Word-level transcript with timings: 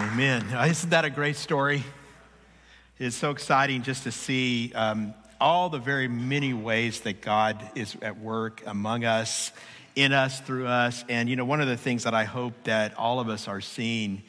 Amen. 0.00 0.46
Isn't 0.66 0.88
that 0.90 1.04
a 1.04 1.10
great 1.10 1.36
story? 1.36 1.84
It's 2.98 3.14
so 3.14 3.32
exciting 3.32 3.82
just 3.82 4.04
to 4.04 4.12
see 4.12 4.72
um, 4.72 5.12
all 5.38 5.68
the 5.68 5.78
very 5.78 6.08
many 6.08 6.54
ways 6.54 7.00
that 7.00 7.20
God 7.20 7.62
is 7.74 7.98
at 8.00 8.18
work 8.18 8.62
among 8.66 9.04
us, 9.04 9.52
in 9.94 10.14
us, 10.14 10.40
through 10.40 10.68
us. 10.68 11.04
And, 11.10 11.28
you 11.28 11.36
know, 11.36 11.44
one 11.44 11.60
of 11.60 11.68
the 11.68 11.76
things 11.76 12.04
that 12.04 12.14
I 12.14 12.24
hope 12.24 12.54
that 12.64 12.96
all 12.96 13.20
of 13.20 13.28
us 13.28 13.46
are 13.46 13.60
seeing 13.60 14.22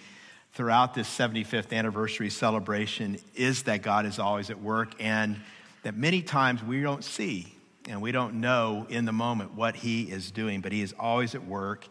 throughout 0.51 0.93
this 0.93 1.07
75th 1.07 1.71
anniversary 1.71 2.29
celebration 2.29 3.17
is 3.33 3.63
that 3.63 3.81
God 3.81 4.05
is 4.05 4.19
always 4.19 4.49
at 4.49 4.59
work 4.59 4.93
and 4.99 5.39
that 5.83 5.95
many 5.95 6.21
times 6.21 6.61
we 6.61 6.81
don't 6.81 7.03
see 7.03 7.55
and 7.87 8.01
we 8.01 8.11
don't 8.11 8.41
know 8.41 8.85
in 8.89 9.05
the 9.05 9.13
moment 9.13 9.53
what 9.53 9.77
He 9.77 10.03
is 10.03 10.31
doing, 10.31 10.59
but 10.59 10.73
He 10.73 10.81
is 10.81 10.93
always 10.99 11.33
at 11.33 11.45
work 11.45 11.87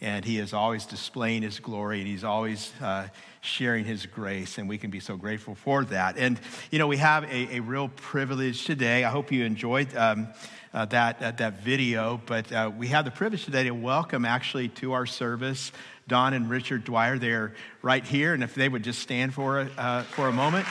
and 0.00 0.24
he 0.24 0.38
is 0.38 0.52
always 0.54 0.86
displaying 0.86 1.42
his 1.42 1.60
glory 1.60 1.98
and 1.98 2.08
he's 2.08 2.24
always 2.24 2.72
uh, 2.80 3.08
sharing 3.42 3.84
his 3.84 4.06
grace 4.06 4.58
and 4.58 4.68
we 4.68 4.78
can 4.78 4.90
be 4.90 5.00
so 5.00 5.16
grateful 5.16 5.54
for 5.54 5.84
that. 5.84 6.16
And 6.16 6.40
you 6.70 6.78
know 6.78 6.86
we 6.86 6.96
have 6.96 7.24
a, 7.24 7.56
a 7.56 7.60
real 7.60 7.88
privilege 7.88 8.64
today. 8.64 9.04
I 9.04 9.10
hope 9.10 9.30
you 9.30 9.44
enjoyed 9.44 9.94
um, 9.96 10.28
uh, 10.72 10.86
that, 10.86 11.22
uh, 11.22 11.30
that 11.32 11.60
video 11.60 12.20
but 12.26 12.50
uh, 12.52 12.70
we 12.76 12.88
have 12.88 13.04
the 13.04 13.10
privilege 13.10 13.44
today 13.44 13.64
to 13.64 13.72
welcome 13.72 14.24
actually 14.24 14.68
to 14.68 14.92
our 14.92 15.06
service 15.06 15.72
don 16.08 16.32
and 16.34 16.48
richard 16.48 16.84
dwyer. 16.84 17.18
They're 17.18 17.54
right 17.82 18.04
here 18.04 18.34
and 18.34 18.42
if 18.42 18.54
they 18.54 18.68
would 18.68 18.84
just 18.84 19.00
stand 19.00 19.34
for, 19.34 19.68
uh, 19.76 20.02
for 20.04 20.28
a 20.28 20.32
moment. 20.32 20.66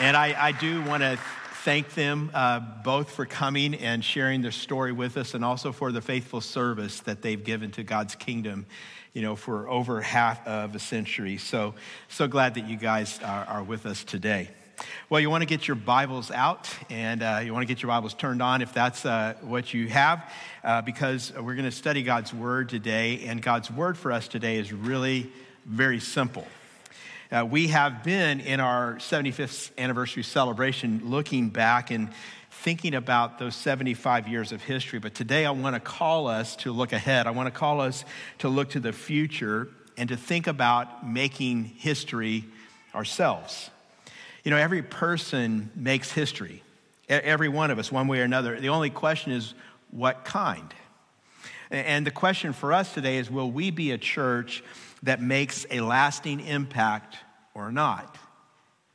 And 0.00 0.16
I, 0.16 0.34
I 0.36 0.50
do 0.52 0.82
want 0.82 1.02
to 1.04 1.16
thank 1.64 1.94
them 1.94 2.28
uh, 2.34 2.58
both 2.58 3.12
for 3.12 3.24
coming 3.24 3.76
and 3.76 4.04
sharing 4.04 4.42
their 4.42 4.50
story 4.50 4.90
with 4.90 5.16
us 5.16 5.34
and 5.34 5.44
also 5.44 5.70
for 5.70 5.92
the 5.92 6.00
faithful 6.00 6.40
service 6.40 6.98
that 7.00 7.22
they've 7.22 7.44
given 7.44 7.70
to 7.70 7.84
God's 7.84 8.16
kingdom, 8.16 8.66
you 9.12 9.22
know, 9.22 9.36
for 9.36 9.68
over 9.68 10.00
half 10.00 10.44
of 10.44 10.74
a 10.74 10.80
century. 10.80 11.36
So, 11.36 11.74
so 12.08 12.26
glad 12.26 12.54
that 12.54 12.66
you 12.66 12.76
guys 12.76 13.20
are, 13.22 13.44
are 13.44 13.62
with 13.62 13.86
us 13.86 14.02
today. 14.02 14.48
Well, 15.08 15.20
you 15.20 15.30
want 15.30 15.42
to 15.42 15.46
get 15.46 15.68
your 15.68 15.76
Bibles 15.76 16.32
out 16.32 16.68
and 16.90 17.22
uh, 17.22 17.42
you 17.44 17.52
want 17.52 17.62
to 17.62 17.72
get 17.72 17.80
your 17.80 17.88
Bibles 17.90 18.14
turned 18.14 18.42
on 18.42 18.60
if 18.60 18.74
that's 18.74 19.06
uh, 19.06 19.34
what 19.42 19.72
you 19.72 19.86
have, 19.86 20.28
uh, 20.64 20.82
because 20.82 21.32
we're 21.32 21.54
going 21.54 21.64
to 21.64 21.70
study 21.70 22.02
God's 22.02 22.34
Word 22.34 22.70
today. 22.70 23.20
And 23.26 23.40
God's 23.40 23.70
Word 23.70 23.96
for 23.96 24.10
us 24.10 24.26
today 24.26 24.56
is 24.56 24.72
really 24.72 25.30
very 25.64 26.00
simple. 26.00 26.44
Uh, 27.32 27.46
we 27.46 27.68
have 27.68 28.04
been 28.04 28.40
in 28.40 28.60
our 28.60 28.96
75th 28.96 29.70
anniversary 29.78 30.22
celebration 30.22 31.00
looking 31.06 31.48
back 31.48 31.90
and 31.90 32.10
thinking 32.50 32.94
about 32.94 33.38
those 33.38 33.56
75 33.56 34.28
years 34.28 34.52
of 34.52 34.60
history. 34.60 34.98
But 34.98 35.14
today 35.14 35.46
I 35.46 35.52
want 35.52 35.74
to 35.74 35.80
call 35.80 36.26
us 36.26 36.56
to 36.56 36.72
look 36.72 36.92
ahead. 36.92 37.26
I 37.26 37.30
want 37.30 37.46
to 37.46 37.58
call 37.58 37.80
us 37.80 38.04
to 38.40 38.50
look 38.50 38.68
to 38.70 38.80
the 38.80 38.92
future 38.92 39.68
and 39.96 40.10
to 40.10 40.16
think 40.18 40.46
about 40.46 41.08
making 41.08 41.64
history 41.64 42.44
ourselves. 42.94 43.70
You 44.44 44.50
know, 44.50 44.58
every 44.58 44.82
person 44.82 45.70
makes 45.74 46.12
history, 46.12 46.62
every 47.08 47.48
one 47.48 47.70
of 47.70 47.78
us, 47.78 47.90
one 47.90 48.08
way 48.08 48.20
or 48.20 48.24
another. 48.24 48.60
The 48.60 48.68
only 48.68 48.90
question 48.90 49.32
is, 49.32 49.54
what 49.90 50.26
kind? 50.26 50.74
And 51.72 52.06
the 52.06 52.10
question 52.10 52.52
for 52.52 52.74
us 52.74 52.92
today 52.92 53.16
is 53.16 53.30
will 53.30 53.50
we 53.50 53.70
be 53.70 53.92
a 53.92 53.98
church 53.98 54.62
that 55.02 55.22
makes 55.22 55.64
a 55.70 55.80
lasting 55.80 56.40
impact 56.40 57.16
or 57.54 57.72
not? 57.72 58.18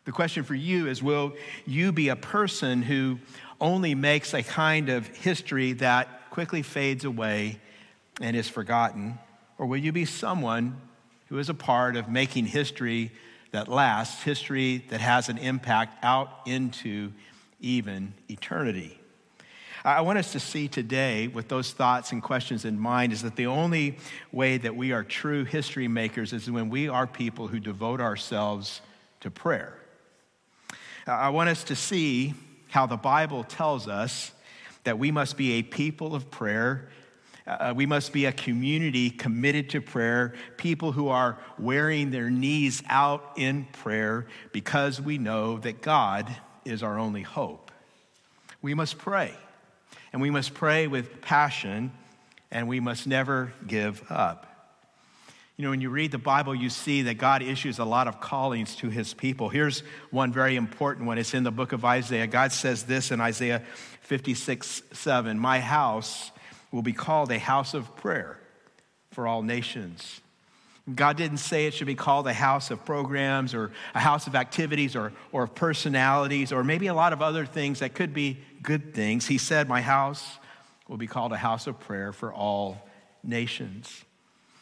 The 0.05 0.11
question 0.11 0.43
for 0.43 0.53
you 0.53 0.87
is 0.87 1.01
will 1.01 1.33
you 1.65 1.91
be 1.91 2.09
a 2.09 2.15
person 2.15 2.83
who 2.83 3.17
only 3.59 3.95
makes 3.95 4.35
a 4.35 4.43
kind 4.43 4.89
of 4.89 5.07
history 5.07 5.73
that 5.73 6.29
quickly 6.29 6.61
fades 6.61 7.03
away 7.03 7.59
and 8.21 8.37
is 8.37 8.47
forgotten? 8.47 9.17
Or 9.57 9.65
will 9.65 9.77
you 9.77 9.91
be 9.91 10.05
someone 10.05 10.79
who 11.29 11.39
is 11.39 11.49
a 11.49 11.55
part 11.55 11.95
of 11.95 12.09
making 12.09 12.45
history 12.45 13.11
that 13.51 13.67
lasts, 13.67 14.21
history 14.21 14.85
that 14.89 15.01
has 15.01 15.29
an 15.29 15.39
impact 15.39 16.03
out 16.05 16.29
into 16.45 17.11
even 17.59 18.13
eternity? 18.29 18.96
I 19.83 20.01
want 20.01 20.17
us 20.17 20.31
to 20.31 20.39
see 20.39 20.67
today, 20.67 21.27
with 21.27 21.47
those 21.47 21.71
thoughts 21.71 22.11
and 22.11 22.21
questions 22.21 22.65
in 22.65 22.79
mind, 22.79 23.13
is 23.13 23.21
that 23.21 23.35
the 23.35 23.47
only 23.47 23.97
way 24.31 24.57
that 24.57 24.75
we 24.75 24.91
are 24.91 25.03
true 25.03 25.43
history 25.43 25.87
makers 25.87 26.33
is 26.33 26.49
when 26.49 26.69
we 26.69 26.89
are 26.89 27.05
people 27.05 27.47
who 27.47 27.59
devote 27.59 28.01
ourselves 28.01 28.81
to 29.21 29.29
prayer. 29.29 29.77
I 31.05 31.29
want 31.29 31.49
us 31.49 31.63
to 31.65 31.75
see 31.75 32.33
how 32.69 32.85
the 32.85 32.97
Bible 32.97 33.43
tells 33.43 33.87
us 33.87 34.31
that 34.83 34.99
we 34.99 35.11
must 35.11 35.37
be 35.37 35.53
a 35.53 35.63
people 35.63 36.15
of 36.15 36.29
prayer. 36.31 36.89
Uh, 37.45 37.73
we 37.75 37.85
must 37.85 38.11
be 38.11 38.25
a 38.25 38.31
community 38.31 39.09
committed 39.09 39.69
to 39.69 39.81
prayer, 39.81 40.33
people 40.57 40.91
who 40.91 41.07
are 41.07 41.37
wearing 41.57 42.11
their 42.11 42.29
knees 42.29 42.83
out 42.89 43.33
in 43.37 43.65
prayer 43.71 44.27
because 44.51 44.99
we 44.99 45.17
know 45.17 45.57
that 45.59 45.81
God 45.81 46.35
is 46.65 46.83
our 46.83 46.99
only 46.99 47.21
hope. 47.21 47.71
We 48.61 48.73
must 48.73 48.97
pray. 48.97 49.33
And 50.13 50.21
we 50.21 50.29
must 50.29 50.53
pray 50.53 50.87
with 50.87 51.21
passion, 51.21 51.91
and 52.51 52.67
we 52.67 52.79
must 52.79 53.07
never 53.07 53.53
give 53.65 54.03
up. 54.09 54.47
You 55.57 55.63
know, 55.63 55.71
when 55.71 55.81
you 55.81 55.89
read 55.89 56.11
the 56.11 56.19
Bible, 56.19 56.53
you 56.53 56.69
see 56.69 57.01
that 57.03 57.15
God 57.15 57.41
issues 57.41 57.79
a 57.79 57.85
lot 57.85 58.07
of 58.07 58.21
callings 58.21 58.75
to 58.75 58.89
his 58.89 59.15
people. 59.15 59.49
Here's 59.49 59.79
one 60.11 60.31
very 60.31 60.55
important 60.55 61.07
one. 61.07 61.17
It's 61.17 61.33
in 61.33 61.43
the 61.43 61.51
book 61.51 61.71
of 61.71 61.83
Isaiah. 61.83 62.27
God 62.27 62.51
says 62.51 62.83
this 62.83 63.09
in 63.09 63.19
Isaiah 63.19 63.63
56 64.01 64.83
7 64.91 65.39
My 65.39 65.59
house 65.59 66.31
will 66.71 66.83
be 66.83 66.93
called 66.93 67.31
a 67.31 67.39
house 67.39 67.73
of 67.73 67.95
prayer 67.95 68.37
for 69.09 69.27
all 69.27 69.41
nations. 69.41 70.21
God 70.93 71.17
didn't 71.17 71.37
say 71.37 71.65
it 71.65 71.73
should 71.73 71.87
be 71.87 71.95
called 71.95 72.27
a 72.27 72.33
house 72.33 72.71
of 72.71 72.85
programs 72.85 73.53
or 73.53 73.71
a 73.93 73.99
house 73.99 74.27
of 74.27 74.35
activities 74.35 74.95
or, 74.95 75.11
or 75.33 75.47
personalities 75.47 76.53
or 76.53 76.63
maybe 76.63 76.87
a 76.87 76.93
lot 76.93 77.11
of 77.11 77.21
other 77.21 77.45
things 77.45 77.79
that 77.79 77.93
could 77.93 78.13
be 78.13 78.37
good 78.67 78.93
things. 78.93 79.25
He 79.25 79.37
said, 79.37 79.69
My 79.69 79.79
house 79.79 80.39
will 80.89 80.97
be 80.97 81.07
called 81.07 81.31
a 81.31 81.37
house 81.37 81.67
of 81.67 81.79
prayer 81.79 82.11
for 82.11 82.33
all 82.33 82.85
nations. 83.23 84.03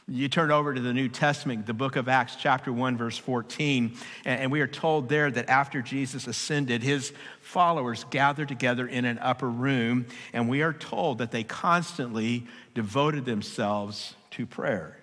You 0.07 0.29
turn 0.29 0.51
over 0.51 0.75
to 0.75 0.79
the 0.79 0.93
New 0.93 1.09
Testament, 1.09 1.66
the 1.66 1.73
book 1.73 1.95
of 1.95 2.07
Acts, 2.07 2.35
chapter 2.35 2.71
1, 2.71 2.97
verse 2.97 3.17
14, 3.17 3.97
and 4.23 4.51
we 4.51 4.61
are 4.61 4.67
told 4.67 5.09
there 5.09 5.31
that 5.31 5.49
after 5.49 5.81
Jesus 5.81 6.27
ascended, 6.27 6.83
his 6.83 7.13
followers 7.41 8.05
gathered 8.11 8.47
together 8.47 8.88
in 8.88 9.05
an 9.05 9.17
upper 9.17 9.49
room, 9.49 10.05
and 10.33 10.47
we 10.47 10.61
are 10.61 10.73
told 10.73 11.17
that 11.17 11.31
they 11.31 11.43
constantly 11.43 12.45
devoted 12.75 13.25
themselves 13.25 14.13
to 14.29 14.45
prayer. 14.45 14.99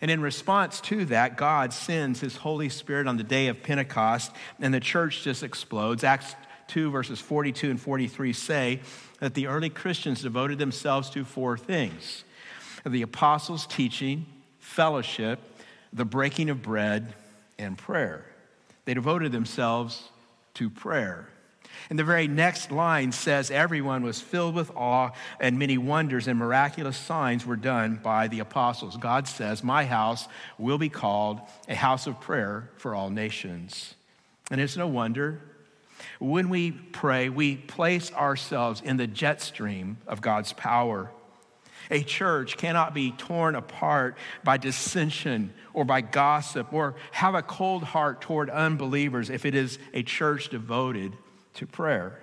And 0.00 0.08
in 0.08 0.20
response 0.20 0.80
to 0.82 1.04
that, 1.06 1.36
God 1.36 1.72
sends 1.72 2.20
his 2.20 2.36
Holy 2.36 2.68
Spirit 2.68 3.08
on 3.08 3.16
the 3.16 3.24
day 3.24 3.48
of 3.48 3.64
Pentecost, 3.64 4.30
and 4.60 4.72
the 4.72 4.78
church 4.78 5.24
just 5.24 5.42
explodes. 5.42 6.04
Acts 6.04 6.36
2, 6.68 6.90
verses 6.90 7.20
42 7.20 7.70
and 7.70 7.80
43 7.80 8.32
say 8.32 8.80
that 9.20 9.34
the 9.34 9.46
early 9.46 9.70
Christians 9.70 10.22
devoted 10.22 10.58
themselves 10.58 11.10
to 11.10 11.24
four 11.24 11.56
things 11.56 12.24
the 12.86 13.02
apostles' 13.02 13.66
teaching, 13.66 14.26
fellowship, 14.58 15.40
the 15.92 16.04
breaking 16.04 16.50
of 16.50 16.60
bread, 16.60 17.14
and 17.58 17.78
prayer. 17.78 18.24
They 18.84 18.92
devoted 18.92 19.32
themselves 19.32 20.10
to 20.54 20.68
prayer. 20.68 21.28
And 21.90 21.98
the 21.98 22.04
very 22.04 22.28
next 22.28 22.70
line 22.70 23.12
says, 23.12 23.50
Everyone 23.50 24.02
was 24.02 24.20
filled 24.20 24.54
with 24.54 24.70
awe, 24.76 25.10
and 25.40 25.58
many 25.58 25.78
wonders 25.78 26.28
and 26.28 26.38
miraculous 26.38 26.96
signs 26.96 27.44
were 27.44 27.56
done 27.56 28.00
by 28.02 28.28
the 28.28 28.40
apostles. 28.40 28.96
God 28.96 29.28
says, 29.28 29.62
My 29.62 29.84
house 29.84 30.28
will 30.58 30.78
be 30.78 30.88
called 30.88 31.40
a 31.68 31.74
house 31.74 32.06
of 32.06 32.20
prayer 32.20 32.70
for 32.76 32.94
all 32.94 33.10
nations. 33.10 33.94
And 34.50 34.60
it's 34.60 34.76
no 34.76 34.86
wonder. 34.86 35.40
When 36.18 36.48
we 36.48 36.70
pray, 36.70 37.28
we 37.28 37.56
place 37.56 38.12
ourselves 38.12 38.80
in 38.80 38.96
the 38.96 39.06
jet 39.06 39.40
stream 39.40 39.98
of 40.06 40.20
God's 40.20 40.52
power. 40.52 41.10
A 41.90 42.02
church 42.02 42.56
cannot 42.56 42.94
be 42.94 43.12
torn 43.12 43.54
apart 43.54 44.16
by 44.42 44.56
dissension 44.56 45.52
or 45.72 45.84
by 45.84 46.00
gossip 46.00 46.72
or 46.72 46.94
have 47.12 47.34
a 47.34 47.42
cold 47.42 47.82
heart 47.82 48.20
toward 48.20 48.48
unbelievers 48.48 49.28
if 49.28 49.44
it 49.44 49.54
is 49.54 49.78
a 49.92 50.02
church 50.02 50.48
devoted 50.48 51.12
to 51.54 51.66
prayer. 51.66 52.18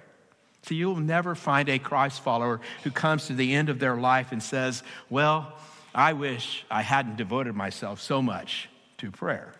So 0.64 0.76
you'll 0.76 0.96
never 0.96 1.36
find 1.36 1.70
a 1.70 1.80
Christ 1.80 2.22
follower 2.22 2.62
who 2.84 2.92
comes 2.92 3.28
to 3.28 3.34
the 3.34 3.54
end 3.54 3.70
of 3.70 3.80
their 3.80 3.96
life 3.96 4.32
and 4.32 4.42
says, 4.42 4.84
Well, 5.10 5.54
I 5.94 6.14
wish 6.14 6.66
I 6.70 6.82
hadn't 6.82 7.18
devoted 7.18 7.56
myself 7.56 8.02
so 8.02 8.22
much 8.22 8.70
to 9.00 9.12
prayer. 9.12 9.54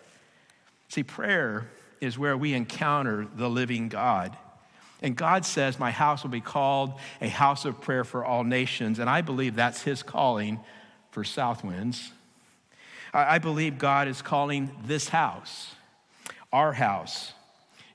See, 0.90 1.04
prayer 1.04 1.70
is 2.02 2.18
where 2.18 2.36
we 2.36 2.54
encounter 2.54 3.28
the 3.36 3.50
living 3.50 3.88
God. 3.88 4.36
And 5.02 5.16
God 5.16 5.46
says, 5.46 5.80
My 5.80 5.92
house 5.92 6.24
will 6.24 6.32
be 6.32 6.42
called 6.42 6.94
a 7.22 7.30
house 7.30 7.66
of 7.66 7.80
prayer 7.80 8.04
for 8.04 8.26
all 8.26 8.44
nations. 8.44 9.00
And 9.00 9.10
I 9.10 9.22
believe 9.22 9.56
that's 9.56 9.84
His 9.84 10.04
calling 10.04 10.60
for 11.12 11.24
Southwinds. 11.24 12.10
I 13.14 13.40
believe 13.40 13.78
God 13.78 14.08
is 14.08 14.22
calling 14.22 14.72
this 14.86 15.10
house, 15.10 15.76
our 16.54 16.72
house, 16.72 17.34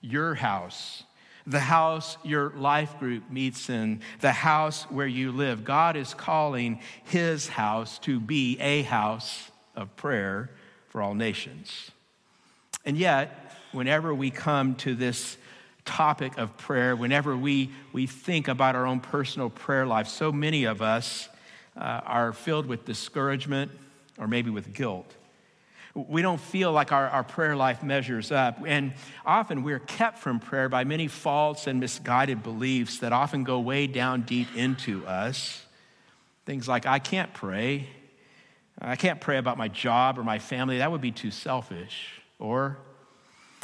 your 0.02 0.34
house, 0.34 1.04
the 1.46 1.60
house 1.60 2.18
your 2.22 2.50
life 2.50 2.98
group 2.98 3.30
meets 3.30 3.70
in, 3.70 4.00
the 4.20 4.32
house 4.32 4.82
where 4.90 5.06
you 5.06 5.32
live. 5.32 5.64
God 5.64 5.96
is 5.96 6.12
calling 6.12 6.80
his 7.04 7.48
house 7.48 7.98
to 8.00 8.20
be 8.20 8.58
a 8.60 8.82
house 8.82 9.50
of 9.74 9.94
prayer 9.96 10.50
for 10.88 11.00
all 11.00 11.14
nations. 11.14 11.90
And 12.84 12.98
yet, 12.98 13.45
whenever 13.76 14.14
we 14.14 14.30
come 14.30 14.74
to 14.76 14.94
this 14.94 15.36
topic 15.84 16.38
of 16.38 16.56
prayer, 16.56 16.96
whenever 16.96 17.36
we, 17.36 17.70
we 17.92 18.06
think 18.06 18.48
about 18.48 18.74
our 18.74 18.86
own 18.86 19.00
personal 19.00 19.50
prayer 19.50 19.86
life, 19.86 20.08
so 20.08 20.32
many 20.32 20.64
of 20.64 20.82
us 20.82 21.28
uh, 21.76 22.00
are 22.04 22.32
filled 22.32 22.66
with 22.66 22.84
discouragement 22.86 23.70
or 24.18 24.26
maybe 24.26 24.50
with 24.50 24.72
guilt. 24.72 25.12
We 25.94 26.22
don't 26.22 26.40
feel 26.40 26.72
like 26.72 26.90
our, 26.90 27.08
our 27.08 27.22
prayer 27.22 27.54
life 27.54 27.82
measures 27.82 28.32
up. 28.32 28.58
And 28.66 28.94
often 29.24 29.62
we're 29.62 29.78
kept 29.78 30.18
from 30.18 30.40
prayer 30.40 30.68
by 30.68 30.84
many 30.84 31.06
false 31.06 31.66
and 31.66 31.78
misguided 31.78 32.42
beliefs 32.42 32.98
that 32.98 33.12
often 33.12 33.44
go 33.44 33.60
way 33.60 33.86
down 33.86 34.22
deep 34.22 34.48
into 34.56 35.06
us. 35.06 35.64
Things 36.44 36.66
like, 36.66 36.86
I 36.86 36.98
can't 36.98 37.32
pray. 37.32 37.88
I 38.78 38.96
can't 38.96 39.20
pray 39.20 39.38
about 39.38 39.56
my 39.56 39.68
job 39.68 40.18
or 40.18 40.24
my 40.24 40.38
family. 40.38 40.78
That 40.78 40.90
would 40.90 41.00
be 41.00 41.12
too 41.12 41.30
selfish. 41.30 42.20
Or, 42.38 42.76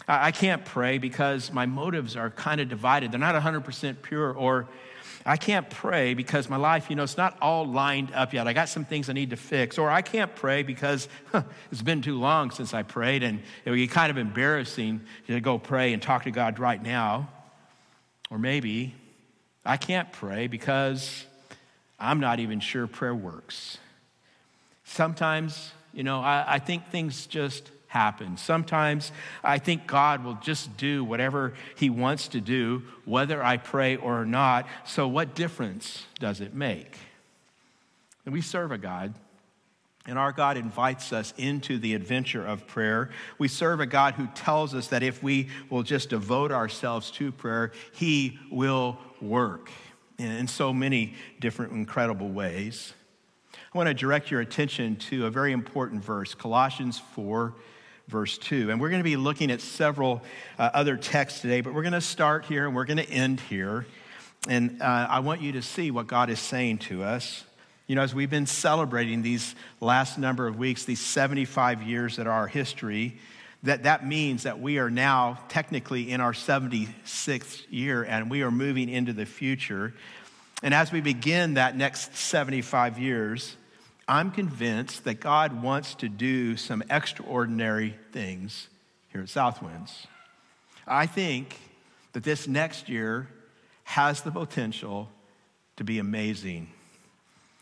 I 0.08 0.31
can't 0.32 0.64
pray 0.64 0.99
because 0.99 1.52
my 1.52 1.66
motives 1.66 2.16
are 2.16 2.31
kind 2.31 2.60
of 2.60 2.69
divided. 2.69 3.12
They're 3.12 3.20
not 3.20 3.34
100% 3.34 4.02
pure. 4.02 4.32
Or, 4.32 4.69
I 5.25 5.37
can't 5.37 5.70
pray 5.70 6.14
because 6.14 6.49
my 6.49 6.56
life, 6.56 6.90
you 6.90 6.96
know, 6.96 7.04
it's 7.04 7.16
not 7.16 7.37
all 7.40 7.64
lined 7.64 8.12
up 8.12 8.32
yet. 8.32 8.49
I 8.49 8.52
got 8.52 8.69
some 8.69 8.84
things 8.84 9.08
I 9.08 9.12
need 9.12 9.31
to 9.31 9.37
fix. 9.37 9.78
Or 9.78 9.88
I 9.88 10.02
can't 10.02 10.34
pray 10.34 10.62
because 10.62 11.08
huh, 11.31 11.43
it's 11.70 11.82
been 11.82 12.02
too 12.02 12.19
long 12.19 12.50
since 12.50 12.75
I 12.75 12.82
prayed 12.82 13.22
and 13.22 13.40
it 13.64 13.70
would 13.70 13.76
be 13.76 13.87
kind 13.87 14.10
of 14.10 14.19
embarrassing 14.19 15.00
to 15.28 15.40
go 15.40 15.58
pray 15.58 15.93
and 15.93 16.02
talk 16.02 16.25
to 16.25 16.31
God 16.31 16.58
right 16.58 16.82
now. 16.82 17.28
Or 18.31 18.38
maybe 18.38 18.94
I 19.64 19.76
can't 19.76 20.10
pray 20.10 20.48
because 20.48 21.25
I'm 22.00 22.19
not 22.19 22.40
even 22.40 22.58
sure 22.58 22.87
prayer 22.88 23.14
works. 23.14 23.78
Sometimes, 24.84 25.70
you 25.93 26.02
know, 26.02 26.20
I, 26.20 26.44
I 26.55 26.58
think 26.58 26.88
things 26.88 27.26
just 27.26 27.70
happen. 27.92 28.38
Sometimes 28.38 29.12
I 29.44 29.58
think 29.58 29.86
God 29.86 30.24
will 30.24 30.38
just 30.40 30.78
do 30.78 31.04
whatever 31.04 31.52
He 31.76 31.90
wants 31.90 32.28
to 32.28 32.40
do, 32.40 32.84
whether 33.04 33.44
I 33.44 33.58
pray 33.58 33.96
or 33.96 34.24
not. 34.24 34.66
So, 34.86 35.06
what 35.06 35.34
difference 35.34 36.06
does 36.18 36.40
it 36.40 36.54
make? 36.54 36.96
And 38.24 38.32
we 38.32 38.40
serve 38.40 38.72
a 38.72 38.78
God. 38.78 39.12
And 40.06 40.18
our 40.18 40.32
God 40.32 40.56
invites 40.56 41.12
us 41.12 41.34
into 41.36 41.78
the 41.78 41.94
adventure 41.94 42.44
of 42.44 42.66
prayer. 42.66 43.10
We 43.38 43.46
serve 43.46 43.78
a 43.78 43.86
God 43.86 44.14
who 44.14 44.26
tells 44.34 44.74
us 44.74 44.88
that 44.88 45.02
if 45.02 45.22
we 45.22 45.48
will 45.68 45.84
just 45.84 46.08
devote 46.08 46.50
ourselves 46.50 47.10
to 47.12 47.30
prayer, 47.30 47.72
He 47.92 48.38
will 48.50 48.98
work 49.20 49.70
in 50.18 50.48
so 50.48 50.72
many 50.72 51.14
different 51.40 51.72
incredible 51.72 52.30
ways. 52.30 52.94
I 53.74 53.78
want 53.78 53.88
to 53.88 53.94
direct 53.94 54.30
your 54.30 54.40
attention 54.40 54.96
to 55.10 55.26
a 55.26 55.30
very 55.30 55.52
important 55.52 56.02
verse, 56.02 56.34
Colossians 56.34 56.98
4 57.14 57.54
verse 58.12 58.36
2. 58.36 58.70
And 58.70 58.78
we're 58.78 58.90
going 58.90 59.00
to 59.00 59.04
be 59.04 59.16
looking 59.16 59.50
at 59.50 59.62
several 59.62 60.22
uh, 60.58 60.68
other 60.74 60.98
texts 60.98 61.40
today, 61.40 61.62
but 61.62 61.72
we're 61.72 61.82
going 61.82 61.94
to 61.94 62.00
start 62.02 62.44
here 62.44 62.66
and 62.66 62.76
we're 62.76 62.84
going 62.84 62.98
to 62.98 63.10
end 63.10 63.40
here. 63.40 63.86
And 64.48 64.82
uh, 64.82 65.06
I 65.08 65.20
want 65.20 65.40
you 65.40 65.52
to 65.52 65.62
see 65.62 65.90
what 65.90 66.06
God 66.06 66.28
is 66.28 66.38
saying 66.38 66.78
to 66.78 67.02
us. 67.02 67.42
You 67.86 67.96
know, 67.96 68.02
as 68.02 68.14
we've 68.14 68.30
been 68.30 68.46
celebrating 68.46 69.22
these 69.22 69.54
last 69.80 70.18
number 70.18 70.46
of 70.46 70.58
weeks, 70.58 70.84
these 70.84 71.00
75 71.00 71.82
years 71.82 72.16
that 72.16 72.26
are 72.26 72.32
our 72.32 72.46
history, 72.46 73.18
that 73.62 73.84
that 73.84 74.06
means 74.06 74.42
that 74.42 74.60
we 74.60 74.78
are 74.78 74.90
now 74.90 75.38
technically 75.48 76.10
in 76.10 76.20
our 76.20 76.32
76th 76.32 77.62
year 77.70 78.02
and 78.02 78.30
we 78.30 78.42
are 78.42 78.50
moving 78.50 78.90
into 78.90 79.14
the 79.14 79.24
future. 79.24 79.94
And 80.62 80.74
as 80.74 80.92
we 80.92 81.00
begin 81.00 81.54
that 81.54 81.76
next 81.76 82.14
75 82.14 82.98
years, 82.98 83.56
I'm 84.08 84.31
convinced 84.31 85.04
that 85.04 85.20
God 85.20 85.62
wants 85.62 85.94
to 85.96 86.08
do 86.08 86.56
some 86.56 86.82
extraordinary 86.90 87.94
things 88.12 88.69
here 89.12 89.22
at 89.22 89.28
Southwinds. 89.28 90.06
I 90.87 91.06
think 91.06 91.58
that 92.12 92.25
this 92.25 92.49
next 92.49 92.88
year 92.88 93.28
has 93.84 94.22
the 94.22 94.31
potential 94.31 95.08
to 95.76 95.84
be 95.84 95.99
amazing. 95.99 96.69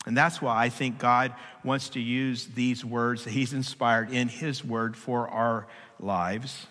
And 0.05 0.17
that's 0.17 0.41
why 0.41 0.63
I 0.63 0.69
think 0.69 0.97
God 0.97 1.33
wants 1.63 1.89
to 1.89 1.99
use 1.99 2.47
these 2.47 2.83
words 2.83 3.23
that 3.25 3.31
He's 3.31 3.53
inspired 3.53 4.11
in 4.11 4.27
His 4.27 4.65
word 4.65 4.97
for 4.97 5.27
our 5.27 5.67
lives. 5.99 6.65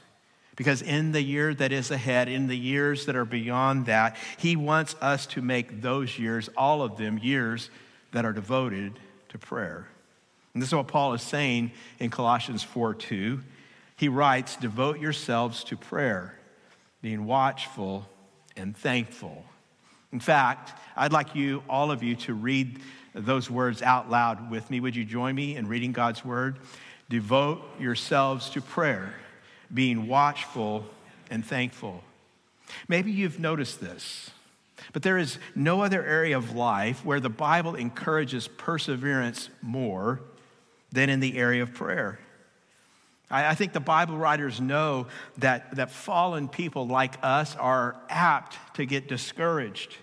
Because 0.56 0.82
in 0.82 1.12
the 1.12 1.22
year 1.22 1.54
that 1.54 1.72
is 1.72 1.90
ahead, 1.90 2.28
in 2.28 2.48
the 2.48 2.56
years 2.56 3.06
that 3.06 3.14
are 3.14 3.24
beyond 3.24 3.86
that, 3.86 4.16
He 4.36 4.56
wants 4.56 4.96
us 5.00 5.26
to 5.26 5.42
make 5.42 5.80
those 5.80 6.18
years, 6.18 6.48
all 6.56 6.82
of 6.82 6.96
them, 6.96 7.18
years 7.18 7.70
that 8.12 8.24
are 8.24 8.32
devoted 8.32 8.98
to 9.30 9.38
prayer. 9.38 9.88
And 10.54 10.62
this 10.62 10.68
is 10.68 10.74
what 10.74 10.88
Paul 10.88 11.14
is 11.14 11.22
saying 11.22 11.72
in 11.98 12.10
Colossians 12.10 12.62
4 12.62 12.94
2. 12.94 13.40
He 13.96 14.08
writes, 14.08 14.56
Devote 14.56 14.98
yourselves 14.98 15.64
to 15.64 15.76
prayer, 15.76 16.38
being 17.02 17.26
watchful 17.26 18.08
and 18.56 18.76
thankful. 18.76 19.44
In 20.12 20.20
fact, 20.20 20.78
I'd 20.96 21.12
like 21.12 21.34
you, 21.34 21.62
all 21.68 21.90
of 21.90 22.02
you, 22.02 22.16
to 22.16 22.34
read 22.34 22.80
those 23.14 23.50
words 23.50 23.82
out 23.82 24.10
loud 24.10 24.50
with 24.50 24.70
me. 24.70 24.80
Would 24.80 24.96
you 24.96 25.04
join 25.04 25.34
me 25.34 25.56
in 25.56 25.68
reading 25.68 25.92
God's 25.92 26.24
word? 26.24 26.58
Devote 27.08 27.62
yourselves 27.78 28.50
to 28.50 28.60
prayer, 28.60 29.14
being 29.72 30.08
watchful 30.08 30.84
and 31.30 31.44
thankful. 31.44 32.02
Maybe 32.88 33.12
you've 33.12 33.38
noticed 33.38 33.80
this. 33.80 34.30
But 34.92 35.02
there 35.02 35.18
is 35.18 35.38
no 35.54 35.82
other 35.82 36.04
area 36.04 36.36
of 36.36 36.54
life 36.54 37.04
where 37.04 37.20
the 37.20 37.30
Bible 37.30 37.74
encourages 37.74 38.48
perseverance 38.48 39.50
more 39.62 40.20
than 40.92 41.08
in 41.08 41.20
the 41.20 41.36
area 41.38 41.62
of 41.62 41.72
prayer. 41.72 42.18
I, 43.32 43.54
think 43.54 43.72
the 43.72 43.78
Bible 43.78 44.16
writers 44.16 44.60
know 44.60 45.06
that, 45.38 45.76
that 45.76 45.92
fallen 45.92 46.48
people 46.48 46.88
like 46.88 47.14
us 47.22 47.54
are 47.54 47.94
apt 48.08 48.58
to 48.74 48.84
get 48.84 49.06
discouraged, 49.06 49.96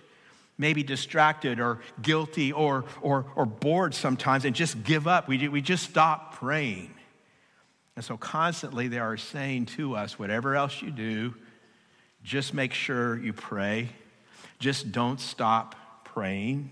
maybe 0.56 0.82
distracted 0.82 1.60
or 1.60 1.80
guilty 2.00 2.52
or, 2.52 2.86
or, 3.02 3.26
or 3.36 3.44
bored 3.44 3.94
sometimes 3.94 4.46
and 4.46 4.56
just 4.56 4.82
give 4.82 5.06
up. 5.06 5.28
We, 5.28 5.46
we 5.48 5.60
just 5.60 5.90
stop 5.90 6.36
praying. 6.36 6.94
And 7.96 8.04
so 8.04 8.16
constantly 8.16 8.88
they 8.88 8.98
are 8.98 9.18
saying 9.18 9.66
to 9.76 9.94
us, 9.94 10.18
whatever 10.18 10.56
else 10.56 10.80
you 10.80 10.90
do, 10.90 11.34
just 12.24 12.54
make 12.54 12.72
sure 12.72 13.18
you 13.18 13.34
pray 13.34 13.90
just 14.58 14.92
don't 14.92 15.20
stop 15.20 15.74
praying. 16.04 16.70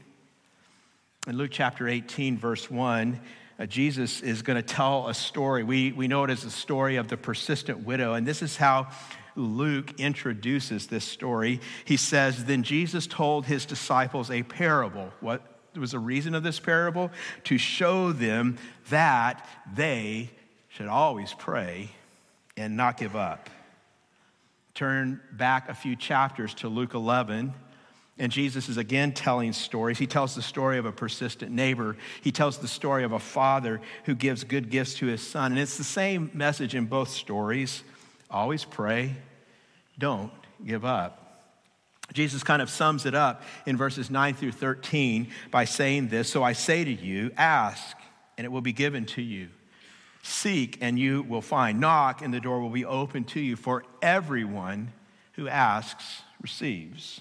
In 1.27 1.37
Luke 1.37 1.51
chapter 1.53 1.89
18, 1.89 2.39
verse 2.39 2.71
1, 2.71 3.21
uh, 3.59 3.67
Jesus 3.67 4.21
is 4.21 4.43
going 4.43 4.57
to 4.57 4.63
tell 4.63 5.09
a 5.09 5.15
story. 5.15 5.63
We, 5.63 5.93
we 5.93 6.09
know 6.09 6.25
it 6.25 6.31
as 6.31 6.43
the 6.43 6.51
story 6.51 6.97
of 6.97 7.09
the 7.09 7.17
persistent 7.17 7.85
widow, 7.85 8.15
and 8.15 8.27
this 8.27 8.43
is 8.43 8.57
how 8.57 8.89
Luke 9.35 9.99
introduces 9.99 10.87
this 10.87 11.05
story. 11.05 11.61
He 11.85 11.97
says, 11.97 12.45
Then 12.45 12.63
Jesus 12.63 13.07
told 13.07 13.47
his 13.47 13.67
disciples 13.67 14.31
a 14.31 14.43
parable. 14.43 15.13
What 15.21 15.43
was 15.75 15.93
the 15.93 15.99
reason 15.99 16.35
of 16.35 16.43
this 16.43 16.59
parable? 16.59 17.11
To 17.45 17.59
show 17.59 18.13
them 18.13 18.59
that 18.91 19.47
they 19.75 20.31
should 20.69 20.89
always 20.89 21.33
pray 21.35 21.91
and 22.57 22.77
not 22.77 22.97
give 22.97 23.15
up. 23.15 23.51
Turn 24.75 25.21
back 25.33 25.69
a 25.69 25.75
few 25.75 25.97
chapters 25.97 26.53
to 26.55 26.69
Luke 26.69 26.95
11. 26.95 27.55
And 28.19 28.33
Jesus 28.33 28.69
is 28.69 28.79
again 28.79 29.13
telling 29.13 29.53
stories. 29.53 29.99
He 29.99 30.07
tells 30.07 30.35
the 30.35 30.43
story 30.43 30.79
of 30.79 30.87
a 30.87 30.93
persistent 30.93 31.53
neighbor. 31.53 31.97
He 32.23 32.33
tells 32.33 32.59
the 32.59 32.69
story 32.69 33.05
of 33.05 33.13
a 33.13 33.19
father 33.19 33.81
who 34.05 34.15
gives 34.15 34.43
good 34.43 34.71
gifts 34.71 34.95
to 34.95 35.07
his 35.07 35.21
son. 35.21 35.53
And 35.53 35.61
it's 35.61 35.77
the 35.77 35.85
same 35.85 36.31
message 36.33 36.75
in 36.75 36.87
both 36.87 37.11
stories 37.11 37.83
always 38.31 38.65
pray, 38.65 39.15
don't 39.99 40.33
give 40.65 40.85
up. 40.85 41.23
Jesus 42.13 42.43
kind 42.43 42.63
of 42.63 42.71
sums 42.71 43.05
it 43.05 43.15
up 43.15 43.43
in 43.67 43.77
verses 43.77 44.11
9 44.11 44.35
through 44.35 44.53
13 44.53 45.29
by 45.51 45.65
saying 45.65 46.09
this 46.09 46.31
So 46.31 46.43
I 46.43 46.53
say 46.53 46.85
to 46.85 46.93
you, 46.93 47.33
ask, 47.37 47.97
and 48.39 48.45
it 48.45 48.49
will 48.49 48.61
be 48.61 48.73
given 48.73 49.07
to 49.07 49.23
you. 49.23 49.49
Seek, 50.23 50.79
and 50.81 50.99
you 50.99 51.23
will 51.23 51.41
find. 51.41 51.81
Knock, 51.81 52.23
and 52.23 52.33
the 52.33 52.41
door 52.41 52.61
will 52.61 52.71
be 52.71 52.85
open 52.85 53.25
to 53.25 53.41
you. 53.41 53.57
For 53.57 53.85
everyone 54.03 54.93
who 55.33 55.49
asks 55.49 56.23
receives. 56.41 57.21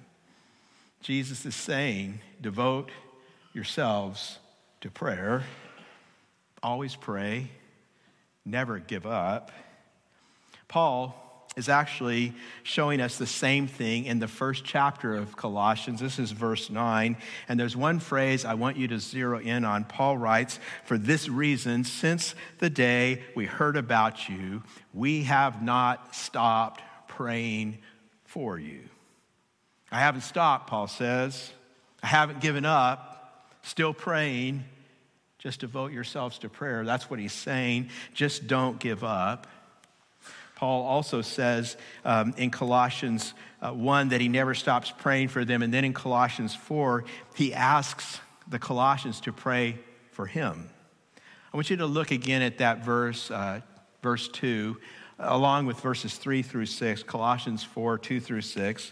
Jesus 1.01 1.45
is 1.45 1.55
saying, 1.55 2.19
devote 2.39 2.91
yourselves 3.53 4.37
to 4.81 4.91
prayer. 4.91 5.43
Always 6.61 6.95
pray. 6.95 7.49
Never 8.45 8.79
give 8.79 9.05
up. 9.05 9.51
Paul 10.67 11.17
is 11.57 11.67
actually 11.67 12.33
showing 12.63 13.01
us 13.01 13.17
the 13.17 13.27
same 13.27 13.67
thing 13.67 14.05
in 14.05 14.19
the 14.19 14.27
first 14.27 14.63
chapter 14.63 15.15
of 15.15 15.35
Colossians. 15.35 15.99
This 15.99 16.17
is 16.17 16.31
verse 16.31 16.69
9. 16.69 17.17
And 17.49 17.59
there's 17.59 17.75
one 17.75 17.99
phrase 17.99 18.45
I 18.45 18.53
want 18.53 18.77
you 18.77 18.87
to 18.89 18.99
zero 18.99 19.39
in 19.39 19.65
on. 19.65 19.83
Paul 19.83 20.17
writes, 20.17 20.59
For 20.85 20.97
this 20.97 21.27
reason, 21.27 21.83
since 21.83 22.35
the 22.59 22.69
day 22.69 23.23
we 23.35 23.45
heard 23.45 23.75
about 23.75 24.29
you, 24.29 24.63
we 24.93 25.23
have 25.23 25.61
not 25.61 26.15
stopped 26.15 26.81
praying 27.07 27.79
for 28.23 28.57
you. 28.57 28.81
I 29.91 29.99
haven't 29.99 30.21
stopped, 30.21 30.67
Paul 30.67 30.87
says. 30.87 31.51
I 32.01 32.07
haven't 32.07 32.39
given 32.39 32.65
up, 32.65 33.47
still 33.61 33.93
praying. 33.93 34.63
Just 35.37 35.59
devote 35.59 35.91
yourselves 35.91 36.37
to 36.39 36.49
prayer. 36.49 36.85
That's 36.85 37.09
what 37.09 37.19
he's 37.19 37.33
saying. 37.33 37.89
Just 38.13 38.47
don't 38.47 38.79
give 38.79 39.03
up. 39.03 39.47
Paul 40.55 40.83
also 40.85 41.21
says 41.23 41.75
um, 42.05 42.35
in 42.37 42.51
Colossians 42.51 43.33
uh, 43.61 43.71
1 43.71 44.09
that 44.09 44.21
he 44.21 44.27
never 44.27 44.53
stops 44.53 44.93
praying 44.95 45.29
for 45.29 45.43
them. 45.43 45.63
And 45.63 45.73
then 45.73 45.83
in 45.83 45.93
Colossians 45.93 46.53
4, 46.53 47.03
he 47.35 47.53
asks 47.53 48.19
the 48.47 48.59
Colossians 48.59 49.19
to 49.21 49.33
pray 49.33 49.79
for 50.11 50.27
him. 50.27 50.69
I 51.51 51.57
want 51.57 51.71
you 51.71 51.77
to 51.77 51.87
look 51.87 52.11
again 52.11 52.43
at 52.43 52.59
that 52.59 52.85
verse, 52.85 53.31
uh, 53.31 53.61
verse 54.03 54.27
2, 54.29 54.77
along 55.17 55.65
with 55.65 55.79
verses 55.79 56.15
3 56.15 56.43
through 56.43 56.67
6, 56.67 57.03
Colossians 57.03 57.63
4, 57.63 57.97
2 57.97 58.19
through 58.19 58.41
6. 58.41 58.91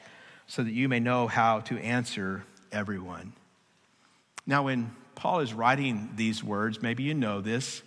so 0.51 0.61
that 0.61 0.73
you 0.73 0.89
may 0.89 0.99
know 0.99 1.27
how 1.27 1.61
to 1.61 1.79
answer 1.79 2.43
everyone. 2.73 3.31
Now, 4.45 4.63
when 4.63 4.93
Paul 5.15 5.39
is 5.39 5.53
writing 5.53 6.09
these 6.17 6.43
words, 6.43 6.81
maybe 6.81 7.03
you 7.03 7.13
know 7.13 7.39
this. 7.39 7.81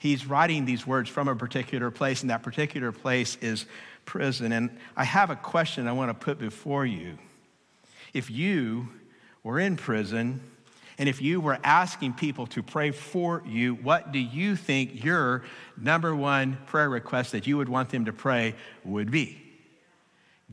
He's 0.00 0.26
writing 0.26 0.64
these 0.64 0.84
words 0.84 1.08
from 1.08 1.28
a 1.28 1.36
particular 1.36 1.92
place, 1.92 2.22
and 2.22 2.30
that 2.30 2.42
particular 2.42 2.90
place 2.90 3.36
is 3.36 3.66
prison. 4.04 4.50
And 4.50 4.76
I 4.96 5.04
have 5.04 5.30
a 5.30 5.36
question 5.36 5.86
I 5.86 5.92
want 5.92 6.10
to 6.10 6.14
put 6.14 6.40
before 6.40 6.84
you. 6.84 7.18
If 8.12 8.32
you 8.32 8.88
were 9.44 9.60
in 9.60 9.76
prison, 9.76 10.40
and 10.98 11.08
if 11.08 11.22
you 11.22 11.40
were 11.40 11.60
asking 11.62 12.14
people 12.14 12.48
to 12.48 12.64
pray 12.64 12.90
for 12.90 13.44
you, 13.46 13.76
what 13.76 14.10
do 14.10 14.18
you 14.18 14.56
think 14.56 15.04
your 15.04 15.44
number 15.80 16.16
one 16.16 16.58
prayer 16.66 16.90
request 16.90 17.30
that 17.30 17.46
you 17.46 17.58
would 17.58 17.68
want 17.68 17.90
them 17.90 18.06
to 18.06 18.12
pray 18.12 18.56
would 18.84 19.12
be? 19.12 19.47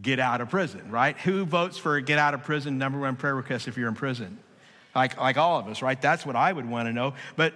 Get 0.01 0.19
out 0.19 0.41
of 0.41 0.49
prison, 0.49 0.91
right? 0.91 1.17
Who 1.19 1.45
votes 1.45 1.77
for 1.77 1.99
get 2.01 2.19
out 2.19 2.33
of 2.33 2.43
prison 2.43 2.77
number 2.77 2.99
one 2.99 3.15
prayer 3.15 3.35
request 3.35 3.67
if 3.67 3.77
you're 3.77 3.87
in 3.87 3.95
prison? 3.95 4.39
like, 4.95 5.19
like 5.19 5.37
all 5.37 5.59
of 5.59 5.67
us, 5.67 5.81
right? 5.81 6.01
That's 6.01 6.25
what 6.25 6.35
I 6.35 6.51
would 6.51 6.67
want 6.67 6.87
to 6.87 6.93
know. 6.93 7.13
But 7.35 7.53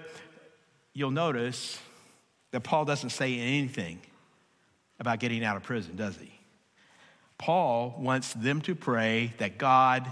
you'll 0.93 1.12
notice 1.12 1.79
that 2.51 2.62
Paul 2.62 2.86
doesn't 2.86 3.12
say 3.12 3.39
anything 3.39 4.00
about 5.00 5.19
getting 5.19 5.43
out 5.43 5.55
of 5.55 5.63
prison, 5.63 5.96
does 5.96 6.17
he? 6.17 6.31
Paul 7.38 7.96
wants 7.98 8.34
them 8.34 8.60
to 8.62 8.75
pray 8.75 9.34
that 9.38 9.58
God 9.58 10.12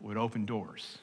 would 0.00 0.16
open 0.16 0.44
doors. 0.44 0.98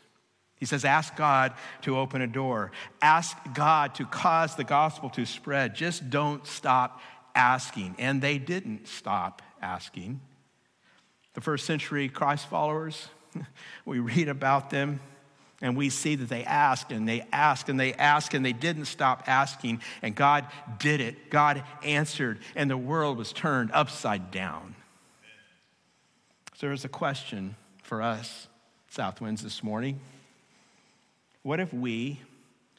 He 0.58 0.66
says, 0.66 0.84
Ask 0.84 1.16
God 1.16 1.54
to 1.84 1.98
open 1.98 2.22
a 2.22 2.28
door. 2.28 2.72
Ask 3.02 3.38
God 3.54 3.96
to 3.96 4.06
cause 4.06 4.56
the 4.56 4.64
gospel 4.66 5.10
to 5.12 5.26
spread. 5.26 5.76
Just 5.76 6.10
don't 6.10 6.46
stop 6.46 7.00
asking. 7.34 7.96
And 7.98 8.22
they 8.22 8.38
didn't 8.38 8.88
stop 8.88 9.42
asking. 9.62 10.20
The 11.36 11.42
first 11.42 11.66
century 11.66 12.10
Christ 12.10 12.48
followers, 12.48 13.08
we 13.86 14.00
read 14.00 14.28
about 14.28 14.70
them 14.70 15.00
and 15.62 15.76
we 15.76 15.90
see 15.90 16.16
that 16.16 16.30
they 16.30 16.44
asked 16.44 16.92
and 16.92 17.08
they 17.08 17.24
asked 17.32 17.70
and 17.70 17.80
they 17.80 17.94
asked 17.94 18.34
and 18.34 18.46
they 18.46 18.54
didn't 18.54 18.86
stop 18.86 19.24
asking. 19.28 19.82
And 20.02 20.16
God 20.16 20.46
did 20.80 21.02
it. 21.02 21.30
God 21.30 21.64
answered, 21.84 22.40
and 22.56 22.70
the 22.70 22.78
world 22.78 23.18
was 23.18 23.32
turned 23.32 23.72
upside 23.74 24.32
down. 24.32 24.76
So 26.56 26.68
there's 26.68 26.86
a 26.86 26.90
question 26.90 27.56
for 27.84 28.02
us, 28.02 28.48
Southwinds, 28.94 29.42
this 29.42 29.64
morning. 29.64 30.00
What 31.44 31.60
if 31.60 31.74
we 31.74 32.22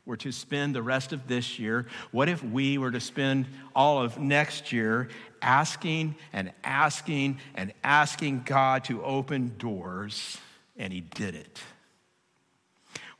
were 0.06 0.16
to 0.18 0.30
spend 0.30 0.75
the 0.75 0.82
rest 0.82 1.12
of 1.12 1.26
this 1.26 1.58
year, 1.58 1.86
what 2.12 2.28
if 2.28 2.42
we 2.42 2.78
were 2.78 2.92
to 2.92 3.00
spend 3.00 3.46
all 3.75 4.00
of 4.00 4.18
next 4.18 4.72
year 4.72 5.08
asking 5.47 6.17
and 6.33 6.53
asking 6.65 7.38
and 7.55 7.73
asking 7.83 8.43
God 8.45 8.85
to 8.85 9.03
open 9.03 9.55
doors, 9.57 10.37
and 10.76 10.93
He 10.93 11.00
did 11.00 11.35
it? 11.35 11.61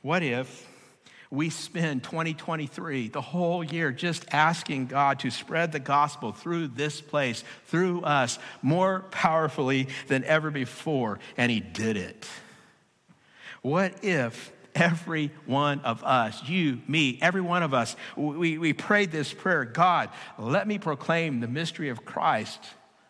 What 0.01 0.21
if 0.21 0.67
we 1.31 1.49
spend 1.49 2.03
2023, 2.03 3.09
the 3.09 3.21
whole 3.21 3.63
year, 3.63 3.91
just 3.91 4.25
asking 4.31 4.87
God 4.87 5.19
to 5.19 5.31
spread 5.31 5.71
the 5.71 5.79
gospel 5.79 6.31
through 6.31 6.67
this 6.69 7.01
place, 7.01 7.43
through 7.65 8.01
us, 8.01 8.39
more 8.61 9.05
powerfully 9.11 9.87
than 10.07 10.23
ever 10.23 10.51
before, 10.51 11.19
and 11.37 11.51
He 11.51 11.59
did 11.59 11.97
it? 11.97 12.27
What 13.61 14.03
if 14.03 14.51
every 14.77 15.31
one 15.45 15.79
of 15.81 16.03
us, 16.03 16.47
you, 16.47 16.79
me, 16.87 17.17
every 17.21 17.41
one 17.41 17.63
of 17.63 17.73
us, 17.73 17.95
we, 18.15 18.57
we 18.57 18.73
prayed 18.73 19.11
this 19.11 19.33
prayer 19.33 19.65
God, 19.65 20.09
let 20.37 20.67
me 20.67 20.77
proclaim 20.77 21.39
the 21.39 21.47
mystery 21.47 21.89
of 21.89 22.05
Christ 22.05 22.59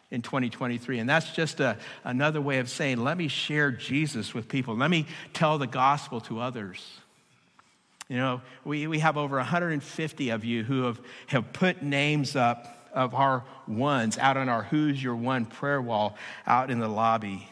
in 0.09 0.21
2023. 0.21 0.99
And 0.99 1.09
that's 1.09 1.31
just 1.31 1.59
a, 1.59 1.77
another 2.03 2.41
way 2.41 2.59
of 2.59 2.69
saying, 2.69 3.03
let 3.03 3.17
me 3.17 3.27
share 3.27 3.71
Jesus 3.71 4.33
with 4.33 4.47
people. 4.47 4.75
Let 4.75 4.89
me 4.89 5.05
tell 5.33 5.57
the 5.57 5.67
gospel 5.67 6.21
to 6.21 6.39
others. 6.39 6.99
You 8.07 8.17
know, 8.17 8.41
we, 8.63 8.87
we 8.87 8.99
have 8.99 9.17
over 9.17 9.35
150 9.35 10.29
of 10.29 10.45
you 10.45 10.63
who 10.63 10.83
have, 10.83 11.01
have 11.27 11.51
put 11.51 11.83
names 11.83 12.37
up 12.37 12.89
of 12.93 13.13
our 13.13 13.43
ones 13.67 14.17
out 14.17 14.37
on 14.37 14.47
our 14.47 14.63
Who's 14.63 15.03
Your 15.03 15.15
One 15.15 15.45
prayer 15.45 15.81
wall 15.81 16.15
out 16.45 16.71
in 16.71 16.79
the 16.79 16.87
lobby. 16.87 17.49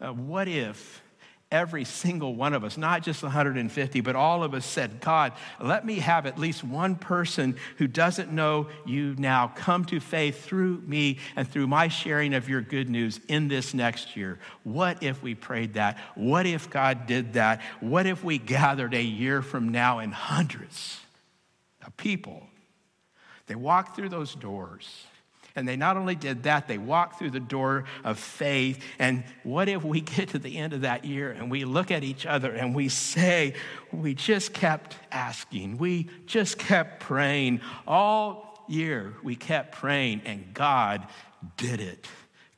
Uh, 0.00 0.12
what 0.12 0.48
if 0.48 1.02
every 1.50 1.84
single 1.84 2.34
one 2.34 2.54
of 2.54 2.62
us, 2.62 2.76
not 2.76 3.02
just 3.02 3.22
150, 3.22 4.00
but 4.00 4.14
all 4.14 4.44
of 4.44 4.54
us 4.54 4.64
said, 4.64 5.00
God, 5.00 5.32
let 5.60 5.84
me 5.84 5.98
have 5.98 6.26
at 6.26 6.38
least 6.38 6.62
one 6.62 6.94
person 6.94 7.56
who 7.78 7.88
doesn't 7.88 8.32
know 8.32 8.68
you 8.86 9.16
now 9.18 9.52
come 9.56 9.84
to 9.86 9.98
faith 9.98 10.44
through 10.44 10.82
me 10.86 11.18
and 11.34 11.48
through 11.48 11.66
my 11.66 11.88
sharing 11.88 12.34
of 12.34 12.48
your 12.48 12.60
good 12.60 12.88
news 12.88 13.18
in 13.26 13.48
this 13.48 13.74
next 13.74 14.16
year. 14.16 14.38
What 14.62 15.02
if 15.02 15.22
we 15.22 15.34
prayed 15.34 15.74
that? 15.74 15.98
What 16.14 16.46
if 16.46 16.70
God 16.70 17.06
did 17.06 17.32
that? 17.32 17.62
What 17.80 18.06
if 18.06 18.22
we 18.22 18.38
gathered 18.38 18.94
a 18.94 19.02
year 19.02 19.42
from 19.42 19.70
now 19.70 19.98
and 19.98 20.14
hundreds 20.14 21.00
of 21.84 21.96
people? 21.96 22.46
They 23.46 23.56
walk 23.56 23.96
through 23.96 24.10
those 24.10 24.36
doors 24.36 25.04
and 25.56 25.66
they 25.66 25.76
not 25.76 25.96
only 25.96 26.14
did 26.14 26.44
that, 26.44 26.68
they 26.68 26.78
walked 26.78 27.18
through 27.18 27.30
the 27.30 27.40
door 27.40 27.84
of 28.04 28.18
faith. 28.18 28.82
And 28.98 29.24
what 29.42 29.68
if 29.68 29.84
we 29.84 30.00
get 30.00 30.30
to 30.30 30.38
the 30.38 30.56
end 30.56 30.72
of 30.72 30.82
that 30.82 31.04
year 31.04 31.30
and 31.30 31.50
we 31.50 31.64
look 31.64 31.90
at 31.90 32.04
each 32.04 32.26
other 32.26 32.52
and 32.52 32.74
we 32.74 32.88
say, 32.88 33.54
we 33.92 34.14
just 34.14 34.52
kept 34.52 34.96
asking, 35.10 35.78
we 35.78 36.08
just 36.26 36.58
kept 36.58 37.00
praying. 37.00 37.60
All 37.86 38.64
year 38.68 39.14
we 39.22 39.36
kept 39.36 39.72
praying, 39.72 40.22
and 40.24 40.54
God 40.54 41.06
did 41.56 41.80
it. 41.80 42.06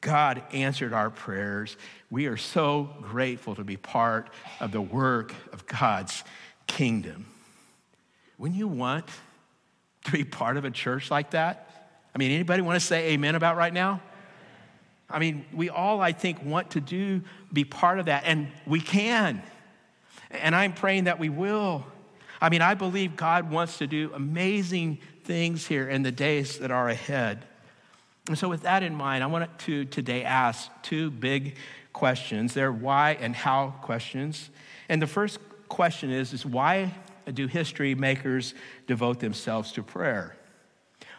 God 0.01 0.43
answered 0.53 0.93
our 0.93 1.11
prayers. 1.11 1.77
We 2.11 2.27
are 2.27 2.37
so 2.37 2.91
grateful 3.01 3.55
to 3.55 3.65
be 3.65 3.77
part 3.77 4.31
of 4.61 4.73
the 4.73 4.81
work 4.81 5.33
of 5.53 5.67
God's 5.67 6.25
kingdom. 6.67 7.27
When 8.37 8.53
you 8.53 8.67
want 8.67 9.07
to 10.05 10.11
be 10.11 10.25
part 10.25 10.57
of 10.57 10.65
a 10.65 10.71
church 10.71 11.11
like 11.11 11.31
that, 11.31 11.71
I 12.15 12.19
mean, 12.19 12.31
anybody 12.31 12.63
want 12.63 12.81
to 12.81 12.87
say 12.87 13.13
amen 13.13 13.35
about 13.35 13.57
right 13.57 13.73
now? 13.73 14.01
I 15.09 15.19
mean, 15.19 15.45
we 15.53 15.69
all, 15.69 16.01
I 16.01 16.13
think, 16.13 16.43
want 16.43 16.71
to 16.71 16.81
do, 16.81 17.23
be 17.53 17.65
part 17.65 17.99
of 17.99 18.07
that, 18.07 18.25
and 18.25 18.49
we 18.67 18.81
can. 18.81 19.43
And 20.31 20.55
I'm 20.55 20.73
praying 20.73 21.05
that 21.05 21.19
we 21.19 21.29
will. 21.29 21.85
I 22.41 22.49
mean, 22.49 22.63
I 22.63 22.75
believe 22.75 23.15
God 23.15 23.51
wants 23.51 23.79
to 23.79 23.87
do 23.87 24.11
amazing 24.15 24.99
things 25.25 25.67
here 25.67 25.89
in 25.89 26.03
the 26.03 26.11
days 26.11 26.59
that 26.59 26.71
are 26.71 26.89
ahead. 26.89 27.45
And 28.29 28.39
so, 28.39 28.49
with 28.49 28.63
that 28.63 28.83
in 28.83 28.95
mind, 28.95 29.23
I 29.23 29.27
want 29.27 29.59
to 29.61 29.85
today 29.85 30.25
ask 30.25 30.71
two 30.83 31.11
big 31.11 31.57
questions. 31.93 32.55
They're 32.55 32.73
why 32.73 33.19
and 33.21 33.35
how 33.35 33.75
questions. 33.83 34.51
And 34.89 35.03
the 35.03 35.07
first 35.07 35.39
question 35.69 36.11
is, 36.11 36.33
is 36.33 36.47
why 36.47 36.95
do 37.33 37.47
history 37.47 37.95
makers 37.95 38.55
devote 38.87 39.21
themselves 39.21 39.73
to 39.73 39.83
prayer? 39.83 40.37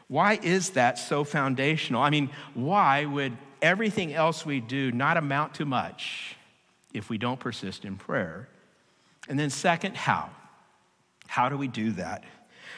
Why 0.08 0.40
is 0.42 0.72
that 0.72 0.98
so 0.98 1.24
foundational? 1.24 2.02
I 2.02 2.10
mean, 2.10 2.30
why 2.54 3.06
would 3.06 3.38
everything 3.62 4.14
else 4.14 4.46
we 4.46 4.60
do 4.60 4.92
not 4.92 5.18
amount 5.18 5.56
to 5.56 5.66
much 5.66 6.36
if 6.94 7.10
we 7.10 7.18
don't 7.18 7.40
persist 7.40 7.86
in 7.86 7.96
prayer? 7.96 8.48
And 9.30 9.40
then, 9.40 9.50
second, 9.50 9.96
how? 9.96 10.30
How 11.28 11.50
do 11.50 11.58
we 11.58 11.68
do 11.68 11.92
that? 11.94 12.24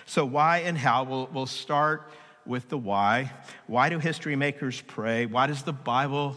So, 0.05 0.25
why 0.25 0.59
and 0.59 0.77
how? 0.77 1.03
We'll, 1.03 1.29
we'll 1.33 1.45
start 1.45 2.11
with 2.45 2.69
the 2.69 2.77
why. 2.77 3.31
Why 3.67 3.89
do 3.89 3.99
history 3.99 4.35
makers 4.35 4.81
pray? 4.81 5.25
Why 5.25 5.47
does 5.47 5.63
the 5.63 5.73
Bible 5.73 6.35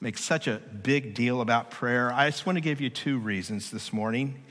make 0.00 0.18
such 0.18 0.48
a 0.48 0.60
big 0.82 1.14
deal 1.14 1.40
about 1.40 1.70
prayer? 1.70 2.12
I 2.12 2.28
just 2.28 2.46
want 2.46 2.56
to 2.56 2.60
give 2.60 2.80
you 2.80 2.90
two 2.90 3.18
reasons 3.18 3.70
this 3.70 3.92
morning. 3.92 4.42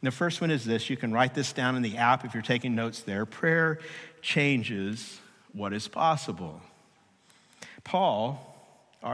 the 0.00 0.12
first 0.12 0.40
one 0.40 0.50
is 0.50 0.64
this 0.64 0.88
you 0.88 0.96
can 0.96 1.12
write 1.12 1.34
this 1.34 1.52
down 1.52 1.76
in 1.76 1.82
the 1.82 1.96
app 1.96 2.24
if 2.24 2.34
you're 2.34 2.42
taking 2.42 2.74
notes 2.74 3.00
there. 3.00 3.26
Prayer 3.26 3.80
changes 4.22 5.20
what 5.54 5.72
is 5.72 5.88
possible. 5.88 6.60
Paul, 7.84 8.54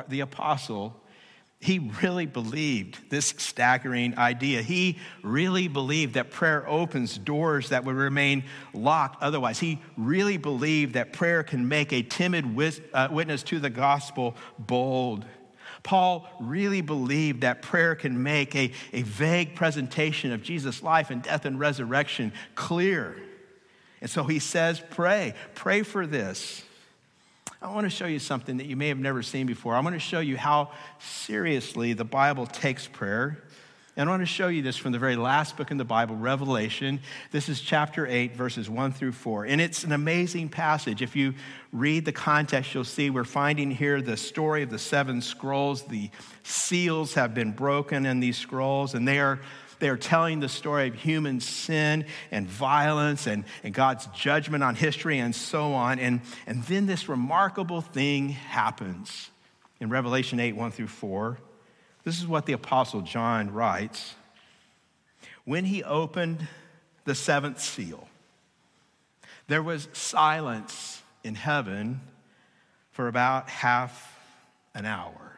the 0.09 0.21
apostle, 0.21 0.97
he 1.61 1.91
really 2.03 2.25
believed 2.25 3.11
this 3.11 3.35
staggering 3.37 4.17
idea. 4.17 4.63
He 4.63 4.99
really 5.23 5.69
believed 5.69 6.15
that 6.15 6.31
prayer 6.31 6.67
opens 6.67 7.19
doors 7.19 7.69
that 7.69 7.85
would 7.85 7.97
remain 7.97 8.45
locked 8.73 9.23
otherwise. 9.23 9.59
He 9.59 9.79
really 9.99 10.39
believed 10.39 10.95
that 10.95 11.13
prayer 11.13 11.43
can 11.43 11.69
make 11.69 11.93
a 11.93 12.03
timid 12.03 12.47
uh, 12.95 13.09
witness 13.11 13.43
to 13.45 13.59
the 13.61 13.69
gospel 13.69 14.37
bold. 14.59 15.27
Paul 15.83 16.29
really 16.41 16.81
believed 16.81 17.43
that 17.43 17.61
prayer 17.63 17.95
can 17.95 18.23
make 18.23 18.55
a, 18.55 18.73
a 18.93 19.03
vague 19.03 19.55
presentation 19.55 20.33
of 20.33 20.43
Jesus' 20.43 20.83
life 20.83 21.11
and 21.11 21.23
death 21.23 21.45
and 21.45 21.59
resurrection 21.59 22.33
clear. 22.55 23.17
And 24.01 24.11
so 24.11 24.25
he 24.25 24.39
says, 24.39 24.83
Pray, 24.91 25.35
pray 25.55 25.83
for 25.83 26.07
this. 26.07 26.63
I 27.63 27.71
want 27.73 27.85
to 27.85 27.91
show 27.91 28.07
you 28.07 28.19
something 28.19 28.57
that 28.57 28.67
you 28.67 28.77
may 28.77 28.89
have 28.89 28.99
never 28.99 29.23
seen 29.23 29.47
before. 29.47 29.75
I 29.75 29.81
want 29.81 29.95
to 29.95 30.01
show 30.01 30.21
you 30.21 30.39
how 30.39 30.71
seriously 30.99 31.93
the 31.93 32.05
Bible 32.05 32.47
takes 32.47 32.87
prayer. 32.87 33.43
And 33.97 34.09
I 34.09 34.13
want 34.13 34.23
to 34.23 34.27
show 34.27 34.49
you 34.49 34.63
this 34.63 34.79
from 34.79 34.93
the 34.93 34.99
very 34.99 35.17
last 35.17 35.59
book 35.59 35.71
in 35.71 35.77
the 35.77 35.85
Bible, 35.85 36.17
Revelation. 36.17 37.01
This 37.33 37.51
is 37.51 37.61
chapter 37.61 38.07
8, 38.07 38.35
verses 38.35 38.71
1 38.71 38.93
through 38.93 39.13
4. 39.13 39.45
And 39.45 39.61
it's 39.61 39.85
an 39.85 39.93
amazing 39.93 40.49
passage. 40.49 41.03
If 41.03 41.17
you 41.17 41.35
read 41.71 42.07
the 42.07 42.13
context, 42.13 42.73
you'll 42.73 42.85
see 42.85 43.11
we're 43.11 43.25
finding 43.25 43.71
here 43.71 44.01
the 44.01 44.17
story 44.17 44.63
of 44.63 44.71
the 44.71 44.79
seven 44.79 45.21
scrolls. 45.21 45.83
The 45.83 46.09
seals 46.45 47.13
have 47.13 47.35
been 47.35 47.53
broken 47.53 48.07
in 48.07 48.21
these 48.21 48.39
scrolls, 48.39 48.95
and 48.95 49.07
they 49.07 49.19
are 49.19 49.41
they 49.81 49.89
are 49.89 49.97
telling 49.97 50.41
the 50.41 50.49
story 50.49 50.89
of 50.89 50.95
human 50.95 51.41
sin 51.41 52.05
and 52.31 52.47
violence 52.47 53.27
and, 53.27 53.45
and 53.65 53.75
God's 53.75 54.07
judgment 54.09 54.63
on 54.63 54.75
history 54.75 55.19
and 55.19 55.35
so 55.35 55.73
on. 55.73 55.99
And, 55.99 56.21
and 56.47 56.63
then 56.65 56.87
this 56.87 57.09
remarkable 57.09 57.81
thing 57.81 58.29
happens 58.29 59.31
in 59.81 59.89
Revelation 59.89 60.39
8 60.39 60.55
1 60.55 60.71
through 60.71 60.87
4. 60.87 61.39
This 62.05 62.19
is 62.19 62.27
what 62.27 62.47
the 62.47 62.53
Apostle 62.53 63.01
John 63.01 63.53
writes. 63.53 64.15
When 65.45 65.65
he 65.65 65.83
opened 65.83 66.47
the 67.05 67.15
seventh 67.15 67.61
seal, 67.61 68.07
there 69.49 69.63
was 69.63 69.89
silence 69.93 71.03
in 71.25 71.35
heaven 71.35 72.01
for 72.93 73.09
about 73.09 73.49
half 73.49 74.19
an 74.75 74.87
hour. 74.87 75.30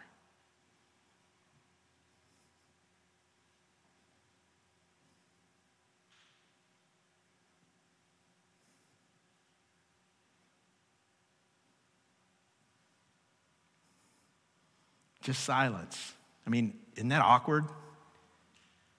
Just 15.22 15.44
silence. 15.44 16.14
I 16.46 16.50
mean, 16.50 16.74
isn't 16.96 17.08
that 17.08 17.22
awkward? 17.22 17.64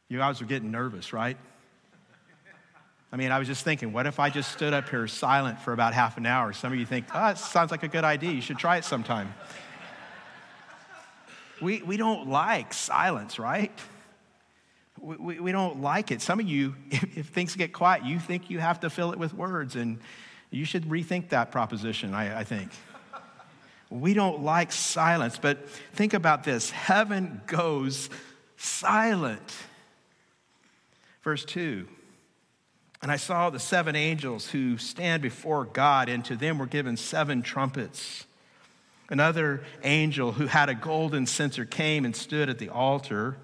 You 0.10 0.18
guys 0.18 0.40
were 0.42 0.48
getting 0.48 0.72
nervous, 0.72 1.14
right? 1.14 1.38
I 3.12 3.16
mean, 3.16 3.32
I 3.32 3.38
was 3.38 3.48
just 3.48 3.64
thinking, 3.64 3.94
what 3.94 4.08
if 4.08 4.20
I 4.20 4.32
just 4.32 4.52
stood 4.52 4.74
up 4.74 4.90
here 4.90 5.08
silent 5.08 5.60
for 5.60 5.72
about 5.72 5.94
half 5.94 6.18
an 6.18 6.26
hour? 6.26 6.52
Some 6.52 6.74
of 6.74 6.80
you 6.80 6.86
think, 6.86 7.06
ah, 7.12 7.14
oh, 7.14 7.28
that 7.28 7.38
sounds 7.38 7.70
like 7.70 7.84
a 7.84 7.88
good 7.88 8.04
idea. 8.04 8.32
You 8.32 8.42
should 8.42 8.58
try 8.58 8.78
it 8.78 8.86
sometime. 8.86 9.32
we, 11.62 11.84
we 11.84 11.96
don't 11.96 12.28
like 12.28 12.74
silence, 12.74 13.38
right? 13.38 13.72
We, 15.00 15.16
we, 15.18 15.40
we 15.40 15.52
don't 15.52 15.80
like 15.80 16.10
it. 16.10 16.22
Some 16.22 16.40
of 16.40 16.48
you, 16.48 16.76
if, 16.90 17.18
if, 17.18 17.28
things 17.28 17.56
get 17.56 17.72
quiet, 17.72 18.04
you 18.04 18.18
think 18.18 18.50
you 18.50 18.60
have 18.60 18.80
to 18.80 18.90
fill 18.90 19.12
it 19.12 19.20
with 19.20 19.34
words, 19.34 19.76
and 19.76 20.00
you 20.50 20.66
should 20.66 20.86
rethink 20.86 21.30
that 21.30 21.52
proposition, 21.52 22.16
I, 22.16 22.40
I 22.40 22.44
think. 22.44 22.72
We 23.94 24.16
don't 24.16 24.42
like 24.42 24.72
silence, 24.72 25.38
but 25.40 25.70
think 25.70 26.16
about 26.16 26.44
this 26.44 26.72
heaven 26.72 27.42
goes 27.46 28.10
silent. 28.58 29.54
Verse 31.22 31.46
2 31.46 31.88
And 33.04 33.12
I 33.12 33.18
saw 33.18 33.52
the 33.52 33.60
seven 33.60 33.96
angels 33.96 34.50
who 34.50 34.80
stand 34.80 35.22
before 35.22 35.66
God, 35.66 36.10
and 36.10 36.26
to 36.26 36.36
them 36.36 36.58
were 36.58 36.66
given 36.66 36.98
seven 36.98 37.44
trumpets. 37.44 38.26
Another 39.10 39.64
angel 39.84 40.32
who 40.32 40.48
had 40.48 40.70
a 40.70 40.76
golden 40.76 41.28
censer 41.28 41.64
came 41.64 42.04
and 42.04 42.16
stood 42.16 42.50
at 42.50 42.58
the 42.58 42.70
altar. 42.70 43.38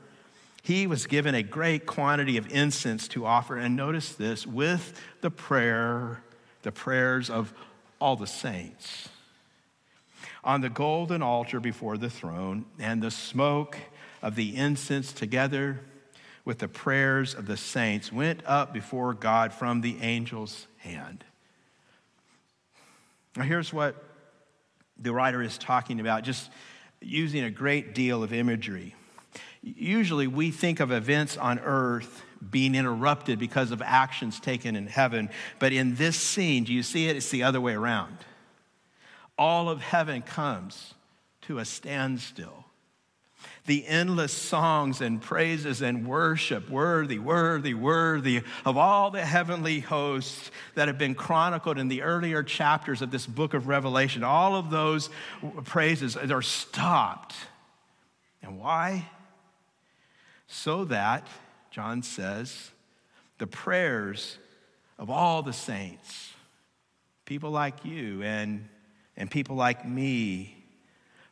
He 0.63 0.87
was 0.87 1.05
given 1.05 1.35
a 1.35 1.43
great 1.43 1.85
quantity 1.85 2.37
of 2.37 2.51
incense 2.51 3.07
to 3.09 3.23
offer. 3.23 3.55
And 3.55 3.75
notice 3.75 4.13
this 4.13 4.47
with 4.47 4.99
the 5.21 5.29
prayer, 5.29 6.23
the 6.63 6.71
prayers 6.71 7.29
of 7.29 7.53
all 8.01 8.15
the 8.15 8.25
saints 8.25 9.08
on 10.49 10.61
the 10.61 10.69
golden 10.69 11.21
altar 11.21 11.59
before 11.59 11.95
the 11.95 12.09
throne, 12.09 12.65
and 12.79 13.03
the 13.03 13.11
smoke 13.11 13.77
of 14.23 14.33
the 14.33 14.55
incense 14.55 15.13
together 15.13 15.79
with 16.43 16.57
the 16.57 16.67
prayers 16.67 17.35
of 17.35 17.45
the 17.45 17.55
saints 17.55 18.11
went 18.11 18.41
up 18.47 18.73
before 18.73 19.13
God 19.13 19.53
from 19.53 19.81
the 19.81 19.99
angel's 19.99 20.65
hand. 20.77 21.23
Now, 23.37 23.43
here's 23.43 23.71
what 23.71 24.03
the 24.97 25.13
writer 25.13 25.43
is 25.43 25.55
talking 25.59 25.99
about, 25.99 26.23
just 26.23 26.49
using 26.99 27.43
a 27.43 27.51
great 27.51 27.93
deal 27.93 28.23
of 28.23 28.33
imagery. 28.33 28.95
Usually, 29.61 30.25
we 30.25 30.49
think 30.49 30.79
of 30.79 30.91
events 30.91 31.37
on 31.37 31.59
earth 31.59 32.23
being 32.49 32.73
interrupted 32.73 33.37
because 33.37 33.69
of 33.69 33.83
actions 33.83 34.39
taken 34.39 34.75
in 34.75 34.87
heaven. 34.87 35.29
But 35.59 35.73
in 35.73 35.93
this 35.93 36.19
scene, 36.19 36.63
do 36.63 36.73
you 36.73 36.81
see 36.81 37.07
it? 37.07 37.15
It's 37.15 37.29
the 37.29 37.43
other 37.43 37.61
way 37.61 37.75
around 37.75 38.17
all 39.39 39.69
of 39.69 39.79
heaven 39.81 40.21
comes 40.21 40.93
to 41.43 41.59
a 41.59 41.65
standstill. 41.65 42.65
The 43.67 43.87
endless 43.87 44.33
songs 44.33 44.99
and 44.99 45.21
praises 45.21 45.81
and 45.81 46.05
worship, 46.05 46.69
worthy, 46.69 47.19
worthy, 47.19 47.73
worthy 47.73 48.41
of 48.65 48.75
all 48.75 49.11
the 49.11 49.23
heavenly 49.23 49.79
hosts 49.79 50.51
that 50.75 50.89
have 50.89 50.97
been 50.97 51.15
chronicled 51.15 51.77
in 51.77 51.87
the 51.87 52.01
earlier 52.01 52.43
chapters 52.43 53.01
of 53.01 53.11
this 53.11 53.25
book 53.25 53.53
of 53.53 53.69
Revelation, 53.69 54.25
all 54.25 54.57
of 54.57 54.69
those 54.69 55.09
praises 55.63 56.17
are 56.17 56.41
stopped. 56.41 57.35
And 58.43 58.59
why? 58.59 59.07
So 60.47 60.83
that, 60.85 61.25
John 61.71 62.03
says, 62.03 62.71
the 63.37 63.47
prayers 63.47 64.37
of 64.97 65.09
all 65.09 65.43
the 65.43 65.53
saints, 65.53 66.33
people 67.23 67.51
like 67.51 67.85
you 67.85 68.21
and 68.21 68.67
and 69.19 69.29
people 69.29 69.57
like 69.57 69.85
me, 69.85 70.55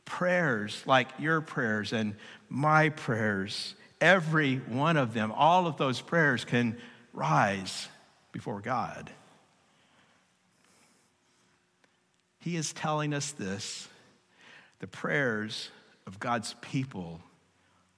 prayers 0.06 0.84
like 0.86 1.08
your 1.17 1.41
prayers 1.41 1.93
and 1.93 2.15
my 2.50 2.89
prayers, 2.89 3.73
every 4.00 4.58
one 4.58 4.97
of 4.97 5.13
them, 5.13 5.32
all 5.32 5.65
of 5.65 5.78
those 5.78 6.02
prayers 6.02 6.45
can 6.45 6.78
rise 7.13 7.88
before 8.34 8.60
God. 8.60 9.10
He 12.39 12.56
is 12.58 12.73
telling 12.73 13.13
us 13.13 13.32
this 13.32 13.88
the 14.80 14.88
prayers 14.88 15.69
of 16.06 16.19
God's 16.19 16.56
people 16.62 17.21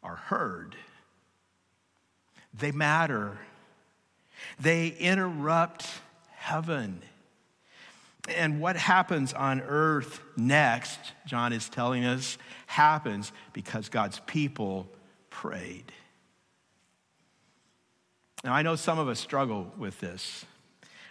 are 0.02 0.15
heard, 0.15 0.75
they 2.54 2.71
matter, 2.71 3.38
they 4.60 4.88
interrupt 4.88 5.88
heaven. 6.36 7.02
And 8.36 8.60
what 8.60 8.76
happens 8.76 9.34
on 9.34 9.62
earth 9.62 10.22
next, 10.38 11.00
John 11.26 11.54
is 11.54 11.70
telling 11.70 12.06
us, 12.06 12.38
happens 12.68 13.32
because 13.54 13.89
God's 13.89 14.20
people 14.26 14.88
prayed. 15.30 15.92
Now, 18.44 18.54
I 18.54 18.62
know 18.62 18.76
some 18.76 19.00
of 19.00 19.08
us 19.08 19.20
struggle 19.20 19.72
with 19.78 20.00
this. 20.00 20.46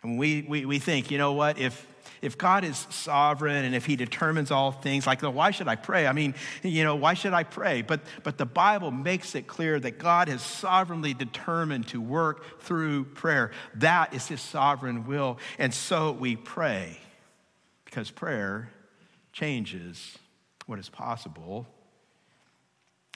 And 0.02 0.18
we, 0.18 0.42
we, 0.48 0.64
we 0.64 0.78
think, 0.78 1.10
you 1.10 1.18
know 1.18 1.32
what, 1.32 1.58
if, 1.58 1.86
if 2.22 2.38
God 2.38 2.64
is 2.64 2.86
sovereign 2.90 3.64
and 3.64 3.74
if 3.74 3.84
he 3.84 3.96
determines 3.96 4.50
all 4.50 4.70
things, 4.70 5.06
like, 5.06 5.22
why 5.22 5.50
should 5.50 5.68
I 5.68 5.76
pray? 5.76 6.06
I 6.06 6.12
mean, 6.12 6.34
you 6.62 6.84
know, 6.84 6.94
why 6.96 7.14
should 7.14 7.34
I 7.34 7.42
pray? 7.42 7.82
But, 7.82 8.00
but 8.22 8.38
the 8.38 8.46
Bible 8.46 8.90
makes 8.90 9.34
it 9.34 9.46
clear 9.46 9.78
that 9.80 9.98
God 9.98 10.28
has 10.28 10.42
sovereignly 10.42 11.14
determined 11.14 11.88
to 11.88 12.00
work 12.00 12.60
through 12.60 13.04
prayer. 13.04 13.50
That 13.74 14.14
is 14.14 14.28
his 14.28 14.40
sovereign 14.40 15.06
will. 15.06 15.38
And 15.58 15.74
so 15.74 16.12
we 16.12 16.36
pray 16.36 16.98
because 17.88 18.10
prayer 18.10 18.70
changes 19.32 20.18
what 20.66 20.78
is 20.78 20.90
possible. 20.90 21.66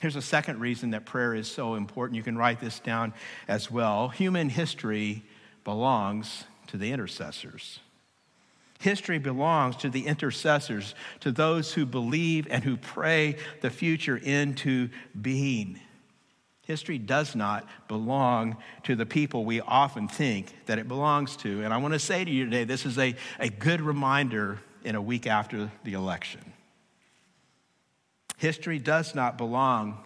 Here's 0.01 0.15
a 0.15 0.21
second 0.21 0.59
reason 0.59 0.91
that 0.91 1.05
prayer 1.05 1.35
is 1.35 1.49
so 1.49 1.75
important. 1.75 2.17
You 2.17 2.23
can 2.23 2.35
write 2.35 2.59
this 2.59 2.79
down 2.79 3.13
as 3.47 3.69
well. 3.69 4.09
Human 4.09 4.49
history 4.49 5.23
belongs 5.63 6.45
to 6.67 6.77
the 6.77 6.91
intercessors. 6.91 7.81
History 8.79 9.19
belongs 9.19 9.75
to 9.77 9.89
the 9.89 10.07
intercessors, 10.07 10.95
to 11.19 11.31
those 11.31 11.71
who 11.71 11.85
believe 11.85 12.47
and 12.49 12.63
who 12.63 12.75
pray 12.75 13.37
the 13.61 13.69
future 13.69 14.17
into 14.17 14.89
being. 15.21 15.79
History 16.63 16.97
does 16.97 17.35
not 17.35 17.67
belong 17.87 18.57
to 18.83 18.95
the 18.95 19.05
people 19.05 19.43
we 19.43 19.59
often 19.61 20.07
think 20.07 20.53
that 20.65 20.79
it 20.79 20.87
belongs 20.87 21.35
to. 21.37 21.63
And 21.63 21.73
I 21.73 21.77
want 21.77 21.93
to 21.93 21.99
say 21.99 22.23
to 22.23 22.31
you 22.31 22.45
today 22.45 22.63
this 22.63 22.85
is 22.85 22.97
a, 22.97 23.15
a 23.39 23.49
good 23.49 23.81
reminder 23.81 24.59
in 24.83 24.95
a 24.95 25.01
week 25.01 25.27
after 25.27 25.69
the 25.83 25.93
election. 25.93 26.53
History 28.37 28.79
does 28.79 29.13
not 29.13 29.37
belong 29.37 30.03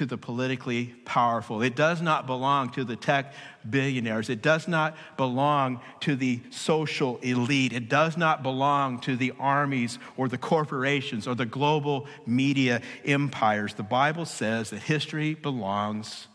to 0.00 0.06
the 0.06 0.16
politically 0.16 0.86
powerful. 1.04 1.60
It 1.60 1.76
does 1.76 2.00
not 2.00 2.26
belong 2.26 2.70
to 2.70 2.84
the 2.84 2.96
tech 2.96 3.34
billionaires. 3.68 4.30
It 4.30 4.40
does 4.40 4.66
not 4.66 4.96
belong 5.18 5.82
to 6.00 6.16
the 6.16 6.40
social 6.48 7.18
elite. 7.18 7.74
It 7.74 7.90
does 7.90 8.16
not 8.16 8.42
belong 8.42 9.00
to 9.00 9.14
the 9.14 9.34
armies 9.38 9.98
or 10.16 10.26
the 10.26 10.38
corporations 10.38 11.28
or 11.28 11.34
the 11.34 11.44
global 11.44 12.06
media 12.24 12.80
empires. 13.04 13.74
The 13.74 13.82
Bible 13.82 14.24
says 14.24 14.70
that 14.70 14.78
history 14.78 15.34
belongs 15.34 16.28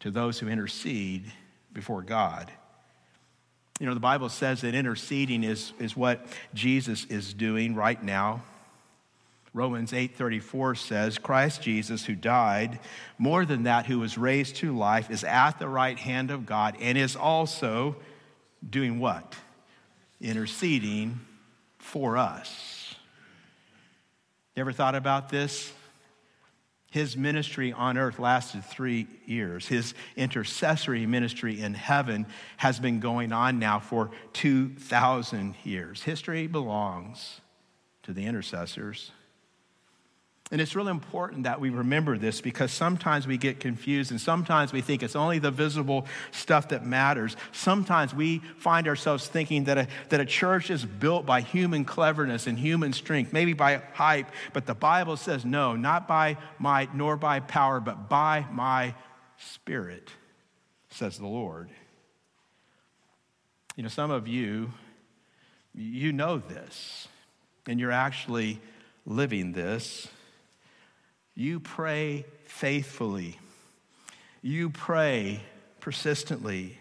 to 0.00 0.10
those 0.10 0.38
who 0.38 0.48
intercede 0.48 1.30
before 1.74 2.00
God. 2.00 2.50
You 3.80 3.86
know, 3.86 3.92
the 3.92 4.00
Bible 4.00 4.30
says 4.30 4.62
that 4.62 4.74
interceding 4.74 5.44
is, 5.44 5.74
is 5.78 5.94
what 5.94 6.24
Jesus 6.54 7.04
is 7.10 7.34
doing 7.34 7.74
right 7.74 8.02
now. 8.02 8.44
Romans 9.54 9.92
8:34 9.92 10.76
says, 10.76 11.16
Christ 11.16 11.62
Jesus 11.62 12.04
who 12.04 12.16
died, 12.16 12.80
more 13.18 13.46
than 13.46 13.62
that 13.62 13.86
who 13.86 14.00
was 14.00 14.18
raised 14.18 14.56
to 14.56 14.76
life 14.76 15.10
is 15.10 15.22
at 15.22 15.60
the 15.60 15.68
right 15.68 15.98
hand 15.98 16.32
of 16.32 16.44
God 16.44 16.76
and 16.80 16.98
is 16.98 17.14
also 17.14 17.94
doing 18.68 18.98
what? 18.98 19.36
Interceding 20.20 21.20
for 21.78 22.16
us. 22.16 22.96
You 24.56 24.60
ever 24.60 24.72
thought 24.72 24.96
about 24.96 25.28
this? 25.28 25.72
His 26.90 27.16
ministry 27.16 27.72
on 27.72 27.98
earth 27.98 28.18
lasted 28.20 28.64
three 28.64 29.06
years. 29.26 29.66
His 29.66 29.94
intercessory 30.16 31.06
ministry 31.06 31.60
in 31.60 31.74
heaven 31.74 32.26
has 32.56 32.78
been 32.78 33.00
going 33.00 33.32
on 33.32 33.58
now 33.58 33.80
for 33.80 34.10
2,000 34.32 35.56
years. 35.64 36.02
History 36.02 36.46
belongs 36.46 37.40
to 38.04 38.12
the 38.12 38.24
intercessors. 38.26 39.10
And 40.54 40.60
it's 40.60 40.76
really 40.76 40.92
important 40.92 41.42
that 41.42 41.60
we 41.60 41.70
remember 41.70 42.16
this 42.16 42.40
because 42.40 42.70
sometimes 42.70 43.26
we 43.26 43.38
get 43.38 43.58
confused 43.58 44.12
and 44.12 44.20
sometimes 44.20 44.72
we 44.72 44.82
think 44.82 45.02
it's 45.02 45.16
only 45.16 45.40
the 45.40 45.50
visible 45.50 46.06
stuff 46.30 46.68
that 46.68 46.86
matters. 46.86 47.36
Sometimes 47.50 48.14
we 48.14 48.38
find 48.58 48.86
ourselves 48.86 49.26
thinking 49.26 49.64
that 49.64 49.78
a, 49.78 49.88
that 50.10 50.20
a 50.20 50.24
church 50.24 50.70
is 50.70 50.84
built 50.84 51.26
by 51.26 51.40
human 51.40 51.84
cleverness 51.84 52.46
and 52.46 52.56
human 52.56 52.92
strength, 52.92 53.32
maybe 53.32 53.52
by 53.52 53.82
hype, 53.94 54.28
but 54.52 54.64
the 54.64 54.76
Bible 54.76 55.16
says 55.16 55.44
no, 55.44 55.74
not 55.74 56.06
by 56.06 56.36
might 56.60 56.94
nor 56.94 57.16
by 57.16 57.40
power, 57.40 57.80
but 57.80 58.08
by 58.08 58.46
my 58.52 58.94
spirit, 59.38 60.08
says 60.88 61.18
the 61.18 61.26
Lord. 61.26 61.68
You 63.74 63.82
know, 63.82 63.88
some 63.88 64.12
of 64.12 64.28
you, 64.28 64.70
you 65.74 66.12
know 66.12 66.38
this, 66.38 67.08
and 67.66 67.80
you're 67.80 67.90
actually 67.90 68.60
living 69.04 69.50
this. 69.50 70.06
You 71.34 71.60
pray 71.60 72.26
faithfully. 72.46 73.38
You 74.42 74.70
pray 74.70 75.40
persistently. 75.80 76.78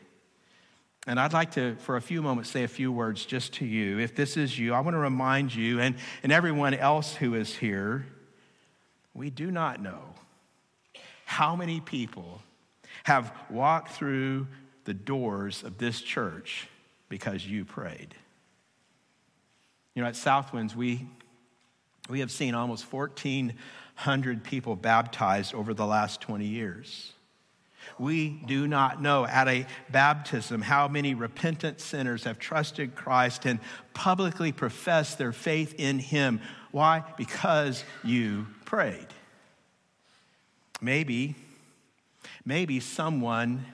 And 1.06 1.20
I'd 1.20 1.34
like 1.34 1.52
to, 1.52 1.76
for 1.78 1.98
a 1.98 2.02
few 2.02 2.22
moments, 2.22 2.50
say 2.50 2.64
a 2.64 2.68
few 2.68 2.92
words 2.92 3.26
just 3.26 3.54
to 3.56 3.66
you. 3.66 4.00
If 4.00 4.16
this 4.16 4.38
is 4.38 4.58
you, 4.58 4.74
I 4.74 4.80
want 4.80 4.94
to 4.94 5.00
remind 5.00 5.54
you 5.54 5.80
and, 5.80 5.96
and 6.22 6.32
everyone 6.32 6.74
else 6.74 7.14
who 7.16 7.36
is 7.36 7.56
here 7.56 8.06
we 9.14 9.30
do 9.30 9.52
not 9.52 9.82
know 9.82 10.02
how 11.26 11.56
many 11.56 11.80
people 11.80 12.42
have 13.04 13.32
walked 13.50 13.92
through 13.92 14.48
the 14.86 14.94
doors 14.94 15.64
of 15.64 15.78
this 15.78 16.02
church 16.02 16.68
because 17.10 17.46
you 17.46 17.66
prayed. 17.66 18.16
You 19.94 20.02
know, 20.02 20.08
at 20.08 20.16
Southwinds, 20.16 20.76
we, 20.76 21.08
we 22.10 22.22
have 22.22 22.32
seen 22.32 22.56
almost 22.56 22.86
14 22.86 23.54
100 23.96 24.44
people 24.44 24.76
baptized 24.76 25.54
over 25.54 25.74
the 25.74 25.86
last 25.86 26.22
20 26.22 26.46
years. 26.46 27.14
We 28.00 28.30
do 28.30 28.68
not 28.68 29.02
know 29.02 29.26
at 29.26 29.48
a 29.48 29.66
baptism 29.90 30.62
how 30.62 30.88
many 30.88 31.14
repentant 31.14 31.80
sinners 31.80 32.24
have 32.24 32.40
trusted 32.40 32.96
Christ 32.96 33.46
and 33.46 33.60
publicly 33.94 34.52
professed 34.52 35.18
their 35.18 35.32
faith 35.32 35.76
in 35.78 36.00
Him. 36.00 36.42
Why? 36.72 37.04
Because 37.18 37.84
you 38.04 38.48
prayed. 38.66 39.08
Maybe, 40.82 41.36
maybe 42.46 42.80
someone 42.80 43.66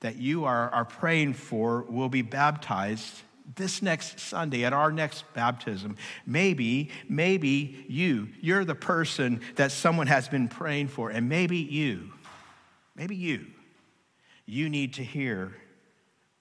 that 0.00 0.16
you 0.16 0.44
are, 0.44 0.68
are 0.70 0.84
praying 0.84 1.34
for 1.34 1.82
will 1.82 2.08
be 2.08 2.22
baptized 2.22 3.22
this 3.56 3.82
next 3.82 4.20
Sunday 4.20 4.64
at 4.64 4.72
our 4.72 4.92
next 4.92 5.24
baptism, 5.34 5.96
maybe, 6.26 6.90
maybe 7.08 7.84
you, 7.88 8.28
you're 8.40 8.64
the 8.64 8.74
person 8.74 9.40
that 9.56 9.72
someone 9.72 10.06
has 10.06 10.28
been 10.28 10.48
praying 10.48 10.88
for, 10.88 11.10
and 11.10 11.28
maybe 11.28 11.58
you, 11.58 12.12
maybe 12.94 13.16
you, 13.16 13.46
you 14.46 14.68
need 14.68 14.94
to 14.94 15.04
hear 15.04 15.54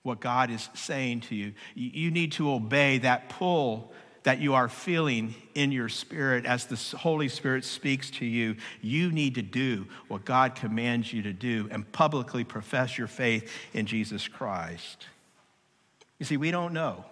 what 0.03 0.19
God 0.19 0.49
is 0.49 0.69
saying 0.73 1.21
to 1.21 1.35
you. 1.35 1.53
You 1.75 2.11
need 2.11 2.33
to 2.33 2.51
obey 2.51 2.99
that 2.99 3.29
pull 3.29 3.91
that 4.23 4.39
you 4.39 4.53
are 4.53 4.69
feeling 4.69 5.33
in 5.55 5.71
your 5.71 5.89
spirit 5.89 6.45
as 6.45 6.65
the 6.65 6.97
Holy 6.97 7.27
Spirit 7.27 7.65
speaks 7.65 8.11
to 8.11 8.25
you. 8.25 8.55
You 8.81 9.11
need 9.11 9.35
to 9.35 9.41
do 9.41 9.87
what 10.07 10.25
God 10.25 10.55
commands 10.55 11.11
you 11.11 11.23
to 11.23 11.33
do 11.33 11.67
and 11.71 11.91
publicly 11.91 12.43
profess 12.43 12.97
your 12.97 13.07
faith 13.07 13.51
in 13.73 13.87
Jesus 13.87 14.27
Christ. 14.27 15.07
You 16.21 16.25
see, 16.25 16.37
we 16.37 16.51
don't 16.51 16.73
know. 16.73 17.03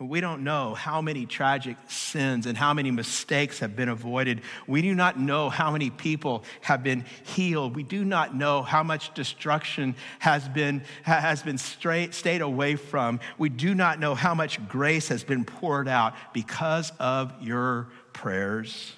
We 0.00 0.22
don't 0.22 0.42
know 0.42 0.72
how 0.72 1.02
many 1.02 1.26
tragic 1.26 1.76
sins 1.88 2.46
and 2.46 2.56
how 2.56 2.72
many 2.72 2.90
mistakes 2.90 3.58
have 3.58 3.76
been 3.76 3.90
avoided. 3.90 4.40
We 4.66 4.80
do 4.80 4.94
not 4.94 5.20
know 5.20 5.50
how 5.50 5.70
many 5.70 5.90
people 5.90 6.42
have 6.62 6.82
been 6.82 7.04
healed. 7.24 7.76
We 7.76 7.82
do 7.82 8.06
not 8.06 8.34
know 8.34 8.62
how 8.62 8.82
much 8.82 9.12
destruction 9.12 9.94
has 10.20 10.48
been, 10.48 10.84
has 11.02 11.42
been 11.42 11.58
straight, 11.58 12.14
stayed 12.14 12.40
away 12.40 12.76
from. 12.76 13.20
We 13.36 13.50
do 13.50 13.74
not 13.74 14.00
know 14.00 14.14
how 14.14 14.34
much 14.34 14.66
grace 14.68 15.08
has 15.08 15.22
been 15.22 15.44
poured 15.44 15.86
out 15.86 16.14
because 16.32 16.90
of 16.98 17.34
your 17.42 17.88
prayers. 18.14 18.94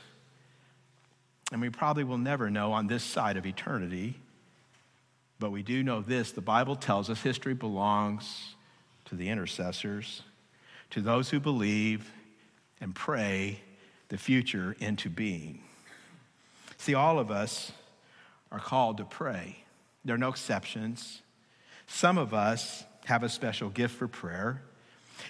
And 1.50 1.60
we 1.60 1.70
probably 1.70 2.04
will 2.04 2.16
never 2.16 2.48
know 2.48 2.70
on 2.70 2.86
this 2.86 3.02
side 3.02 3.36
of 3.36 3.44
eternity. 3.44 4.20
But 5.40 5.50
we 5.50 5.64
do 5.64 5.82
know 5.82 6.00
this 6.00 6.30
the 6.30 6.40
Bible 6.40 6.76
tells 6.76 7.10
us 7.10 7.20
history 7.20 7.54
belongs 7.54 8.54
to 9.10 9.16
the 9.16 9.28
intercessors, 9.28 10.22
to 10.88 11.00
those 11.00 11.30
who 11.30 11.40
believe 11.40 12.12
and 12.80 12.94
pray 12.94 13.60
the 14.08 14.16
future 14.16 14.76
into 14.78 15.10
being. 15.10 15.60
See, 16.76 16.94
all 16.94 17.18
of 17.18 17.28
us 17.28 17.72
are 18.52 18.60
called 18.60 18.98
to 18.98 19.04
pray. 19.04 19.64
There 20.04 20.14
are 20.14 20.18
no 20.18 20.28
exceptions. 20.28 21.22
Some 21.88 22.18
of 22.18 22.32
us 22.32 22.84
have 23.06 23.24
a 23.24 23.28
special 23.28 23.68
gift 23.68 23.96
for 23.96 24.06
prayer. 24.06 24.62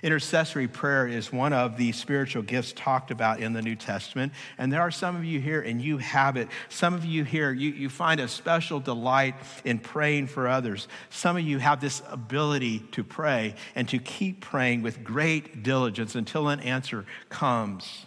Intercessory 0.03 0.68
prayer 0.68 1.07
is 1.07 1.33
one 1.33 1.53
of 1.53 1.76
the 1.76 1.92
spiritual 1.92 2.42
gifts 2.42 2.72
talked 2.74 3.11
about 3.11 3.40
in 3.40 3.53
the 3.53 3.62
New 3.62 3.76
Testament. 3.76 4.33
And 4.59 4.72
there 4.72 4.81
are 4.81 4.90
some 4.90 5.16
of 5.16 5.24
you 5.24 5.40
here, 5.40 5.61
and 5.61 5.81
you 5.81 5.98
have 5.98 6.37
it. 6.37 6.48
Some 6.68 6.94
of 6.94 7.05
you 7.05 7.24
here, 7.24 7.53
you, 7.53 7.70
you 7.70 7.88
find 7.88 8.20
a 8.20 8.29
special 8.29 8.81
delight 8.81 9.35
in 9.64 9.79
praying 9.79 10.29
for 10.29 10.48
others. 10.48 10.88
Some 11.11 11.37
of 11.37 11.42
you 11.42 11.59
have 11.59 11.81
this 11.81 12.03
ability 12.11 12.81
to 12.92 13.05
pray 13.05 13.55
and 13.74 13.88
to 13.88 13.98
keep 13.98 14.40
praying 14.40 14.83
with 14.83 15.05
great 15.05 15.62
diligence 15.62 16.14
until 16.14 16.48
an 16.48 16.61
answer 16.61 17.05
comes. 17.29 18.07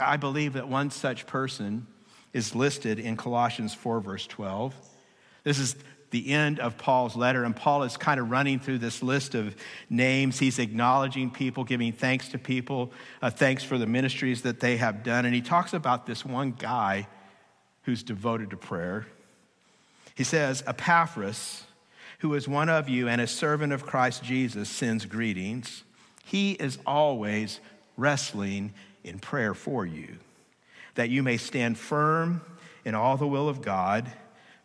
I 0.00 0.16
believe 0.16 0.52
that 0.54 0.68
one 0.68 0.90
such 0.90 1.26
person 1.26 1.86
is 2.32 2.54
listed 2.54 2.98
in 2.98 3.16
Colossians 3.16 3.74
4, 3.74 4.00
verse 4.00 4.26
12. 4.26 4.74
This 5.44 5.58
is 5.58 5.76
the 6.10 6.32
end 6.32 6.58
of 6.58 6.78
Paul's 6.78 7.16
letter, 7.16 7.44
and 7.44 7.54
Paul 7.54 7.82
is 7.82 7.96
kind 7.96 8.18
of 8.18 8.30
running 8.30 8.60
through 8.60 8.78
this 8.78 9.02
list 9.02 9.34
of 9.34 9.54
names. 9.90 10.38
He's 10.38 10.58
acknowledging 10.58 11.30
people, 11.30 11.64
giving 11.64 11.92
thanks 11.92 12.28
to 12.30 12.38
people, 12.38 12.92
uh, 13.20 13.30
thanks 13.30 13.62
for 13.62 13.76
the 13.76 13.86
ministries 13.86 14.42
that 14.42 14.60
they 14.60 14.78
have 14.78 15.02
done. 15.02 15.26
And 15.26 15.34
he 15.34 15.42
talks 15.42 15.74
about 15.74 16.06
this 16.06 16.24
one 16.24 16.52
guy 16.52 17.06
who's 17.82 18.02
devoted 18.02 18.50
to 18.50 18.56
prayer. 18.56 19.06
He 20.14 20.24
says, 20.24 20.62
Epaphras, 20.66 21.64
who 22.20 22.34
is 22.34 22.48
one 22.48 22.68
of 22.68 22.88
you 22.88 23.08
and 23.08 23.20
a 23.20 23.26
servant 23.26 23.72
of 23.72 23.86
Christ 23.86 24.24
Jesus, 24.24 24.68
sends 24.68 25.04
greetings. 25.04 25.84
He 26.24 26.52
is 26.52 26.78
always 26.86 27.60
wrestling 27.96 28.72
in 29.04 29.18
prayer 29.18 29.54
for 29.54 29.86
you, 29.86 30.16
that 30.94 31.10
you 31.10 31.22
may 31.22 31.36
stand 31.36 31.78
firm 31.78 32.42
in 32.84 32.94
all 32.94 33.16
the 33.16 33.26
will 33.26 33.48
of 33.48 33.62
God, 33.62 34.10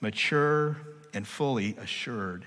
mature 0.01 0.77
and 1.13 1.28
fully 1.28 1.76
assured. 1.80 2.45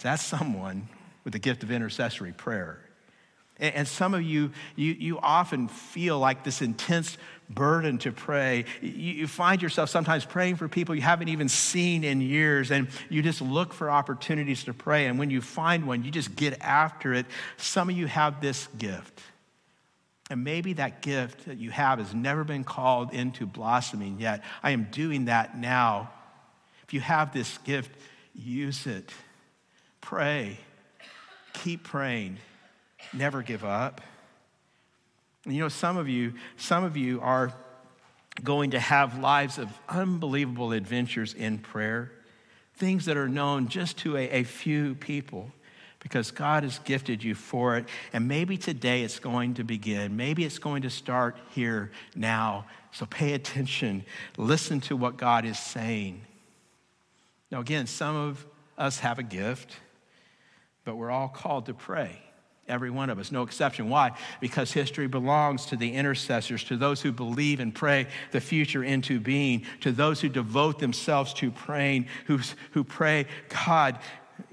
That's 0.00 0.22
someone 0.22 0.88
with 1.24 1.32
the 1.32 1.38
gift 1.38 1.62
of 1.62 1.70
intercessory 1.70 2.32
prayer. 2.32 2.80
And 3.58 3.88
some 3.88 4.12
of 4.12 4.22
you, 4.22 4.50
you, 4.74 4.92
you 4.92 5.18
often 5.18 5.68
feel 5.68 6.18
like 6.18 6.44
this 6.44 6.60
intense 6.60 7.16
burden 7.48 7.96
to 7.98 8.12
pray. 8.12 8.66
You, 8.82 9.26
find 9.26 9.62
yourself 9.62 9.88
sometimes 9.88 10.26
praying 10.26 10.56
for 10.56 10.68
people 10.68 10.94
you 10.94 11.00
haven't 11.00 11.28
even 11.28 11.48
seen 11.48 12.04
in 12.04 12.20
years, 12.20 12.70
and 12.70 12.88
you 13.08 13.22
just 13.22 13.40
look 13.40 13.72
for 13.72 13.90
opportunities 13.90 14.64
to 14.64 14.74
pray. 14.74 15.06
And 15.06 15.18
when 15.18 15.30
you 15.30 15.40
find 15.40 15.86
one, 15.86 16.04
you 16.04 16.10
just 16.10 16.36
get 16.36 16.60
after 16.60 17.14
it. 17.14 17.24
Some 17.56 17.88
of 17.88 17.96
you 17.96 18.06
have 18.06 18.42
this 18.42 18.68
gift. 18.76 19.22
And 20.28 20.44
maybe 20.44 20.74
that 20.74 21.00
gift 21.00 21.46
that 21.46 21.56
you 21.56 21.70
have 21.70 21.98
has 21.98 22.12
never 22.12 22.44
been 22.44 22.64
called 22.64 23.14
into 23.14 23.46
blossoming 23.46 24.20
yet. 24.20 24.44
I 24.62 24.72
am 24.72 24.88
doing 24.90 25.26
that 25.26 25.56
now 25.56 26.10
if 26.86 26.94
you 26.94 27.00
have 27.00 27.32
this 27.32 27.58
gift, 27.58 27.90
use 28.34 28.86
it. 28.86 29.10
Pray. 30.00 30.58
Keep 31.52 31.84
praying. 31.84 32.38
Never 33.12 33.42
give 33.42 33.64
up. 33.64 34.00
And 35.44 35.54
you 35.54 35.62
know, 35.62 35.68
some 35.68 35.96
of 35.96 36.08
you, 36.08 36.34
some 36.56 36.84
of 36.84 36.96
you 36.96 37.20
are 37.20 37.52
going 38.44 38.72
to 38.72 38.80
have 38.80 39.18
lives 39.18 39.58
of 39.58 39.68
unbelievable 39.88 40.72
adventures 40.72 41.34
in 41.34 41.58
prayer, 41.58 42.12
things 42.74 43.06
that 43.06 43.16
are 43.16 43.28
known 43.28 43.68
just 43.68 43.96
to 43.98 44.16
a, 44.16 44.28
a 44.28 44.42
few 44.44 44.94
people 44.94 45.50
because 46.00 46.30
God 46.30 46.62
has 46.62 46.78
gifted 46.80 47.24
you 47.24 47.34
for 47.34 47.78
it. 47.78 47.86
And 48.12 48.28
maybe 48.28 48.56
today 48.56 49.02
it's 49.02 49.18
going 49.18 49.54
to 49.54 49.64
begin. 49.64 50.16
Maybe 50.16 50.44
it's 50.44 50.58
going 50.60 50.82
to 50.82 50.90
start 50.90 51.36
here 51.50 51.90
now. 52.14 52.66
So 52.92 53.06
pay 53.06 53.32
attention. 53.32 54.04
Listen 54.36 54.80
to 54.82 54.96
what 54.96 55.16
God 55.16 55.44
is 55.44 55.58
saying. 55.58 56.22
Now, 57.50 57.60
again, 57.60 57.86
some 57.86 58.16
of 58.16 58.46
us 58.76 58.98
have 58.98 59.18
a 59.18 59.22
gift, 59.22 59.76
but 60.84 60.96
we're 60.96 61.10
all 61.10 61.28
called 61.28 61.66
to 61.66 61.74
pray. 61.74 62.20
Every 62.68 62.90
one 62.90 63.10
of 63.10 63.20
us, 63.20 63.30
no 63.30 63.42
exception. 63.44 63.88
Why? 63.88 64.10
Because 64.40 64.72
history 64.72 65.06
belongs 65.06 65.66
to 65.66 65.76
the 65.76 65.92
intercessors, 65.92 66.64
to 66.64 66.76
those 66.76 67.00
who 67.00 67.12
believe 67.12 67.60
and 67.60 67.72
pray 67.72 68.08
the 68.32 68.40
future 68.40 68.82
into 68.82 69.20
being, 69.20 69.64
to 69.82 69.92
those 69.92 70.20
who 70.20 70.28
devote 70.28 70.80
themselves 70.80 71.32
to 71.34 71.52
praying, 71.52 72.08
who, 72.26 72.40
who 72.72 72.82
pray, 72.82 73.26
God, 73.66 74.00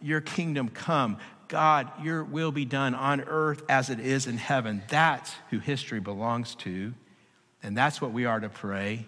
your 0.02 0.22
kingdom 0.22 0.70
come. 0.70 1.18
God, 1.48 1.92
your 2.04 2.24
will 2.24 2.52
be 2.52 2.66
done 2.66 2.94
on 2.94 3.22
earth 3.22 3.64
as 3.68 3.90
it 3.90 4.00
is 4.00 4.28
in 4.28 4.38
heaven. 4.38 4.84
That's 4.90 5.34
who 5.50 5.60
history 5.60 6.00
belongs 6.00 6.56
to. 6.56 6.94
And 7.64 7.76
that's 7.76 8.00
what 8.02 8.12
we 8.12 8.26
are 8.26 8.40
to 8.40 8.50
pray. 8.50 9.06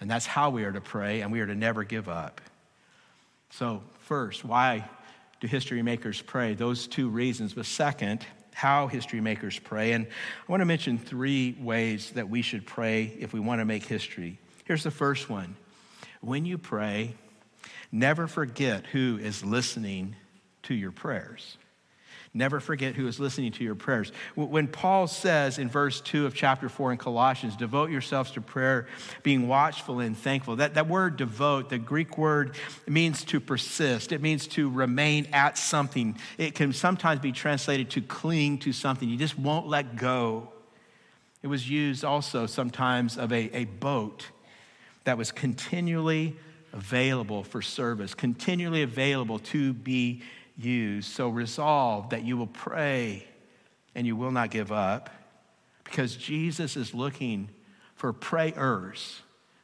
And 0.00 0.10
that's 0.10 0.26
how 0.26 0.50
we 0.50 0.64
are 0.64 0.72
to 0.72 0.80
pray. 0.80 1.20
And 1.20 1.30
we 1.30 1.40
are 1.40 1.46
to 1.46 1.54
never 1.54 1.84
give 1.84 2.08
up. 2.08 2.40
So, 3.52 3.82
first, 4.00 4.44
why 4.44 4.88
do 5.40 5.46
history 5.46 5.82
makers 5.82 6.22
pray? 6.22 6.54
Those 6.54 6.86
two 6.86 7.08
reasons. 7.08 7.52
But 7.52 7.66
second, 7.66 8.24
how 8.54 8.86
history 8.86 9.20
makers 9.20 9.58
pray. 9.58 9.92
And 9.92 10.06
I 10.06 10.50
want 10.50 10.62
to 10.62 10.64
mention 10.64 10.98
three 10.98 11.56
ways 11.60 12.10
that 12.12 12.28
we 12.28 12.42
should 12.42 12.66
pray 12.66 13.12
if 13.18 13.32
we 13.32 13.40
want 13.40 13.60
to 13.60 13.64
make 13.64 13.84
history. 13.84 14.38
Here's 14.64 14.82
the 14.82 14.90
first 14.90 15.28
one 15.28 15.56
when 16.20 16.46
you 16.46 16.56
pray, 16.56 17.14
never 17.90 18.26
forget 18.26 18.86
who 18.86 19.18
is 19.20 19.44
listening 19.44 20.16
to 20.64 20.74
your 20.74 20.92
prayers. 20.92 21.56
Never 22.34 22.60
forget 22.60 22.94
who 22.94 23.06
is 23.08 23.20
listening 23.20 23.52
to 23.52 23.64
your 23.64 23.74
prayers. 23.74 24.10
When 24.36 24.66
Paul 24.66 25.06
says 25.06 25.58
in 25.58 25.68
verse 25.68 26.00
2 26.00 26.24
of 26.24 26.34
chapter 26.34 26.70
4 26.70 26.92
in 26.92 26.98
Colossians, 26.98 27.56
devote 27.56 27.90
yourselves 27.90 28.30
to 28.32 28.40
prayer, 28.40 28.86
being 29.22 29.48
watchful 29.48 30.00
and 30.00 30.16
thankful, 30.16 30.56
that, 30.56 30.74
that 30.74 30.88
word 30.88 31.18
devote, 31.18 31.68
the 31.68 31.76
Greek 31.76 32.16
word, 32.16 32.56
means 32.88 33.22
to 33.24 33.38
persist. 33.38 34.12
It 34.12 34.22
means 34.22 34.46
to 34.48 34.70
remain 34.70 35.28
at 35.34 35.58
something. 35.58 36.16
It 36.38 36.54
can 36.54 36.72
sometimes 36.72 37.20
be 37.20 37.32
translated 37.32 37.90
to 37.90 38.00
cling 38.00 38.58
to 38.60 38.72
something. 38.72 39.10
You 39.10 39.18
just 39.18 39.38
won't 39.38 39.66
let 39.66 39.96
go. 39.96 40.48
It 41.42 41.48
was 41.48 41.68
used 41.68 42.02
also 42.02 42.46
sometimes 42.46 43.18
of 43.18 43.30
a, 43.30 43.54
a 43.54 43.64
boat 43.66 44.28
that 45.04 45.18
was 45.18 45.32
continually 45.32 46.36
available 46.72 47.44
for 47.44 47.60
service, 47.60 48.14
continually 48.14 48.82
available 48.82 49.38
to 49.38 49.74
be 49.74 50.22
used. 50.56 51.10
So 51.12 51.28
resolve 51.28 52.10
that 52.10 52.24
you 52.24 52.36
will 52.36 52.46
pray 52.46 53.26
and 53.94 54.06
you 54.06 54.16
will 54.16 54.30
not 54.30 54.50
give 54.50 54.72
up 54.72 55.10
because 55.84 56.16
Jesus 56.16 56.76
is 56.76 56.94
looking 56.94 57.48
for 57.94 58.12
prayers, 58.12 59.20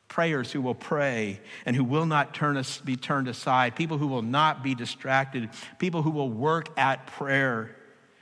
prayers 0.08 0.52
who 0.52 0.60
will 0.60 0.74
pray 0.74 1.40
and 1.64 1.74
who 1.74 1.84
will 1.84 2.06
not 2.06 2.34
turn 2.34 2.56
us, 2.56 2.78
be 2.78 2.96
turned 2.96 3.28
aside, 3.28 3.74
people 3.74 3.98
who 3.98 4.06
will 4.06 4.22
not 4.22 4.62
be 4.62 4.74
distracted, 4.74 5.48
people 5.78 6.02
who 6.02 6.10
will 6.10 6.30
work 6.30 6.68
at 6.78 7.06
prayer, 7.06 7.74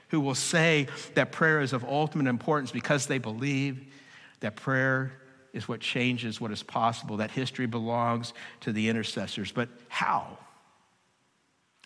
who 0.09 0.21
will 0.21 0.35
say 0.35 0.87
that 1.15 1.31
prayer 1.31 1.61
is 1.61 1.73
of 1.73 1.83
ultimate 1.83 2.27
importance 2.27 2.71
because 2.71 3.07
they 3.07 3.17
believe 3.17 3.93
that 4.39 4.55
prayer 4.55 5.11
is 5.53 5.67
what 5.67 5.79
changes 5.79 6.39
what 6.39 6.51
is 6.51 6.63
possible, 6.63 7.17
that 7.17 7.31
history 7.31 7.65
belongs 7.65 8.33
to 8.61 8.71
the 8.71 8.89
intercessors. 8.89 9.51
But 9.51 9.69
how? 9.89 10.37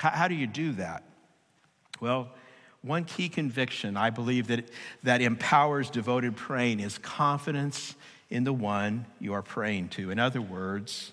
How, 0.01 0.09
how 0.09 0.27
do 0.27 0.33
you 0.33 0.47
do 0.47 0.71
that? 0.73 1.03
Well, 1.99 2.29
one 2.81 3.05
key 3.05 3.29
conviction 3.29 3.95
I 3.95 4.09
believe 4.09 4.47
that, 4.47 4.67
that 5.03 5.21
empowers 5.21 5.91
devoted 5.91 6.35
praying 6.35 6.79
is 6.79 6.97
confidence 6.97 7.93
in 8.31 8.43
the 8.43 8.51
one 8.51 9.05
you 9.19 9.33
are 9.33 9.43
praying 9.43 9.89
to. 9.89 10.09
In 10.09 10.17
other 10.17 10.41
words, 10.41 11.11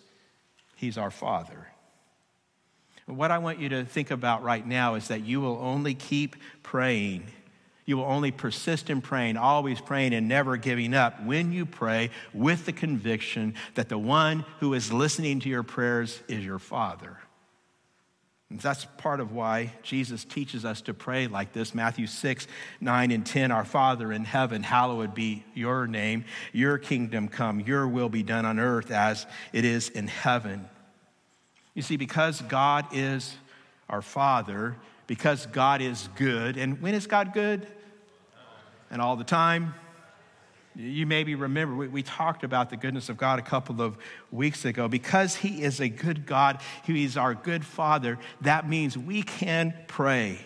He's 0.75 0.97
our 0.97 1.11
Father. 1.11 1.67
What 3.05 3.31
I 3.31 3.37
want 3.37 3.59
you 3.59 3.69
to 3.69 3.85
think 3.85 4.11
about 4.11 4.43
right 4.43 4.67
now 4.67 4.95
is 4.95 5.09
that 5.09 5.23
you 5.23 5.43
will 5.43 5.59
only 5.61 5.93
keep 5.93 6.37
praying. 6.63 7.25
You 7.85 7.99
will 7.99 8.07
only 8.07 8.31
persist 8.31 8.89
in 8.89 9.03
praying, 9.03 9.37
always 9.37 9.83
praying 9.83 10.15
and 10.15 10.29
never 10.29 10.57
giving 10.57 10.95
up 10.95 11.23
when 11.25 11.53
you 11.53 11.67
pray 11.67 12.09
with 12.33 12.65
the 12.65 12.73
conviction 12.73 13.55
that 13.75 13.91
the 13.91 13.99
one 13.99 14.47
who 14.61 14.73
is 14.73 14.91
listening 14.91 15.41
to 15.41 15.51
your 15.51 15.63
prayers 15.63 16.23
is 16.27 16.43
your 16.43 16.59
Father. 16.59 17.19
That's 18.51 18.87
part 18.97 19.21
of 19.21 19.33
why 19.33 19.75
Jesus 19.83 20.25
teaches 20.25 20.65
us 20.65 20.81
to 20.83 20.95
pray 20.95 21.27
like 21.27 21.53
this. 21.53 21.75
Matthew 21.75 22.07
6, 22.07 22.47
9, 22.81 23.11
and 23.11 23.27
10. 23.27 23.51
Our 23.51 23.67
Father 23.67 24.11
in 24.11 24.25
heaven, 24.25 24.63
hallowed 24.63 25.15
be 25.15 25.45
your 25.55 25.87
name. 25.87 26.25
Your 26.55 26.79
kingdom 26.79 27.29
come. 27.29 27.61
Your 27.61 27.87
will 27.87 28.09
be 28.09 28.23
done 28.23 28.47
on 28.47 28.59
earth 28.59 28.91
as 28.91 29.27
it 29.53 29.67
is 29.67 29.91
in 29.91 30.07
heaven. 30.07 30.67
You 31.75 31.83
see, 31.83 31.99
because 31.99 32.41
God 32.41 32.87
is 32.93 33.37
our 33.91 34.01
Father, 34.01 34.77
because 35.07 35.45
God 35.47 35.83
is 35.83 36.09
good, 36.17 36.57
and 36.57 36.81
when 36.81 36.95
is 36.95 37.07
God 37.07 37.35
good? 37.35 37.67
And 38.91 39.03
all 39.03 39.17
the 39.17 39.25
time. 39.25 39.75
You 40.81 41.07
maybe 41.07 41.35
remember, 41.35 41.75
we, 41.75 41.89
we, 41.89 42.03
talked 42.05 42.45
about 42.45 42.71
the 42.71 42.77
goodness 42.77 43.09
of 43.09 43.17
God 43.17 43.41
a 43.41 43.43
couple 43.43 43.83
of 43.83 43.99
weeks 44.31 44.65
ago. 44.65 44.87
Because 44.87 45.35
He 45.35 45.65
is 45.65 45.81
a 45.81 45.89
good 45.89 46.25
God, 46.25 46.61
He 46.85 47.05
is 47.05 47.17
our 47.17 47.35
good 47.35 47.67
Father, 47.67 48.17
that 48.43 48.69
means 48.69 48.97
we 48.97 49.25
can 49.25 49.75
pray, 49.89 50.39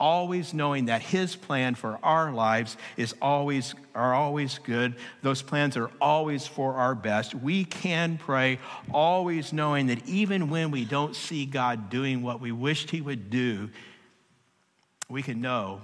always 0.00 0.52
knowing 0.52 0.86
that 0.86 1.02
His 1.02 1.36
plan 1.36 1.76
for 1.76 2.00
our 2.02 2.32
lives 2.32 2.76
is 2.96 3.14
always, 3.22 3.76
are 3.94 4.12
always 4.12 4.58
good. 4.58 4.96
Those 5.22 5.40
plans 5.40 5.76
are 5.76 5.90
always 6.00 6.48
for 6.48 6.74
our 6.74 6.96
best. 6.96 7.32
We 7.32 7.64
can 7.64 8.18
pray, 8.18 8.58
always 8.92 9.52
knowing 9.52 9.86
that 9.86 10.04
even 10.08 10.50
when 10.50 10.72
we 10.72 10.84
don't 10.84 11.14
see 11.14 11.46
God 11.46 11.90
doing 11.90 12.22
what 12.22 12.40
we 12.40 12.50
wished 12.50 12.90
He 12.90 13.00
would 13.00 13.30
do, 13.30 13.70
we 15.08 15.22
can 15.22 15.40
know 15.40 15.80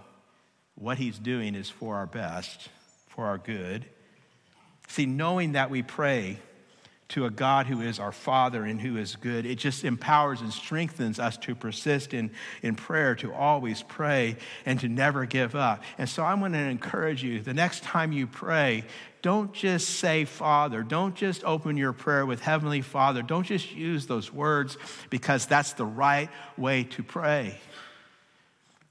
what 0.74 0.98
He's 0.98 1.20
doing 1.20 1.54
is 1.54 1.70
for 1.70 1.94
our 1.94 2.06
best 2.06 2.68
for 3.10 3.26
our 3.26 3.38
good. 3.38 3.84
See, 4.88 5.06
knowing 5.06 5.52
that 5.52 5.70
we 5.70 5.82
pray 5.82 6.38
to 7.10 7.26
a 7.26 7.30
God 7.30 7.66
who 7.66 7.80
is 7.80 7.98
our 7.98 8.12
Father 8.12 8.64
and 8.64 8.80
who 8.80 8.96
is 8.96 9.16
good. 9.16 9.44
It 9.44 9.56
just 9.56 9.84
empowers 9.84 10.40
and 10.40 10.52
strengthens 10.52 11.18
us 11.18 11.36
to 11.38 11.54
persist 11.54 12.14
in, 12.14 12.30
in 12.62 12.76
prayer, 12.76 13.16
to 13.16 13.32
always 13.34 13.82
pray, 13.82 14.36
and 14.64 14.78
to 14.80 14.88
never 14.88 15.26
give 15.26 15.54
up. 15.56 15.82
And 15.98 16.08
so 16.08 16.22
I'm 16.22 16.38
going 16.38 16.52
to 16.52 16.58
encourage 16.58 17.22
you 17.22 17.40
the 17.40 17.54
next 17.54 17.82
time 17.82 18.12
you 18.12 18.26
pray, 18.26 18.84
don't 19.22 19.52
just 19.52 19.90
say 19.98 20.24
Father. 20.24 20.82
Don't 20.82 21.14
just 21.14 21.44
open 21.44 21.76
your 21.76 21.92
prayer 21.92 22.24
with 22.24 22.40
Heavenly 22.40 22.80
Father. 22.80 23.22
Don't 23.22 23.44
just 23.44 23.74
use 23.74 24.06
those 24.06 24.32
words 24.32 24.78
because 25.10 25.46
that's 25.46 25.72
the 25.74 25.84
right 25.84 26.30
way 26.56 26.84
to 26.84 27.02
pray. 27.02 27.58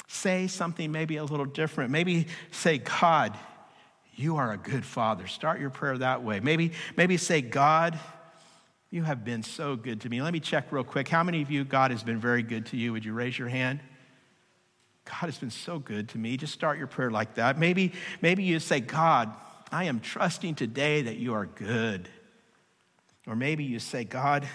Say 0.07 0.47
something 0.47 0.91
maybe 0.91 1.17
a 1.17 1.23
little 1.23 1.45
different. 1.45 1.91
Maybe 1.91 2.27
say, 2.51 2.79
God, 2.79 3.37
you 4.19 4.35
are 4.35 4.51
a 4.51 4.57
good 4.57 4.85
father. 4.85 5.27
Start 5.27 5.61
your 5.61 5.69
prayer 5.69 5.97
that 5.97 6.23
way. 6.23 6.41
Maybe, 6.41 6.73
maybe 6.97 7.15
say, 7.15 7.41
God, 7.41 7.97
you 8.89 9.03
have 9.03 9.23
been 9.23 9.43
so 9.43 9.77
good 9.77 10.01
to 10.01 10.09
me. 10.09 10.21
Let 10.21 10.33
me 10.33 10.41
check 10.41 10.71
real 10.71 10.83
quick. 10.83 11.07
How 11.07 11.23
many 11.23 11.41
of 11.41 11.49
you, 11.49 11.63
God 11.63 11.91
has 11.91 12.03
been 12.03 12.19
very 12.19 12.43
good 12.43 12.65
to 12.67 12.77
you? 12.77 12.91
Would 12.91 13.05
you 13.05 13.13
raise 13.13 13.39
your 13.39 13.47
hand? 13.47 13.79
God 15.05 15.27
has 15.27 15.37
been 15.37 15.51
so 15.51 15.79
good 15.79 16.09
to 16.09 16.17
me. 16.17 16.35
Just 16.35 16.53
start 16.53 16.77
your 16.77 16.87
prayer 16.87 17.09
like 17.09 17.35
that. 17.35 17.57
Maybe, 17.57 17.93
maybe 18.21 18.43
you 18.43 18.59
say, 18.59 18.81
God, 18.81 19.31
I 19.71 19.85
am 19.85 20.01
trusting 20.01 20.55
today 20.55 21.03
that 21.03 21.15
you 21.15 21.33
are 21.33 21.45
good. 21.45 22.09
Or 23.25 23.37
maybe 23.37 23.63
you 23.63 23.79
say, 23.79 24.03
God, 24.03 24.45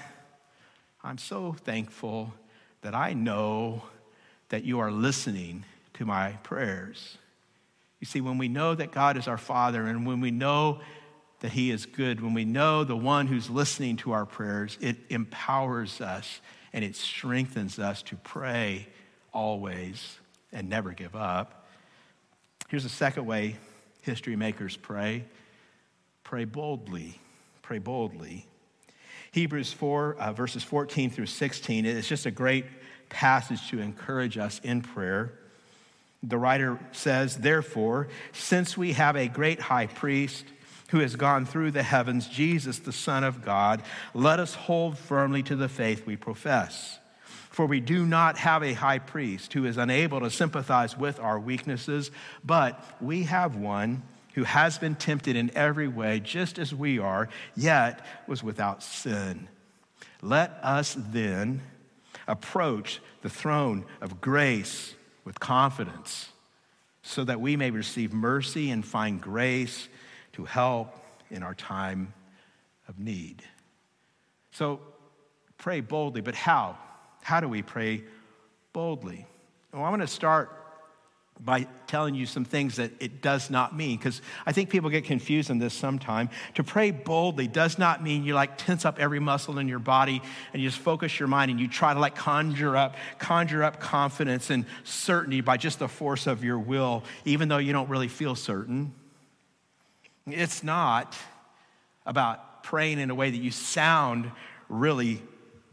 I'm 1.03 1.17
so 1.17 1.53
thankful 1.53 2.35
that 2.83 2.95
I 2.95 3.15
know 3.15 3.83
that 4.51 4.65
you 4.65 4.81
are 4.81 4.91
listening 4.91 5.65
to 5.95 6.05
my 6.05 6.33
prayers. 6.43 7.17
You 8.05 8.07
see, 8.07 8.21
when 8.21 8.37
we 8.37 8.49
know 8.49 8.75
that 8.75 8.93
God 8.93 9.17
is 9.17 9.29
our 9.29 9.39
Father 9.39 9.87
and 9.87 10.07
when 10.07 10.21
we 10.21 10.31
know 10.31 10.81
that 11.41 11.53
He 11.53 11.71
is 11.71 11.87
good, 11.87 12.21
when 12.21 12.35
we 12.35 12.45
know 12.45 12.85
the 12.85 12.95
one 12.95 13.27
who's 13.27 13.49
listening 13.49 13.97
to 13.97 14.13
our 14.13 14.27
prayers, 14.27 14.77
it 14.83 14.99
empowers 15.09 16.03
us 16.03 16.43
and 16.75 16.85
it 16.85 16.97
strengthens 16.97 17.79
us 17.79 18.03
to 18.03 18.17
pray 18.17 18.89
always 19.33 20.19
and 20.53 20.69
never 20.69 20.93
give 20.93 21.17
up. 21.17 21.67
Here's 22.69 22.85
a 22.85 22.91
second 22.91 23.25
way 23.25 23.57
history 24.03 24.37
makers 24.37 24.77
pray 24.77 25.25
pray 26.25 26.45
boldly. 26.45 27.19
Pray 27.63 27.79
boldly. 27.79 28.47
Hebrews 29.33 29.73
4, 29.73 30.17
uh, 30.17 30.33
verses 30.35 30.63
14 30.63 31.09
through 31.09 31.25
16, 31.25 31.87
it's 31.87 32.07
just 32.07 32.27
a 32.27 32.31
great 32.31 32.67
passage 33.09 33.71
to 33.71 33.79
encourage 33.79 34.37
us 34.37 34.61
in 34.63 34.83
prayer. 34.83 35.39
The 36.27 36.39
writer 36.39 36.79
says, 36.93 37.37
Therefore, 37.37 38.09
since 38.33 38.77
we 38.77 38.93
have 38.93 39.15
a 39.15 39.29
great 39.29 39.61
high 39.61 39.87
priest 39.87 40.47
who 40.89 41.01
has 41.01 41.17
gone 41.17 41.45
through 41.45 41.73
the 41.73 41.83
heavens, 41.83 42.29
Jesus, 42.29 42.79
the 42.79 42.93
Son 42.93 43.25
of 43.25 43.45
God, 43.45 43.83
let 44.15 44.41
us 44.41 44.55
hold 44.55 44.97
firmly 44.97 45.43
to 45.45 45.57
the 45.57 45.69
faith 45.69 46.07
we 46.07 46.17
profess. 46.17 46.99
For 47.51 47.67
we 47.67 47.81
do 47.81 48.07
not 48.07 48.39
have 48.39 48.63
a 48.63 48.73
high 48.73 48.99
priest 48.99 49.53
who 49.53 49.65
is 49.65 49.77
unable 49.77 50.21
to 50.21 50.31
sympathize 50.31 50.97
with 50.97 51.21
our 51.21 51.39
weaknesses, 51.39 52.11
but 52.45 52.83
we 53.01 53.25
have 53.25 53.57
one 53.57 54.03
who 54.35 54.45
has 54.45 54.79
been 54.79 54.95
tempted 54.95 55.37
in 55.37 55.51
every 55.55 55.89
way, 55.89 56.21
just 56.21 56.59
as 56.59 56.75
we 56.75 56.99
are, 56.99 57.29
yet 57.55 58.05
was 58.27 58.43
without 58.43 58.83
sin. 58.83 59.49
Let 60.23 60.59
us 60.63 60.97
then 60.99 61.61
approach 62.27 63.01
the 63.23 63.31
throne 63.31 63.85
of 64.01 64.21
grace 64.21 64.95
with 65.25 65.41
confidence 65.41 66.29
so 67.03 67.25
that 67.25 67.41
we 67.41 67.57
may 67.57 67.71
receive 67.71 68.13
mercy 68.13 68.71
and 68.71 68.85
find 68.85 69.21
grace 69.21 69.89
to 70.33 70.45
help 70.45 70.95
in 71.31 71.43
our 71.43 71.55
time 71.55 72.13
of 72.89 72.99
need. 72.99 73.43
So 74.53 74.81
pray 75.59 75.81
boldly, 75.81 76.21
but 76.21 76.35
how? 76.35 76.79
How 77.23 77.41
do 77.41 77.49
we 77.49 77.63
pray 77.63 78.05
boldly? 78.73 79.27
Well, 79.73 79.83
I'm 79.83 79.91
going 79.91 80.01
to 80.01 80.07
start 80.07 80.64
by 81.41 81.67
telling 81.87 82.15
you 82.15 82.27
some 82.27 82.45
things 82.45 82.77
that 82.77 82.91
it 83.01 83.21
does 83.21 83.51
not 83.51 83.77
mean. 83.77 83.97
Because 83.97 84.23
i 84.47 84.53
think 84.53 84.71
people 84.71 84.89
get 84.89 85.05
confused 85.05 85.51
in 85.51 85.59
this 85.59 85.75
sometime. 85.75 86.31
To 86.55 86.65
pray 86.65 86.91
boldly 86.91 87.49
does 87.49 87.79
not 87.79 88.03
mean 88.03 88.25
you 88.25 88.35
like 88.35 88.57
tense 88.57 88.85
up 88.85 88.99
every 88.99 89.21
muscle 89.21 89.59
in 89.59 89.69
your 89.69 89.79
body 89.79 90.23
and 90.53 90.63
you 90.63 90.69
just 90.69 90.81
focus 90.81 91.19
your 91.19 91.29
mind 91.29 91.51
and 91.51 91.61
you 91.61 91.69
try 91.69 91.93
to 91.93 92.01
like 92.01 92.15
conjure 92.15 92.77
up 92.77 92.97
conjure 93.19 93.63
up 93.63 93.81
confidence 93.81 94.51
and 94.51 94.65
certainty 94.85 95.41
by 95.41 95.57
just 95.57 95.79
the 95.79 95.89
force 95.89 96.27
of 96.27 96.45
your 96.45 96.59
will 96.59 97.03
even 97.25 97.49
though 97.49 97.59
you 97.59 97.73
don't 97.73 97.89
really 97.89 98.09
feel 98.09 98.35
certain. 98.35 98.95
It's 100.27 100.63
not 100.63 101.17
about 102.07 102.63
praying 102.63 102.99
in 102.99 103.11
a 103.11 103.15
way 103.15 103.31
that 103.31 103.37
you 103.37 103.51
sound 103.51 104.31
really 104.69 105.21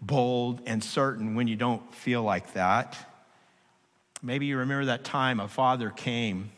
bold 0.02 0.62
and 0.66 0.84
certain 0.84 1.36
when 1.36 1.48
you 1.48 1.56
don't 1.56 1.94
feel 1.94 2.24
like 2.24 2.54
that 2.54 3.11
Maybe 4.22 4.46
you 4.46 4.58
remember 4.58 4.86
that 4.86 5.04
time 5.04 5.40
a 5.40 5.48
father 5.48 5.90
came 5.90 6.52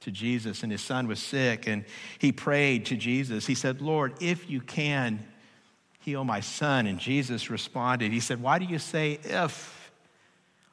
to 0.00 0.10
Jesus 0.10 0.62
and 0.62 0.72
his 0.72 0.80
son 0.80 1.06
was 1.06 1.20
sick 1.20 1.66
and 1.66 1.84
he 2.18 2.32
prayed 2.32 2.86
to 2.86 2.96
Jesus. 2.96 3.46
He 3.46 3.54
said, 3.54 3.80
Lord, 3.80 4.14
if 4.20 4.48
you 4.50 4.60
can 4.60 5.24
heal 6.02 6.24
my 6.24 6.40
son. 6.40 6.86
And 6.86 6.98
Jesus 6.98 7.48
responded, 7.48 8.12
He 8.12 8.20
said, 8.20 8.42
Why 8.42 8.58
do 8.58 8.66
you 8.66 8.78
say 8.78 9.18
if? 9.24 9.81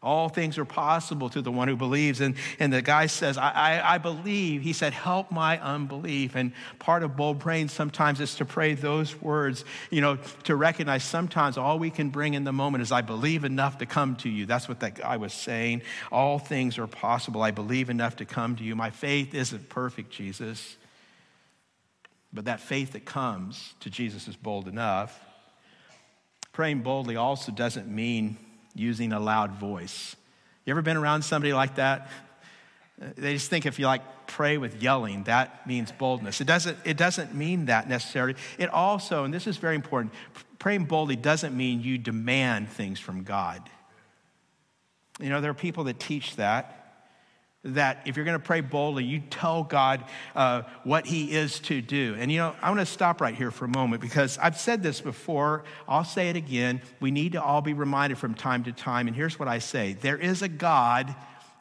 All 0.01 0.29
things 0.29 0.57
are 0.57 0.63
possible 0.63 1.29
to 1.29 1.41
the 1.41 1.51
one 1.51 1.67
who 1.67 1.75
believes. 1.75 2.21
And, 2.21 2.35
and 2.57 2.71
the 2.71 2.81
guy 2.81 3.07
says, 3.07 3.37
I, 3.37 3.49
I, 3.49 3.95
I, 3.95 3.97
believe. 3.97 4.61
He 4.61 4.71
said, 4.71 4.93
Help 4.93 5.29
my 5.29 5.59
unbelief. 5.59 6.35
And 6.35 6.53
part 6.79 7.03
of 7.03 7.17
bold 7.17 7.41
praying 7.41 7.67
sometimes 7.67 8.21
is 8.21 8.35
to 8.35 8.45
pray 8.45 8.75
those 8.75 9.21
words, 9.21 9.65
you 9.89 9.99
know, 9.99 10.15
to 10.43 10.55
recognize 10.55 11.03
sometimes 11.03 11.57
all 11.57 11.79
we 11.79 11.89
can 11.89 12.11
bring 12.11 12.33
in 12.33 12.45
the 12.45 12.53
moment 12.53 12.81
is, 12.81 12.93
I 12.93 13.01
believe 13.01 13.43
enough 13.43 13.79
to 13.79 13.85
come 13.85 14.15
to 14.17 14.29
you. 14.29 14.45
That's 14.45 14.69
what 14.69 14.79
that 14.79 14.95
guy 14.95 15.17
was 15.17 15.33
saying. 15.33 15.81
All 16.13 16.39
things 16.39 16.77
are 16.77 16.87
possible. 16.87 17.41
I 17.41 17.51
believe 17.51 17.89
enough 17.89 18.15
to 18.17 18.25
come 18.25 18.55
to 18.55 18.63
you. 18.63 18.77
My 18.77 18.91
faith 18.91 19.33
isn't 19.33 19.67
perfect, 19.67 20.11
Jesus. 20.11 20.77
But 22.31 22.45
that 22.45 22.61
faith 22.61 22.93
that 22.93 23.03
comes 23.03 23.73
to 23.81 23.89
Jesus 23.89 24.29
is 24.29 24.37
bold 24.37 24.69
enough. 24.69 25.19
Praying 26.53 26.83
boldly 26.83 27.17
also 27.17 27.51
doesn't 27.51 27.87
mean 27.89 28.37
using 28.75 29.13
a 29.13 29.19
loud 29.19 29.51
voice. 29.51 30.15
You 30.65 30.71
ever 30.71 30.81
been 30.81 30.97
around 30.97 31.23
somebody 31.23 31.53
like 31.53 31.75
that? 31.75 32.09
They 33.15 33.31
just 33.31 33.49
think 33.49 33.65
if 33.65 33.79
you 33.79 33.85
like 33.85 34.01
pray 34.27 34.57
with 34.57 34.83
yelling, 34.83 35.23
that 35.23 35.65
means 35.65 35.89
boldness. 35.89 36.41
It 36.41 36.47
doesn't, 36.47 36.77
it 36.83 36.97
doesn't 36.97 37.33
mean 37.33 37.67
that 37.67 37.87
necessarily. 37.87 38.35
It 38.57 38.69
also, 38.69 39.23
and 39.23 39.33
this 39.33 39.47
is 39.47 39.55
very 39.55 39.75
important, 39.75 40.13
praying 40.59 40.83
boldly 40.83 41.15
doesn't 41.15 41.55
mean 41.55 41.81
you 41.81 41.97
demand 41.97 42.67
things 42.67 42.99
from 42.99 43.23
God. 43.23 43.61
You 45.21 45.29
know, 45.29 45.39
there 45.39 45.49
are 45.49 45.53
people 45.53 45.85
that 45.85 45.97
teach 45.97 46.35
that 46.35 46.78
that 47.63 48.03
if 48.05 48.15
you're 48.15 48.25
going 48.25 48.39
to 48.39 48.43
pray 48.43 48.61
boldly, 48.61 49.03
you 49.03 49.19
tell 49.29 49.63
God 49.63 50.05
uh, 50.33 50.61
what 50.83 51.05
He 51.05 51.31
is 51.31 51.59
to 51.61 51.81
do. 51.81 52.15
And 52.17 52.31
you 52.31 52.37
know, 52.37 52.55
I 52.61 52.69
want 52.69 52.79
to 52.79 52.85
stop 52.85 53.19
right 53.19 53.35
here 53.35 53.51
for 53.51 53.65
a 53.65 53.69
moment 53.69 54.01
because 54.01 54.37
I've 54.37 54.57
said 54.57 54.81
this 54.81 55.01
before. 55.01 55.63
I'll 55.87 56.05
say 56.05 56.29
it 56.29 56.35
again. 56.35 56.81
We 56.99 57.11
need 57.11 57.33
to 57.33 57.43
all 57.43 57.61
be 57.61 57.73
reminded 57.73 58.17
from 58.17 58.33
time 58.33 58.63
to 58.63 58.71
time. 58.71 59.07
And 59.07 59.15
here's 59.15 59.37
what 59.37 59.47
I 59.47 59.59
say 59.59 59.93
there 59.93 60.17
is 60.17 60.41
a 60.41 60.47
God, 60.47 61.13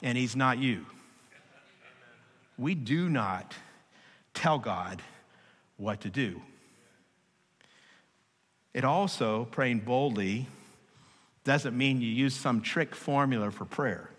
and 0.03 0.17
He's 0.17 0.37
not 0.37 0.59
you. 0.59 0.87
We 2.57 2.75
do 2.75 3.09
not 3.09 3.55
tell 4.35 4.59
God 4.59 5.03
what 5.77 6.03
to 6.03 6.11
do. 6.11 6.41
It 8.73 8.85
also, 8.85 9.47
praying 9.51 9.81
boldly, 9.81 10.47
doesn't 11.43 11.77
mean 11.77 12.01
you 12.01 12.09
use 12.09 12.35
some 12.35 12.61
trick 12.61 12.95
formula 12.95 13.51
for 13.51 13.65
prayer. 13.65 14.11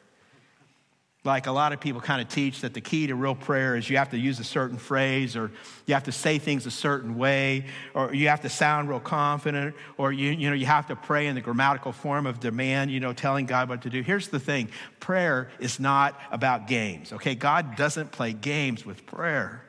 Like 1.25 1.47
a 1.47 1.51
lot 1.51 1.73
of 1.73 1.82
people 1.82 1.99
kind 1.99 2.21
of 2.21 2.29
teach 2.29 2.62
that 2.62 2.73
the 2.73 2.79
key 2.79 3.08
to 3.08 3.15
real 3.15 3.36
prayer 3.36 3.75
is 3.75 3.89
you 3.89 3.97
have 3.97 4.12
to 4.12 4.17
use 4.17 4.39
a 4.39 4.43
certain 4.43 4.77
phrase 4.77 5.36
or 5.36 5.51
you 5.86 5.93
have 5.93 6.05
to 6.05 6.13
say 6.13 6.39
things 6.39 6.65
a 6.65 6.71
certain 6.71 7.17
way 7.17 7.65
or 7.93 8.13
you 8.13 8.29
have 8.29 8.41
to 8.41 8.49
sound 8.49 8.88
real 8.88 9.01
confident 9.01 9.75
or 9.97 10.13
you, 10.13 10.32
you 10.32 10.49
know, 10.49 10.55
you 10.55 10.65
have 10.65 10.88
to 10.88 10.95
pray 10.95 11.27
in 11.27 11.36
the 11.36 11.41
grammatical 11.41 11.91
form 11.91 12.25
of 12.25 12.39
demand, 12.39 12.89
you 12.89 13.01
know, 13.01 13.12
telling 13.12 13.45
God 13.45 13.67
what 13.67 13.82
to 13.82 13.89
do. 13.89 14.01
Here's 14.01 14.29
the 14.29 14.39
thing 14.39 14.69
prayer 15.01 15.49
is 15.60 15.77
not 15.77 16.17
about 16.32 16.67
games, 16.67 17.12
okay? 17.12 17.36
God 17.36 17.75
doesn't 17.75 18.12
play 18.12 18.32
games 18.32 18.86
with 18.86 19.05
prayer. 19.05 19.62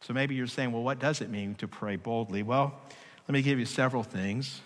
So 0.00 0.12
maybe 0.12 0.34
you're 0.34 0.48
saying, 0.48 0.72
well, 0.72 0.82
what 0.82 0.98
does 0.98 1.20
it 1.20 1.30
mean 1.30 1.54
to 1.56 1.68
pray 1.68 1.94
boldly? 1.94 2.42
Well, 2.42 2.74
let 3.28 3.32
me 3.32 3.40
give 3.40 3.60
you 3.60 3.66
several 3.66 4.02
things. 4.02 4.60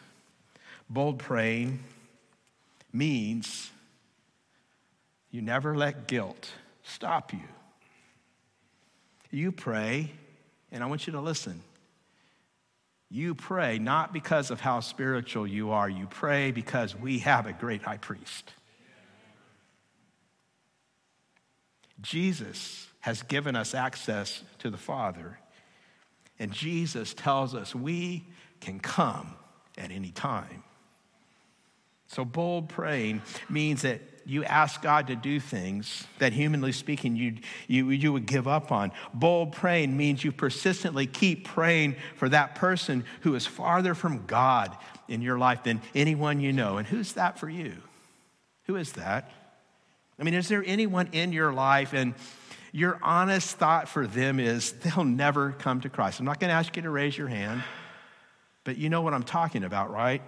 Bold 0.88 1.18
praying 1.18 1.81
means 2.90 3.70
you 5.30 5.42
never 5.42 5.76
let 5.76 6.08
guilt 6.08 6.50
stop 6.82 7.32
you. 7.32 7.40
You 9.30 9.52
pray, 9.52 10.10
and 10.72 10.82
I 10.82 10.86
want 10.86 11.06
you 11.06 11.12
to 11.12 11.20
listen. 11.20 11.60
You 13.10 13.34
pray 13.34 13.78
not 13.78 14.12
because 14.12 14.50
of 14.50 14.60
how 14.60 14.80
spiritual 14.80 15.46
you 15.46 15.70
are, 15.70 15.88
you 15.88 16.07
pray 16.07 16.50
because 16.50 16.94
we 16.96 17.18
have 17.20 17.46
a 17.46 17.53
great 17.53 17.82
high 17.82 17.96
priest. 17.98 18.53
Jesus 22.00 22.86
has 23.00 23.22
given 23.22 23.57
us 23.57 23.74
access 23.74 24.42
to 24.59 24.70
the 24.70 24.76
Father, 24.76 25.38
and 26.38 26.53
Jesus 26.53 27.14
tells 27.14 27.55
us 27.55 27.74
we 27.74 28.26
can 28.61 28.78
come 28.78 29.34
at 29.76 29.90
any 29.90 30.11
time. 30.11 30.62
So, 32.09 32.24
bold 32.24 32.70
praying 32.70 33.22
means 33.48 33.82
that 33.82 34.00
you 34.24 34.44
ask 34.44 34.82
God 34.82 35.06
to 35.06 35.16
do 35.16 35.40
things 35.40 36.06
that, 36.18 36.32
humanly 36.34 36.72
speaking, 36.72 37.16
you, 37.16 37.36
you, 37.66 37.88
you 37.90 38.12
would 38.12 38.26
give 38.26 38.46
up 38.46 38.70
on. 38.70 38.92
Bold 39.14 39.52
praying 39.52 39.96
means 39.96 40.22
you 40.22 40.32
persistently 40.32 41.06
keep 41.06 41.46
praying 41.46 41.96
for 42.16 42.28
that 42.28 42.54
person 42.54 43.04
who 43.22 43.34
is 43.34 43.46
farther 43.46 43.94
from 43.94 44.26
God 44.26 44.76
in 45.09 45.22
your 45.22 45.38
life 45.38 45.64
than 45.64 45.80
anyone 45.94 46.40
you 46.40 46.52
know. 46.52 46.76
And 46.76 46.86
who's 46.86 47.14
that 47.14 47.38
for 47.38 47.48
you? 47.48 47.74
Who 48.64 48.76
is 48.76 48.92
that? 48.92 49.30
I 50.18 50.24
mean, 50.24 50.34
is 50.34 50.48
there 50.48 50.62
anyone 50.66 51.09
in 51.12 51.32
your 51.32 51.52
life 51.52 51.94
and 51.94 52.14
your 52.72 52.98
honest 53.02 53.56
thought 53.56 53.88
for 53.88 54.06
them 54.06 54.40
is 54.40 54.72
they'll 54.72 55.04
never 55.04 55.52
come 55.52 55.80
to 55.82 55.88
Christ? 55.88 56.20
I'm 56.20 56.26
not 56.26 56.38
going 56.38 56.48
to 56.50 56.54
ask 56.54 56.76
you 56.76 56.82
to 56.82 56.90
raise 56.90 57.16
your 57.16 57.28
hand, 57.28 57.62
but 58.64 58.76
you 58.76 58.90
know 58.90 59.00
what 59.00 59.14
I'm 59.14 59.22
talking 59.22 59.64
about, 59.64 59.90
right? 59.90 60.20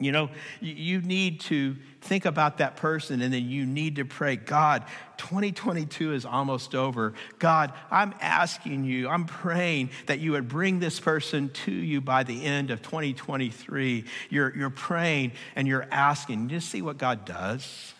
You 0.00 0.12
know, 0.12 0.30
you 0.60 1.00
need 1.00 1.40
to 1.42 1.74
think 2.02 2.24
about 2.24 2.58
that 2.58 2.76
person 2.76 3.20
and 3.20 3.34
then 3.34 3.48
you 3.48 3.66
need 3.66 3.96
to 3.96 4.04
pray, 4.04 4.36
God, 4.36 4.84
2022 5.16 6.12
is 6.12 6.24
almost 6.24 6.76
over. 6.76 7.14
God, 7.40 7.72
I'm 7.90 8.14
asking 8.20 8.84
you, 8.84 9.08
I'm 9.08 9.24
praying 9.24 9.90
that 10.06 10.20
you 10.20 10.32
would 10.32 10.48
bring 10.48 10.78
this 10.78 11.00
person 11.00 11.50
to 11.64 11.72
you 11.72 12.00
by 12.00 12.22
the 12.22 12.44
end 12.44 12.70
of 12.70 12.80
2023. 12.80 14.04
You're, 14.30 14.56
you're 14.56 14.70
praying 14.70 15.32
and 15.56 15.66
you're 15.66 15.86
asking. 15.90 16.42
You 16.44 16.48
Just 16.48 16.68
see 16.68 16.80
what 16.80 16.96
God 16.96 17.24
does. 17.24 17.92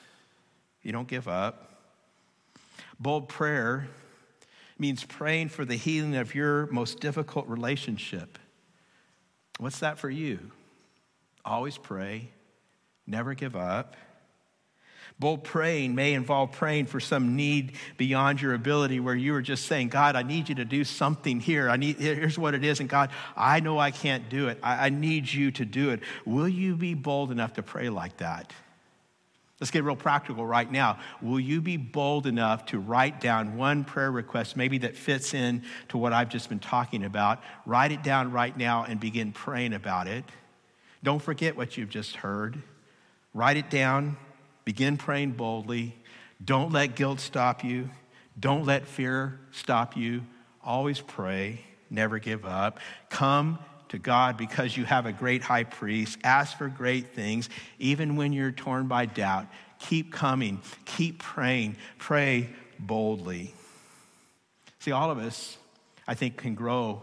You 0.85 0.93
don't 0.93 1.09
give 1.09 1.27
up. 1.27 1.83
Bold 3.01 3.29
prayer 3.29 3.89
means 4.79 5.03
praying 5.03 5.49
for 5.49 5.65
the 5.65 5.75
healing 5.75 6.15
of 6.15 6.37
your 6.37 6.67
most 6.69 7.01
difficult 7.01 7.49
relationship. 7.49 8.39
What's 9.59 9.81
that 9.81 9.99
for 9.99 10.09
you? 10.09 10.53
Always 11.49 11.79
pray, 11.79 12.29
never 13.07 13.33
give 13.33 13.57
up. 13.57 13.97
Bold 15.19 15.45
praying 15.45 15.95
may 15.95 16.13
involve 16.13 16.53
praying 16.53 16.87
for 16.87 17.01
some 17.01 17.37
need 17.37 17.73
beyond 17.97 18.43
your 18.43 18.53
ability 18.53 19.01
where 19.01 19.15
you 19.15 19.35
are 19.35 19.41
just 19.41 19.65
saying, 19.65 19.89
God, 19.89 20.15
I 20.15 20.23
need 20.23 20.51
you 20.51 20.57
to 20.57 20.67
do 20.67 20.85
something 20.85 21.41
here. 21.41 21.71
I 21.71 21.77
need, 21.77 21.97
here's 21.97 22.39
what 22.39 22.55
it 22.55 22.65
is. 22.65 22.81
And 22.81 22.89
God, 22.89 23.11
I 23.35 23.61
know 23.61 23.79
I 23.79 23.91
can't 23.91 24.29
do 24.29 24.49
it. 24.49 24.59
I, 24.63 24.87
I 24.87 24.89
need 24.91 25.33
you 25.33 25.51
to 25.53 25.65
do 25.65 25.89
it. 25.91 26.01
Will 26.27 26.49
you 26.49 26.77
be 26.77 26.93
bold 26.93 27.33
enough 27.33 27.55
to 27.55 27.63
pray 27.63 27.89
like 27.89 28.19
that? 28.19 28.53
Let's 29.59 29.71
get 29.71 29.83
real 29.85 29.97
practical 29.97 30.47
right 30.47 30.71
now. 30.71 30.99
Will 31.23 31.41
you 31.41 31.63
be 31.63 31.79
bold 31.79 32.27
enough 32.27 32.67
to 32.67 32.79
write 32.79 33.23
down 33.23 33.57
one 33.57 33.85
prayer 33.85 34.13
request, 34.13 34.55
maybe 34.55 34.79
that 34.79 34.97
fits 34.97 35.33
in 35.33 35.65
to 35.89 35.99
what 35.99 36.13
I've 36.13 36.29
just 36.29 36.51
been 36.51 36.61
talking 36.61 37.05
about? 37.05 37.43
Write 37.65 37.91
it 37.91 38.03
down 38.03 38.33
right 38.33 38.57
now 38.57 38.85
and 38.85 39.01
begin 39.01 39.33
praying 39.33 39.73
about 39.73 40.07
it. 40.07 40.25
Don't 41.03 41.23
forget 41.23 41.57
what 41.57 41.77
you've 41.77 41.91
just 41.91 42.17
heard. 42.17 42.63
Write 43.35 43.57
it 43.57 43.71
down. 43.71 44.17
Begin 44.65 44.97
praying 44.97 45.33
boldly. 45.33 45.97
Don't 46.45 46.73
let 46.73 46.95
guilt 46.95 47.21
stop 47.21 47.65
you. 47.65 47.91
Don't 48.39 48.65
let 48.65 48.87
fear 48.87 49.39
stop 49.53 49.97
you. 49.97 50.25
Always 50.63 51.01
pray. 51.01 51.61
Never 51.91 52.19
give 52.19 52.45
up. 52.45 52.79
Come 53.11 53.59
to 53.89 53.99
God 53.99 54.37
because 54.37 54.77
you 54.77 54.85
have 54.85 55.07
a 55.07 55.13
great 55.13 55.43
high 55.43 55.65
priest. 55.65 56.19
Ask 56.23 56.59
for 56.59 56.69
great 56.69 57.15
things, 57.15 57.49
even 57.79 58.17
when 58.17 58.33
you're 58.33 58.53
torn 58.53 58.87
by 58.87 59.07
doubt. 59.07 59.47
Keep 59.79 60.13
coming. 60.13 60.61
Keep 60.85 61.21
praying. 61.21 61.77
Pray 61.99 62.51
boldly. 62.79 63.55
See, 64.81 64.93
all 64.93 65.11
of 65.11 65.19
us, 65.19 65.57
I 66.07 66.15
think, 66.15 66.37
can 66.37 66.55
grow 66.55 67.03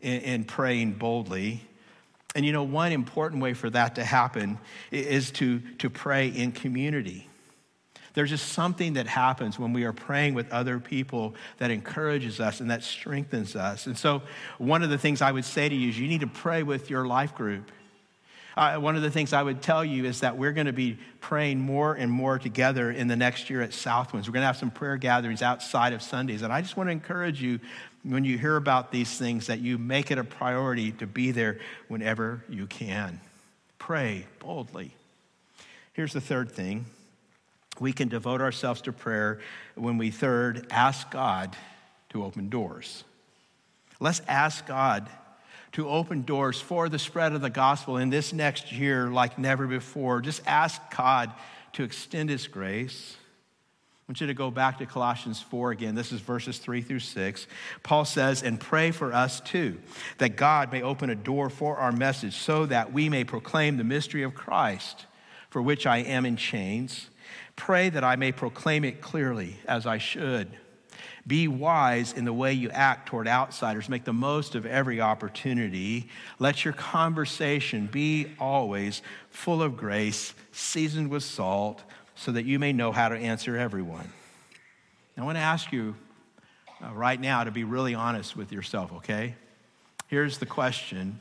in, 0.00 0.20
in 0.20 0.44
praying 0.44 0.94
boldly. 0.94 1.62
And 2.38 2.46
you 2.46 2.52
know, 2.52 2.62
one 2.62 2.92
important 2.92 3.42
way 3.42 3.52
for 3.52 3.68
that 3.70 3.96
to 3.96 4.04
happen 4.04 4.60
is 4.92 5.32
to, 5.32 5.58
to 5.78 5.90
pray 5.90 6.28
in 6.28 6.52
community. 6.52 7.28
There's 8.14 8.30
just 8.30 8.52
something 8.52 8.92
that 8.92 9.08
happens 9.08 9.58
when 9.58 9.72
we 9.72 9.82
are 9.82 9.92
praying 9.92 10.34
with 10.34 10.48
other 10.52 10.78
people 10.78 11.34
that 11.56 11.72
encourages 11.72 12.38
us 12.38 12.60
and 12.60 12.70
that 12.70 12.84
strengthens 12.84 13.56
us. 13.56 13.88
And 13.88 13.98
so, 13.98 14.22
one 14.58 14.84
of 14.84 14.90
the 14.90 14.98
things 14.98 15.20
I 15.20 15.32
would 15.32 15.44
say 15.44 15.68
to 15.68 15.74
you 15.74 15.88
is 15.88 15.98
you 15.98 16.06
need 16.06 16.20
to 16.20 16.28
pray 16.28 16.62
with 16.62 16.90
your 16.90 17.08
life 17.08 17.34
group. 17.34 17.72
One 18.58 18.96
of 18.96 19.02
the 19.02 19.10
things 19.10 19.32
I 19.32 19.42
would 19.42 19.62
tell 19.62 19.84
you 19.84 20.04
is 20.04 20.20
that 20.20 20.36
we're 20.36 20.50
going 20.52 20.66
to 20.66 20.72
be 20.72 20.98
praying 21.20 21.60
more 21.60 21.94
and 21.94 22.10
more 22.10 22.40
together 22.40 22.90
in 22.90 23.06
the 23.06 23.14
next 23.14 23.50
year 23.50 23.62
at 23.62 23.70
Southwinds. 23.70 24.26
We're 24.26 24.32
going 24.32 24.42
to 24.42 24.46
have 24.46 24.56
some 24.56 24.72
prayer 24.72 24.96
gatherings 24.96 25.42
outside 25.42 25.92
of 25.92 26.02
Sundays. 26.02 26.42
And 26.42 26.52
I 26.52 26.60
just 26.60 26.76
want 26.76 26.88
to 26.88 26.92
encourage 26.92 27.40
you 27.40 27.60
when 28.02 28.24
you 28.24 28.36
hear 28.36 28.56
about 28.56 28.90
these 28.90 29.16
things 29.16 29.46
that 29.46 29.60
you 29.60 29.78
make 29.78 30.10
it 30.10 30.18
a 30.18 30.24
priority 30.24 30.90
to 30.92 31.06
be 31.06 31.30
there 31.30 31.60
whenever 31.86 32.42
you 32.48 32.66
can. 32.66 33.20
Pray 33.78 34.26
boldly. 34.40 34.92
Here's 35.92 36.12
the 36.12 36.20
third 36.20 36.50
thing 36.50 36.86
we 37.78 37.92
can 37.92 38.08
devote 38.08 38.40
ourselves 38.40 38.80
to 38.82 38.92
prayer 38.92 39.38
when 39.76 39.98
we, 39.98 40.10
third, 40.10 40.66
ask 40.70 41.08
God 41.12 41.56
to 42.08 42.24
open 42.24 42.48
doors. 42.48 43.04
Let's 44.00 44.20
ask 44.26 44.66
God 44.66 45.08
to 45.72 45.88
open 45.88 46.22
doors 46.22 46.60
for 46.60 46.88
the 46.88 46.98
spread 46.98 47.32
of 47.32 47.40
the 47.40 47.50
gospel 47.50 47.96
in 47.96 48.10
this 48.10 48.32
next 48.32 48.72
year 48.72 49.08
like 49.08 49.38
never 49.38 49.66
before. 49.66 50.20
Just 50.20 50.42
ask 50.46 50.80
God 50.96 51.32
to 51.74 51.82
extend 51.82 52.30
His 52.30 52.48
grace. 52.48 53.16
I 54.08 54.10
want 54.10 54.22
you 54.22 54.26
to 54.28 54.34
go 54.34 54.50
back 54.50 54.78
to 54.78 54.86
Colossians 54.86 55.42
4 55.42 55.70
again. 55.72 55.94
This 55.94 56.12
is 56.12 56.20
verses 56.22 56.56
3 56.56 56.80
through 56.80 57.00
6. 57.00 57.46
Paul 57.82 58.06
says, 58.06 58.42
And 58.42 58.58
pray 58.58 58.90
for 58.90 59.12
us 59.12 59.40
too, 59.40 59.78
that 60.16 60.36
God 60.36 60.72
may 60.72 60.80
open 60.80 61.10
a 61.10 61.14
door 61.14 61.50
for 61.50 61.76
our 61.76 61.92
message 61.92 62.34
so 62.34 62.64
that 62.66 62.90
we 62.90 63.10
may 63.10 63.24
proclaim 63.24 63.76
the 63.76 63.84
mystery 63.84 64.22
of 64.22 64.34
Christ, 64.34 65.04
for 65.50 65.60
which 65.60 65.86
I 65.86 65.98
am 65.98 66.24
in 66.24 66.38
chains. 66.38 67.10
Pray 67.54 67.90
that 67.90 68.02
I 68.02 68.16
may 68.16 68.32
proclaim 68.32 68.82
it 68.82 69.02
clearly 69.02 69.56
as 69.66 69.86
I 69.86 69.98
should. 69.98 70.56
Be 71.26 71.48
wise 71.48 72.12
in 72.12 72.24
the 72.24 72.32
way 72.32 72.52
you 72.52 72.70
act 72.70 73.08
toward 73.08 73.28
outsiders. 73.28 73.88
Make 73.88 74.04
the 74.04 74.12
most 74.12 74.54
of 74.54 74.66
every 74.66 75.00
opportunity. 75.00 76.08
Let 76.38 76.64
your 76.64 76.74
conversation 76.74 77.86
be 77.86 78.28
always 78.38 79.02
full 79.30 79.62
of 79.62 79.76
grace, 79.76 80.34
seasoned 80.52 81.10
with 81.10 81.22
salt, 81.22 81.82
so 82.14 82.32
that 82.32 82.44
you 82.44 82.58
may 82.58 82.72
know 82.72 82.92
how 82.92 83.08
to 83.08 83.16
answer 83.16 83.56
everyone. 83.56 84.12
I 85.16 85.24
want 85.24 85.36
to 85.36 85.42
ask 85.42 85.72
you 85.72 85.96
uh, 86.82 86.92
right 86.92 87.20
now 87.20 87.42
to 87.42 87.50
be 87.50 87.64
really 87.64 87.94
honest 87.94 88.36
with 88.36 88.52
yourself, 88.52 88.92
okay? 88.94 89.34
Here's 90.06 90.38
the 90.38 90.46
question 90.46 91.20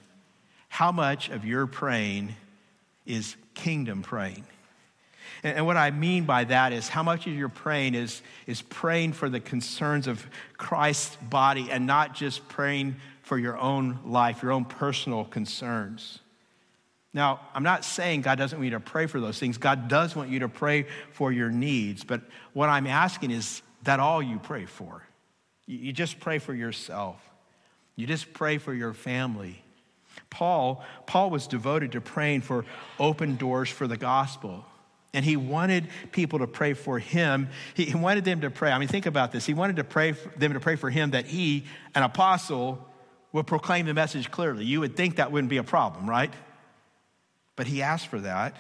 How 0.70 0.92
much 0.92 1.30
of 1.30 1.46
your 1.46 1.66
praying 1.66 2.36
is 3.06 3.36
kingdom 3.54 4.04
praying? 4.04 4.46
And, 5.44 5.66
what 5.66 5.78
I 5.78 5.92
mean 5.92 6.26
by 6.26 6.44
that 6.46 6.74
is 6.74 6.90
how 6.90 7.04
much 7.04 7.28
of 7.28 7.34
your 7.34 7.50
praying 7.50 7.96
is, 7.96 8.22
is 8.46 8.62
praying 8.62 9.14
for 9.14 9.30
the 9.30 9.40
concerns 9.40 10.08
of 10.08 10.26
Christ's 10.58 11.16
body 11.18 11.70
and 11.72 11.86
not 11.86 12.16
just 12.16 12.48
praying 12.48 12.96
for 13.22 13.38
your 13.38 13.58
own 13.58 14.00
life, 14.06 14.42
your 14.42 14.52
own 14.52 14.66
personal 14.66 15.26
concerns. 15.26 16.20
Now, 17.14 17.40
I'm 17.54 17.64
not 17.64 17.84
saying 17.84 18.22
God 18.22 18.38
doesn't 18.38 18.58
want 18.58 18.66
you 18.66 18.78
to 18.78 18.80
pray 18.80 19.08
for 19.08 19.20
those 19.20 19.40
things. 19.40 19.58
God 19.58 19.88
does 19.88 20.16
want 20.16 20.30
you 20.30 20.40
to 20.40 20.50
pray 20.50 20.86
for 21.12 21.32
your 21.32 21.50
needs. 21.50 22.04
But 22.04 22.22
what 22.54 22.70
I'm 22.70 22.88
asking 22.88 23.32
is 23.32 23.62
that 23.84 24.00
all 24.00 24.22
you 24.22 24.40
pray 24.40 24.66
for? 24.66 25.04
You 25.66 25.92
just 25.92 26.20
pray 26.20 26.40
for 26.40 26.54
yourself. 26.54 27.20
You 27.96 28.08
just 28.08 28.34
pray 28.34 28.58
for 28.58 28.74
your 28.74 28.94
family. 28.94 29.64
Paul, 30.30 30.84
Paul 31.06 31.30
was 31.30 31.48
devoted 31.48 31.94
to 31.94 32.02
praying 32.02 32.42
for 32.42 32.66
open 33.00 33.36
doors 33.36 33.70
for 33.70 33.88
the 33.88 33.98
gospel. 33.98 34.66
And 35.18 35.26
he 35.26 35.36
wanted 35.36 35.88
people 36.12 36.38
to 36.38 36.48
pray 36.48 36.74
for 36.74 37.00
him. 37.00 37.50
He 37.74 37.96
wanted 37.96 38.24
them 38.24 38.42
to 38.42 38.52
pray. 38.52 38.72
I 38.72 38.78
mean, 38.78 38.88
think 38.88 39.08
about 39.08 39.32
this. 39.32 39.48
He 39.48 39.56
wanted 39.56 39.78
to 39.78 39.84
pray 39.84 40.12
them 40.12 40.54
to 40.54 40.60
pray 40.60 40.76
for 40.76 40.92
him 40.92 41.10
that 41.10 41.26
he, 41.26 41.66
an 41.96 42.04
apostle, 42.04 42.88
would 43.32 43.48
proclaim 43.48 43.88
the 43.88 43.96
message 43.96 44.30
clearly. 44.30 44.64
You 44.64 44.82
would 44.82 44.96
think 44.96 45.16
that 45.16 45.32
wouldn't 45.32 45.50
be 45.50 45.58
a 45.58 45.64
problem, 45.64 46.08
right? 46.08 46.32
But 47.56 47.66
he 47.66 47.82
asked 47.82 48.10
for 48.10 48.20
that. 48.20 48.58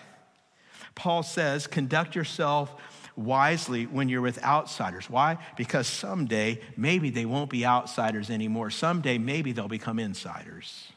Paul 0.95 1.22
says, 1.22 1.68
conduct 1.68 2.16
yourself 2.16 2.74
wisely 3.16 3.86
when 3.86 4.10
you're 4.10 4.22
with 4.22 4.43
outsiders. 4.43 5.08
Why? 5.08 5.38
Because 5.58 5.86
someday, 5.86 6.60
maybe 6.76 7.12
they 7.12 7.26
won't 7.26 7.51
be 7.51 7.68
outsiders 7.68 8.32
anymore. 8.32 8.72
Someday, 8.72 9.20
maybe 9.20 9.51
they'll 9.51 9.68
become 9.68 9.99
insiders. 9.99 10.91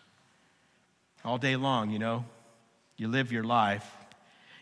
All 1.22 1.36
day 1.36 1.56
long, 1.56 1.90
you 1.90 1.98
know, 1.98 2.24
you 2.96 3.08
live 3.08 3.30
your 3.30 3.44
life 3.44 3.86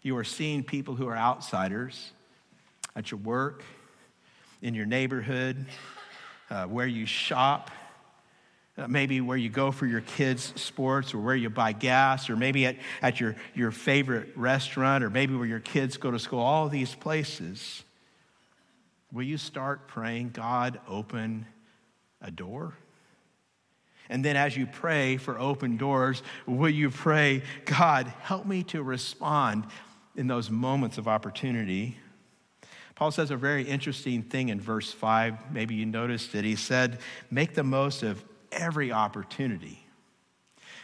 you 0.02 0.16
are 0.16 0.24
seeing 0.24 0.62
people 0.62 0.94
who 0.94 1.08
are 1.08 1.16
outsiders 1.16 2.12
at 2.94 3.10
your 3.10 3.20
work, 3.20 3.62
in 4.62 4.74
your 4.74 4.86
neighborhood, 4.86 5.66
uh, 6.50 6.64
where 6.64 6.86
you 6.86 7.06
shop, 7.06 7.70
uh, 8.76 8.88
maybe 8.88 9.20
where 9.20 9.36
you 9.36 9.48
go 9.48 9.70
for 9.70 9.86
your 9.86 10.00
kids' 10.00 10.52
sports, 10.56 11.14
or 11.14 11.18
where 11.18 11.36
you 11.36 11.50
buy 11.50 11.72
gas, 11.72 12.30
or 12.30 12.36
maybe 12.36 12.66
at, 12.66 12.76
at 13.02 13.20
your, 13.20 13.36
your 13.54 13.70
favorite 13.70 14.28
restaurant, 14.36 15.04
or 15.04 15.10
maybe 15.10 15.34
where 15.34 15.46
your 15.46 15.60
kids 15.60 15.96
go 15.96 16.10
to 16.10 16.18
school, 16.18 16.40
all 16.40 16.68
these 16.68 16.94
places. 16.94 17.82
Will 19.12 19.24
you 19.24 19.38
start 19.38 19.88
praying, 19.88 20.30
God, 20.30 20.80
open 20.88 21.46
a 22.20 22.30
door? 22.30 22.74
And 24.10 24.24
then 24.24 24.36
as 24.36 24.56
you 24.56 24.66
pray 24.66 25.18
for 25.18 25.38
open 25.38 25.76
doors, 25.76 26.22
will 26.46 26.70
you 26.70 26.90
pray, 26.90 27.42
God, 27.64 28.06
help 28.20 28.46
me 28.46 28.62
to 28.64 28.82
respond 28.82 29.66
in 30.18 30.26
those 30.26 30.50
moments 30.50 30.98
of 30.98 31.08
opportunity? 31.08 31.96
Paul 32.96 33.12
says 33.12 33.30
a 33.30 33.36
very 33.36 33.62
interesting 33.62 34.22
thing 34.22 34.48
in 34.48 34.60
verse 34.60 34.92
5. 34.92 35.52
Maybe 35.52 35.76
you 35.76 35.86
noticed 35.86 36.34
it. 36.34 36.44
He 36.44 36.56
said, 36.56 36.98
Make 37.30 37.54
the 37.54 37.62
most 37.62 38.02
of 38.02 38.24
every 38.50 38.90
opportunity. 38.90 39.86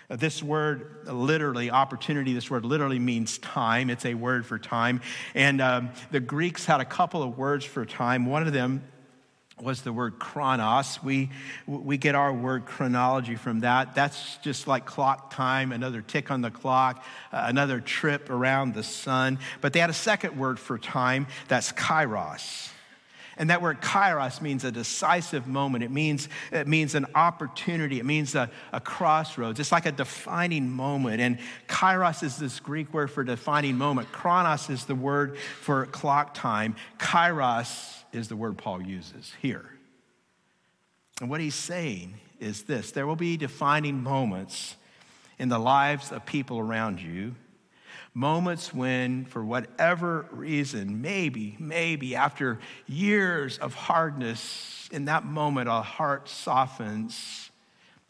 Uh, 0.09 0.17
this 0.17 0.43
word 0.43 1.07
literally, 1.07 1.71
opportunity, 1.71 2.33
this 2.33 2.51
word 2.51 2.65
literally 2.65 3.01
means 3.01 3.39
time. 3.39 3.91
It's 3.91 4.05
a 4.05 4.15
word 4.15 4.47
for 4.47 4.59
time. 4.59 5.01
And 5.35 5.61
um, 5.61 5.91
the 6.13 6.21
Greeks 6.21 6.65
had 6.65 6.81
a 6.81 6.85
couple 6.85 7.23
of 7.23 7.37
words 7.37 7.65
for 7.65 7.85
time. 7.85 8.27
One 8.27 8.47
of 8.47 8.53
them 8.53 8.85
was 9.61 9.83
the 9.83 9.93
word 9.93 10.19
chronos. 10.19 11.03
We, 11.03 11.31
we 11.67 11.97
get 11.97 12.15
our 12.15 12.33
word 12.33 12.67
chronology 12.67 13.37
from 13.37 13.61
that. 13.61 13.95
That's 13.95 14.37
just 14.39 14.67
like 14.67 14.85
clock 14.85 15.33
time, 15.33 15.73
another 15.73 16.03
tick 16.03 16.31
on 16.31 16.41
the 16.41 16.51
clock, 16.51 17.05
uh, 17.33 17.45
another 17.47 17.81
trip 17.81 18.31
around 18.31 18.75
the 18.75 18.83
sun. 18.83 19.39
But 19.61 19.73
they 19.73 19.81
had 19.81 19.91
a 19.91 19.95
second 19.95 20.37
word 20.37 20.59
for 20.59 20.77
time, 20.77 21.27
that's 21.49 21.73
kairos. 21.73 22.71
And 23.37 23.51
that 23.51 23.61
word 23.61 23.81
kairos 23.81 24.41
means 24.41 24.65
a 24.65 24.71
decisive 24.71 25.47
moment. 25.47 25.85
It 25.85 25.91
means, 25.91 26.29
it 26.53 26.69
means 26.69 26.95
an 26.95 27.07
opportunity. 27.15 27.99
It 27.99 28.07
means 28.07 28.35
a, 28.35 28.51
a 28.73 28.81
crossroads. 28.81 29.59
It's 29.59 29.73
like 29.73 29.87
a 29.87 29.93
defining 29.93 30.71
moment. 30.71 31.21
And 31.21 31.39
kairos 31.69 32.23
is 32.23 32.37
this 32.37 32.61
Greek 32.61 32.93
word 32.93 33.11
for 33.11 33.25
defining 33.25 33.77
moment. 33.77 34.13
Chronos 34.13 34.71
is 34.71 34.85
the 34.85 34.95
word 34.95 35.39
for 35.39 35.87
clock 35.87 36.35
time. 36.35 36.77
Kairos 36.99 38.03
is 38.13 38.29
the 38.29 38.37
word 38.37 38.57
Paul 38.57 38.83
uses 38.83 39.33
here. 39.41 39.71
And 41.21 41.31
what 41.31 41.41
he's 41.41 41.55
saying 41.55 42.15
is 42.41 42.63
this 42.63 42.93
there 42.93 43.07
will 43.07 43.17
be 43.17 43.37
defining 43.37 44.03
moments 44.03 44.77
in 45.39 45.49
the 45.49 45.59
lives 45.59 46.13
of 46.13 46.25
people 46.27 46.59
around 46.59 47.01
you 47.01 47.35
Moments 48.17 48.73
when, 48.73 49.25
for 49.25 49.45
whatever 49.45 50.27
reason, 50.31 51.03
maybe, 51.03 51.57
maybe 51.59 52.15
after 52.15 52.61
years 52.87 53.59
of 53.59 53.75
hardness, 53.75 54.89
in 54.93 55.07
that 55.07 55.25
moment, 55.25 55.69
a 55.69 55.83
heart 55.83 56.29
softens 56.29 57.51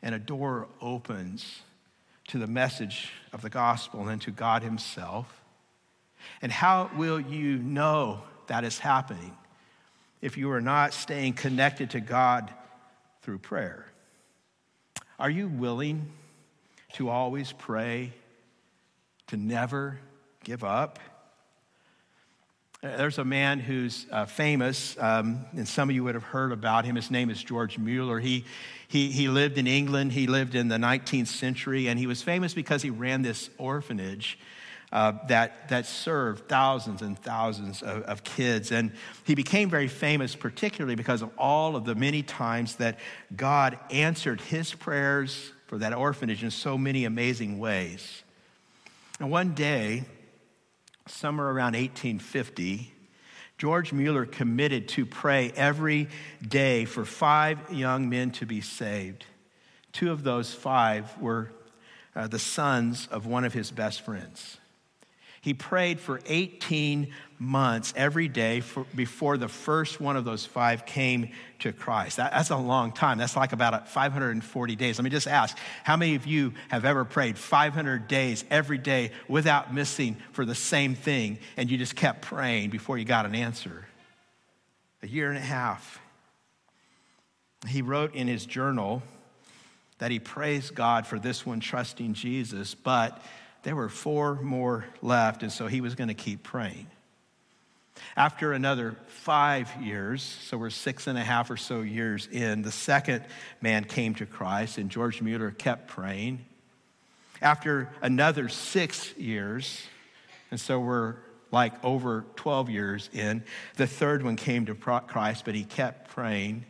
and 0.03 0.15
a 0.15 0.19
door 0.19 0.69
opens 0.83 1.63
to 2.29 2.39
the 2.39 2.47
message 2.47 3.13
of 3.33 3.41
the 3.41 3.49
gospel 3.49 4.09
and 4.09 4.21
to 4.21 4.31
God 4.31 4.63
Himself. 4.63 5.43
And 6.43 6.53
how 6.53 6.91
will 6.97 7.19
you 7.19 7.57
know 7.57 8.23
that 8.47 8.65
is 8.65 8.79
happening 8.79 9.35
if 10.21 10.37
you 10.37 10.51
are 10.51 10.61
not 10.61 10.93
staying 10.93 11.33
connected 11.33 11.91
to 11.91 12.01
God 12.01 12.53
through 13.23 13.39
prayer? 13.39 13.87
Are 15.19 15.31
you 15.31 15.49
willing 15.49 16.13
to 16.95 17.09
always 17.09 17.53
pray? 17.53 18.13
To 19.29 19.37
never 19.37 19.99
give 20.43 20.65
up. 20.65 20.99
There's 22.85 23.17
a 23.17 23.25
man 23.25 23.61
who's 23.61 24.05
uh, 24.11 24.27
famous, 24.27 24.95
um, 24.99 25.47
and 25.57 25.67
some 25.67 25.89
of 25.89 25.95
you 25.95 26.05
would 26.05 26.15
have 26.15 26.25
heard 26.25 26.53
about 26.53 26.85
him. 26.85 26.97
His 26.97 27.11
name 27.11 27.31
is 27.31 27.43
George 27.43 27.79
Mueller. 27.79 28.21
He, 28.21 28.45
he, 28.89 29.11
he 29.11 29.29
lived 29.29 29.57
in 29.57 29.67
England, 29.67 30.13
he 30.13 30.27
lived 30.27 30.55
in 30.55 30.69
the 30.69 30.77
19th 30.77 31.29
century, 31.29 31.89
and 31.89 31.99
he 31.99 32.07
was 32.07 32.21
famous 32.21 32.53
because 32.53 32.83
he 32.83 32.91
ran 32.91 33.23
this 33.23 33.49
orphanage. 33.57 34.39
Uh, 34.93 35.13
that, 35.27 35.69
that 35.71 35.87
served 35.87 36.47
thousands 36.47 37.03
and 37.03 37.19
thousands 37.19 37.83
of, 37.83 38.03
of, 38.03 38.23
kids. 38.23 38.71
And 38.71 38.93
he 39.25 39.35
became 39.35 39.69
very 39.69 39.89
famous, 39.89 40.37
particularly 40.37 40.95
because 40.95 41.21
of 41.21 41.31
all 41.37 41.75
of 41.75 41.85
the 41.85 41.97
many 41.97 42.23
times 42.23 42.77
that 42.77 43.01
God 43.35 43.77
answered 43.91 44.41
his 44.41 44.73
prayers 44.73 45.51
for 45.67 45.79
that 45.79 45.95
orphanage 45.95 46.45
in 46.45 46.53
so 46.53 46.79
many 46.79 47.07
amazing 47.07 47.59
ways. 47.59 48.24
And 49.21 49.31
one 49.31 49.55
day, 49.55 50.05
somewhere 51.07 51.47
around 51.47 51.75
1850, 51.75 52.93
George 53.59 53.93
Mueller 53.93 54.27
committed 54.27 54.89
to 54.89 55.07
pray 55.07 55.53
every 55.55 56.09
day 56.47 56.85
for 56.85 57.05
five 57.05 57.73
young 57.73 58.09
men 58.09 58.33
to 58.33 58.47
be 58.47 58.61
saved. 58.61 59.25
Two 59.93 60.11
of 60.11 60.25
those 60.25 60.53
five 60.53 61.17
were 61.21 61.53
uh, 62.17 62.27
the 62.27 62.39
sons 62.39 63.07
of 63.11 63.27
one 63.27 63.45
of 63.45 63.53
his 63.53 63.71
best 63.71 64.01
friends. 64.01 64.59
He 65.41 65.55
prayed 65.55 66.01
for 66.01 66.21
18 66.27 67.13
months 67.39 67.93
every 67.97 68.29
day 68.29 68.61
for, 68.61 68.85
before 68.95 69.37
the 69.37 69.49
first 69.49 70.01
one 70.01 70.17
of 70.17 70.25
those 70.25 70.47
five 70.47 70.87
came 70.87 71.31
to 71.61 71.73
Christ. 71.73 72.19
That, 72.19 72.33
that's 72.33 72.51
a 72.51 72.57
long 72.57 72.93
time. 72.93 73.19
That's 73.19 73.37
like 73.37 73.53
about 73.53 73.89
540 73.89 74.77
days. 74.77 74.99
Let 74.99 75.05
me 75.05 75.11
just 75.11 75.27
ask 75.27 75.57
how 75.83 75.97
many 75.97 76.15
of 76.15 76.27
you 76.27 76.55
have 76.69 76.85
ever 76.85 77.05
prayed 77.05 77.37
500 77.39 78.09
days 78.09 78.45
every 78.51 78.79
day 78.79 79.11
without 79.29 79.75
missing 79.75 80.17
for 80.33 80.45
the 80.45 80.55
same 80.55 80.95
thing 80.95 81.39
and 81.57 81.71
you 81.71 81.79
just 81.79 81.97
kept 81.97 82.23
praying 82.23 82.71
before 82.71 82.99
you 82.99 83.05
got 83.05 83.27
an 83.27 83.35
answer? 83.35 83.87
A 85.03 85.07
year 85.07 85.29
and 85.29 85.39
a 85.39 85.43
half. 85.43 86.01
He 87.69 87.83
wrote 87.83 88.15
in 88.15 88.29
his 88.29 88.47
journal 88.47 89.03
that 89.99 90.11
he 90.11 90.19
praised 90.19 90.75
God 90.75 91.07
for 91.07 91.19
this 91.19 91.47
one 91.47 91.61
trusting 91.61 92.15
Jesus, 92.15 92.75
but 92.75 93.23
there 93.63 93.75
were 93.75 93.89
four 93.89 94.35
more 94.37 94.85
left, 95.01 95.43
and 95.43 95.51
so 95.51 95.67
he 95.67 95.81
was 95.81 95.95
going 95.95 96.09
to 96.09 96.15
keep 96.15 96.43
praying. 96.43 96.87
After 98.17 98.53
another 98.53 98.97
five 99.07 99.71
years, 99.83 100.23
so 100.23 100.57
we're 100.57 100.71
six 100.71 101.07
and 101.07 101.19
a 101.19 101.23
half 101.23 101.51
or 101.51 101.57
so 101.57 101.81
years 101.81 102.29
in, 102.31 102.63
the 102.63 102.73
second 102.73 103.25
man 103.61 103.85
came 103.85 104.15
to 104.17 104.27
Christ, 104.27 104.79
and 104.79 104.91
George 104.91 105.23
Mueller 105.23 105.51
kept 105.51 105.89
praying. 105.89 106.45
After 107.41 107.91
another 108.03 108.49
six 108.49 109.17
years, 109.17 109.83
and 110.51 110.61
so 110.61 110.81
we're 110.81 111.17
like 111.51 111.73
over 111.85 112.25
12 112.37 112.71
years 112.71 113.11
in, 113.13 113.45
the 113.77 113.87
third 113.87 114.23
one 114.23 114.37
came 114.37 114.67
to 114.67 114.75
Christ, 114.75 115.45
but 115.45 115.55
he 115.55 115.65
kept 115.65 116.11
praying. 116.11 116.65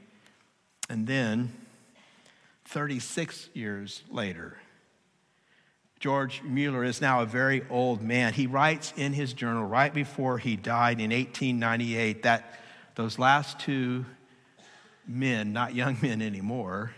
And 0.88 1.06
then, 1.06 1.52
36 2.66 3.48
years 3.54 4.02
later, 4.10 4.58
George 6.00 6.42
Mueller 6.42 6.84
is 6.84 7.00
now 7.00 7.22
a 7.22 7.26
very 7.26 7.64
old 7.70 8.02
man. 8.02 8.32
He 8.32 8.46
writes 8.46 8.92
in 8.96 9.12
his 9.12 9.32
journal 9.32 9.64
right 9.64 9.92
before 9.92 10.38
he 10.38 10.56
died 10.56 11.00
in 11.00 11.10
1898 11.10 12.24
that 12.24 12.60
those 12.94 13.18
last 13.18 13.58
two 13.58 14.04
men, 15.06 15.52
not 15.52 15.74
young 15.74 15.96
men 16.02 16.20
anymore, 16.20 16.92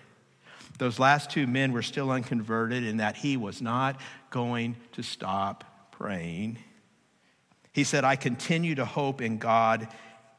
those 0.78 0.99
last 0.99 1.30
two 1.30 1.47
men 1.47 1.72
were 1.72 1.82
still 1.82 2.11
unconverted 2.11 2.84
and 2.84 3.01
that 3.01 3.16
he 3.16 3.36
was 3.36 3.62
not 3.62 4.01
going 4.30 4.76
to 4.92 5.03
stop 5.03 5.92
praying. 5.92 6.59
He 7.72 7.84
said, 7.84 8.05
I 8.05 8.16
continue 8.16 8.74
to 8.74 8.84
hope 8.84 9.22
in 9.22 9.38
God 9.38 9.88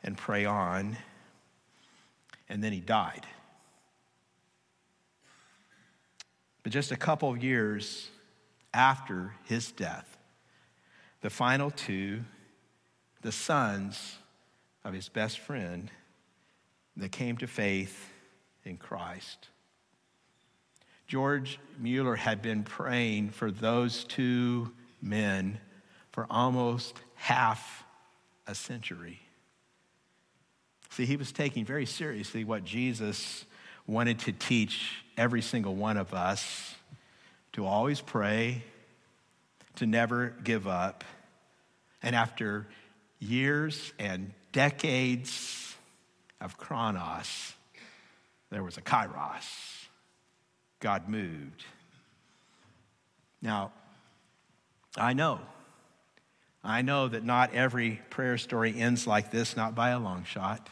and 0.04 0.18
pray 0.18 0.46
on. 0.46 0.98
And 2.50 2.64
then 2.64 2.72
he 2.72 2.80
died. 2.80 3.26
But 6.64 6.72
just 6.72 6.92
a 6.92 6.98
couple 6.98 7.30
of 7.30 7.44
years 7.44 8.10
after 8.78 9.34
his 9.46 9.72
death. 9.72 10.20
The 11.22 11.32
final 11.32 11.72
two, 11.72 12.24
the 13.24 13.32
sons 13.32 14.20
of 14.86 14.94
his 14.94 15.10
best 15.10 15.40
friend 15.40 15.90
that 16.96 17.12
came 17.12 17.38
to 17.38 17.48
faith 17.48 18.12
in 18.64 18.78
Christ. 18.78 19.48
George 21.08 21.60
Mueller 21.80 22.16
had 22.16 22.44
been 22.44 22.64
praying 22.64 23.32
for 23.32 23.50
those 23.50 24.04
two 24.04 24.72
men 25.02 25.58
for 26.12 26.28
almost 26.30 27.02
half 27.16 27.84
a 28.46 28.54
century. 28.54 29.20
See, 30.92 31.08
he 31.08 31.18
was 31.18 31.32
taking 31.32 31.66
very 31.66 31.88
seriously 31.88 32.44
what 32.44 32.64
Jesus 32.64 33.44
wanted 33.88 34.20
to 34.20 34.34
teach 34.34 35.04
every 35.18 35.42
single 35.42 35.74
one 35.74 35.98
of 35.98 36.14
us 36.14 36.77
to 37.58 37.66
always 37.66 38.00
pray, 38.00 38.64
to 39.76 39.88
never 39.88 40.36
give 40.44 40.68
up. 40.68 41.04
And 42.04 42.16
after 42.16 42.68
years 43.18 43.94
and 43.98 44.32
decades 44.52 45.76
of 46.40 46.56
chronos, 46.56 47.54
there 48.52 48.64
was 48.64 48.78
a 48.78 48.82
kairos. 48.84 49.88
God 50.80 51.10
moved. 51.10 51.66
Now, 53.42 53.72
I 54.96 55.14
know, 55.14 55.40
I 56.64 56.84
know 56.84 57.08
that 57.08 57.24
not 57.24 57.56
every 57.56 58.02
prayer 58.12 58.38
story 58.38 58.80
ends 58.80 59.08
like 59.08 59.32
this, 59.32 59.58
not 59.58 59.74
by 59.74 59.90
a 59.90 60.00
long 60.00 60.26
shot. 60.26 60.70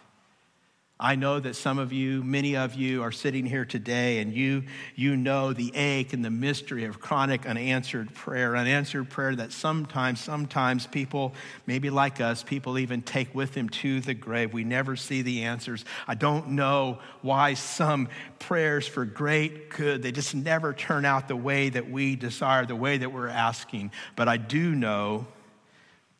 I 0.97 1.15
know 1.15 1.41
that 1.41 1.57
some 1.57 1.77
of 1.77 1.91
you, 1.91 2.23
many 2.23 2.55
of 2.55 2.75
you, 2.75 3.03
are 3.03 3.11
sitting 3.11 3.45
here 3.45 3.65
today 3.65 4.19
and 4.19 4.33
you, 4.33 4.63
you 4.95 5.17
know 5.17 5.51
the 5.51 5.75
ache 5.75 6.13
and 6.13 6.23
the 6.23 6.31
mystery 6.31 6.85
of 6.85 7.01
chronic 7.01 7.45
unanswered 7.45 8.13
prayer, 8.13 8.55
unanswered 8.55 9.09
prayer 9.09 9.35
that 9.35 9.51
sometimes, 9.51 10.21
sometimes 10.21 10.87
people, 10.87 11.33
maybe 11.67 11.89
like 11.89 12.21
us, 12.21 12.43
people 12.43 12.79
even 12.79 13.01
take 13.01 13.35
with 13.35 13.53
them 13.55 13.67
to 13.67 13.99
the 13.99 14.13
grave. 14.13 14.53
We 14.53 14.63
never 14.63 14.95
see 14.95 15.21
the 15.21 15.43
answers. 15.43 15.83
I 16.07 16.15
don't 16.15 16.51
know 16.51 16.99
why 17.21 17.55
some 17.55 18.07
prayers 18.39 18.87
for 18.87 19.03
great 19.03 19.71
good, 19.71 20.01
they 20.01 20.13
just 20.13 20.33
never 20.33 20.73
turn 20.73 21.03
out 21.03 21.27
the 21.27 21.35
way 21.35 21.67
that 21.67 21.91
we 21.91 22.15
desire, 22.15 22.65
the 22.65 22.73
way 22.73 22.99
that 22.99 23.11
we're 23.11 23.27
asking. 23.27 23.91
But 24.15 24.29
I 24.29 24.37
do 24.37 24.73
know 24.73 25.27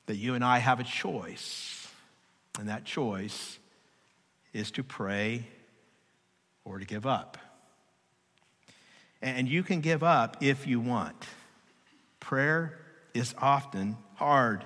that 0.07 0.17
you 0.17 0.34
and 0.34 0.43
I 0.43 0.57
have 0.57 0.82
a 0.82 0.84
choice, 0.84 1.88
and 2.59 2.67
that 2.67 2.84
choice 2.84 3.57
is 4.56 4.72
to 4.72 4.84
pray 4.84 5.45
or 6.64 6.80
to 6.80 6.86
give 6.86 7.06
up. 7.06 7.38
And 9.22 9.49
you 9.49 9.64
can 9.64 9.82
give 9.82 10.01
up 10.01 10.38
if 10.41 10.66
you 10.66 10.80
want. 10.80 11.16
Prayer 12.22 12.78
is 13.14 13.36
often 13.38 13.97
hard. 14.16 14.64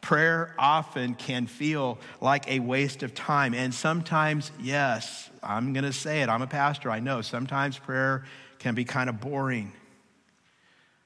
Prayer 0.00 0.54
often 0.56 1.14
can 1.14 1.46
feel 1.46 1.98
like 2.20 2.48
a 2.48 2.60
waste 2.60 3.02
of 3.02 3.12
time. 3.12 3.54
And 3.54 3.74
sometimes, 3.74 4.52
yes, 4.60 5.30
I'm 5.42 5.72
going 5.72 5.84
to 5.84 5.92
say 5.92 6.22
it. 6.22 6.28
I'm 6.28 6.42
a 6.42 6.46
pastor. 6.46 6.88
I 6.90 7.00
know 7.00 7.20
sometimes 7.20 7.76
prayer 7.76 8.24
can 8.60 8.76
be 8.76 8.84
kind 8.84 9.08
of 9.08 9.20
boring. 9.20 9.72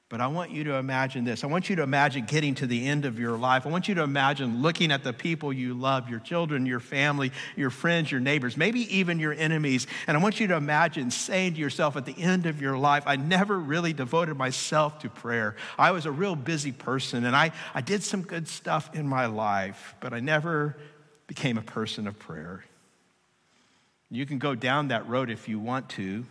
But 0.09 0.21
I 0.21 0.27
want 0.27 0.49
you 0.49 0.63
to 0.63 0.73
imagine 0.73 1.23
this. 1.23 1.43
I 1.43 1.47
want 1.47 1.69
you 1.69 1.75
to 1.75 1.83
imagine 1.83 2.25
getting 2.25 2.55
to 2.55 2.65
the 2.65 2.87
end 2.87 3.05
of 3.05 3.19
your 3.19 3.37
life. 3.37 3.67
I 3.67 3.69
want 3.69 3.87
you 3.87 3.93
to 3.93 4.01
imagine 4.01 4.63
looking 4.63 4.91
at 4.91 5.03
the 5.03 5.13
people 5.13 5.53
you 5.53 5.75
love, 5.75 6.09
your 6.09 6.19
children, 6.19 6.65
your 6.65 6.79
family, 6.79 7.31
your 7.55 7.69
friends, 7.69 8.11
your 8.11 8.19
neighbors, 8.19 8.57
maybe 8.57 8.97
even 8.97 9.19
your 9.19 9.33
enemies. 9.33 9.85
And 10.07 10.17
I 10.17 10.19
want 10.19 10.39
you 10.39 10.47
to 10.47 10.55
imagine 10.55 11.11
saying 11.11 11.53
to 11.53 11.59
yourself 11.59 11.95
at 11.95 12.05
the 12.05 12.19
end 12.19 12.47
of 12.47 12.59
your 12.59 12.75
life, 12.75 13.03
I 13.05 13.17
never 13.17 13.59
really 13.59 13.93
devoted 13.93 14.35
myself 14.35 14.97
to 14.99 15.09
prayer. 15.09 15.55
I 15.77 15.91
was 15.91 16.07
a 16.07 16.11
real 16.11 16.35
busy 16.35 16.71
person 16.71 17.23
and 17.23 17.35
I, 17.35 17.51
I 17.75 17.81
did 17.81 18.01
some 18.01 18.23
good 18.23 18.47
stuff 18.47 18.89
in 18.95 19.07
my 19.07 19.27
life, 19.27 19.93
but 19.99 20.11
I 20.11 20.21
never 20.21 20.75
became 21.27 21.59
a 21.59 21.61
person 21.61 22.07
of 22.07 22.17
prayer. 22.17 22.65
You 24.09 24.25
can 24.25 24.39
go 24.39 24.55
down 24.55 24.87
that 24.87 25.07
road 25.07 25.29
if 25.29 25.47
you 25.47 25.59
want 25.59 25.87
to. 25.89 26.25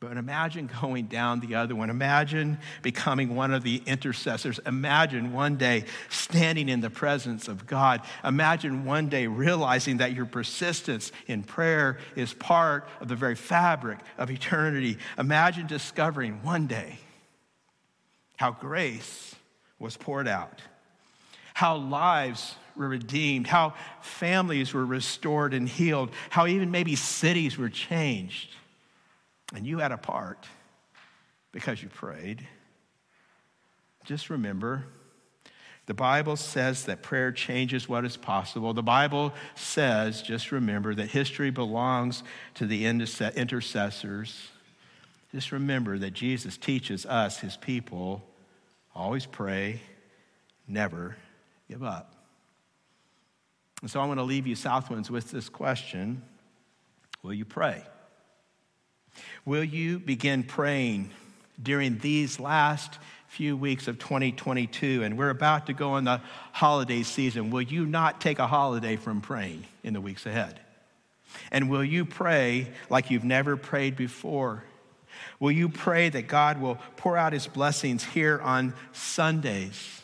But 0.00 0.16
imagine 0.16 0.70
going 0.80 1.06
down 1.06 1.40
the 1.40 1.54
other 1.54 1.76
one. 1.76 1.90
Imagine 1.90 2.58
becoming 2.82 3.36
one 3.36 3.52
of 3.52 3.62
the 3.62 3.82
intercessors. 3.86 4.58
Imagine 4.66 5.32
one 5.32 5.56
day 5.56 5.84
standing 6.08 6.68
in 6.70 6.80
the 6.80 6.90
presence 6.90 7.46
of 7.46 7.66
God. 7.66 8.00
Imagine 8.24 8.86
one 8.86 9.08
day 9.08 9.26
realizing 9.26 9.98
that 9.98 10.14
your 10.14 10.26
persistence 10.26 11.12
in 11.26 11.42
prayer 11.42 11.98
is 12.16 12.32
part 12.32 12.88
of 13.00 13.08
the 13.08 13.16
very 13.16 13.34
fabric 13.34 13.98
of 14.16 14.30
eternity. 14.30 14.96
Imagine 15.18 15.66
discovering 15.66 16.42
one 16.42 16.66
day 16.66 16.98
how 18.36 18.52
grace 18.52 19.34
was 19.78 19.98
poured 19.98 20.26
out, 20.26 20.62
how 21.52 21.76
lives 21.76 22.54
were 22.74 22.88
redeemed, 22.88 23.46
how 23.46 23.74
families 24.00 24.72
were 24.72 24.86
restored 24.86 25.52
and 25.52 25.68
healed, 25.68 26.10
how 26.30 26.46
even 26.46 26.70
maybe 26.70 26.96
cities 26.96 27.58
were 27.58 27.68
changed 27.68 28.48
and 29.54 29.66
you 29.66 29.78
had 29.78 29.92
a 29.92 29.98
part 29.98 30.46
because 31.52 31.82
you 31.82 31.88
prayed, 31.88 32.46
just 34.04 34.30
remember 34.30 34.84
the 35.90 35.94
Bible 35.94 36.36
says 36.36 36.84
that 36.84 37.02
prayer 37.02 37.32
changes 37.32 37.88
what 37.88 38.04
is 38.04 38.16
possible. 38.16 38.72
The 38.72 38.80
Bible 38.80 39.34
says, 39.56 40.22
just 40.22 40.52
remember, 40.52 40.94
that 40.94 41.08
history 41.08 41.50
belongs 41.50 42.22
to 42.54 42.64
the 42.64 42.86
intercessors. 42.86 44.50
Just 45.32 45.50
remember 45.50 45.98
that 45.98 46.12
Jesus 46.12 46.56
teaches 46.56 47.06
us, 47.06 47.40
his 47.40 47.56
people, 47.56 48.22
always 48.94 49.26
pray, 49.26 49.80
never 50.68 51.16
give 51.68 51.82
up. 51.82 52.14
And 53.82 53.90
so 53.90 54.00
I 54.00 54.06
want 54.06 54.20
to 54.20 54.24
leave 54.24 54.46
you, 54.46 54.54
Southwinds, 54.54 55.10
with 55.10 55.32
this 55.32 55.48
question 55.48 56.22
Will 57.24 57.34
you 57.34 57.44
pray? 57.44 57.82
Will 59.44 59.64
you 59.64 59.98
begin 59.98 60.42
praying 60.42 61.10
during 61.62 61.98
these 61.98 62.38
last 62.38 62.98
few 63.28 63.56
weeks 63.56 63.88
of 63.88 63.98
2022? 63.98 65.02
And 65.02 65.16
we're 65.16 65.30
about 65.30 65.66
to 65.66 65.72
go 65.72 65.96
in 65.96 66.04
the 66.04 66.20
holiday 66.52 67.02
season. 67.02 67.50
Will 67.50 67.62
you 67.62 67.86
not 67.86 68.20
take 68.20 68.38
a 68.38 68.46
holiday 68.46 68.96
from 68.96 69.20
praying 69.20 69.64
in 69.82 69.94
the 69.94 70.00
weeks 70.00 70.26
ahead? 70.26 70.60
And 71.50 71.70
will 71.70 71.84
you 71.84 72.04
pray 72.04 72.68
like 72.88 73.10
you've 73.10 73.24
never 73.24 73.56
prayed 73.56 73.96
before? 73.96 74.64
Will 75.38 75.52
you 75.52 75.68
pray 75.68 76.08
that 76.08 76.28
God 76.28 76.60
will 76.60 76.78
pour 76.96 77.16
out 77.16 77.32
his 77.32 77.46
blessings 77.46 78.04
here 78.04 78.40
on 78.42 78.74
Sundays? 78.92 79.99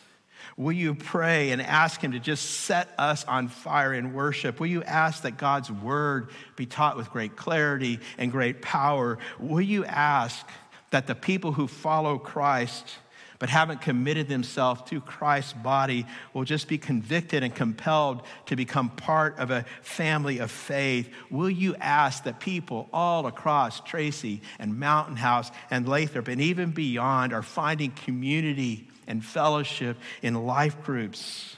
Will 0.57 0.73
you 0.73 0.95
pray 0.95 1.51
and 1.51 1.61
ask 1.61 2.01
Him 2.01 2.13
to 2.13 2.19
just 2.19 2.61
set 2.61 2.89
us 2.97 3.23
on 3.25 3.47
fire 3.47 3.93
in 3.93 4.13
worship? 4.13 4.59
Will 4.59 4.67
you 4.67 4.83
ask 4.83 5.21
that 5.21 5.37
God's 5.37 5.71
word 5.71 6.31
be 6.55 6.65
taught 6.65 6.97
with 6.97 7.11
great 7.11 7.35
clarity 7.35 7.99
and 8.17 8.31
great 8.31 8.63
power? 8.63 9.19
Will 9.39 9.61
you 9.61 9.85
ask 9.85 10.45
that 10.89 11.05
the 11.05 11.13
people 11.13 11.51
who 11.51 11.67
follow 11.67 12.17
Christ 12.17 12.97
but 13.39 13.49
haven't 13.49 13.81
committed 13.81 14.27
themselves 14.27 14.81
to 14.89 15.01
Christ's 15.01 15.53
body 15.53 16.05
will 16.33 16.43
just 16.43 16.67
be 16.67 16.77
convicted 16.77 17.43
and 17.43 17.53
compelled 17.53 18.23
to 18.47 18.55
become 18.55 18.89
part 18.89 19.37
of 19.39 19.51
a 19.51 19.65
family 19.81 20.39
of 20.39 20.51
faith. 20.51 21.09
Will 21.29 21.49
you 21.49 21.75
ask 21.75 22.23
that 22.23 22.39
people 22.39 22.89
all 22.91 23.27
across 23.27 23.79
Tracy 23.81 24.41
and 24.59 24.79
Mountain 24.79 25.17
House 25.17 25.51
and 25.69 25.87
Lathrop 25.87 26.27
and 26.27 26.41
even 26.41 26.71
beyond 26.71 27.33
are 27.33 27.43
finding 27.43 27.91
community 27.91 28.87
and 29.07 29.23
fellowship 29.23 29.97
in 30.21 30.45
life 30.45 30.83
groups. 30.83 31.55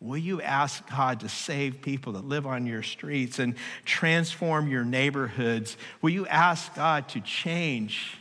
Will 0.00 0.16
you 0.16 0.40
ask 0.40 0.88
God 0.88 1.20
to 1.20 1.28
save 1.28 1.82
people 1.82 2.12
that 2.12 2.24
live 2.24 2.46
on 2.46 2.66
your 2.66 2.84
streets 2.84 3.40
and 3.40 3.56
transform 3.84 4.68
your 4.68 4.84
neighborhoods? 4.84 5.76
Will 6.00 6.10
you 6.10 6.26
ask 6.28 6.72
God 6.76 7.08
to 7.10 7.20
change 7.20 8.16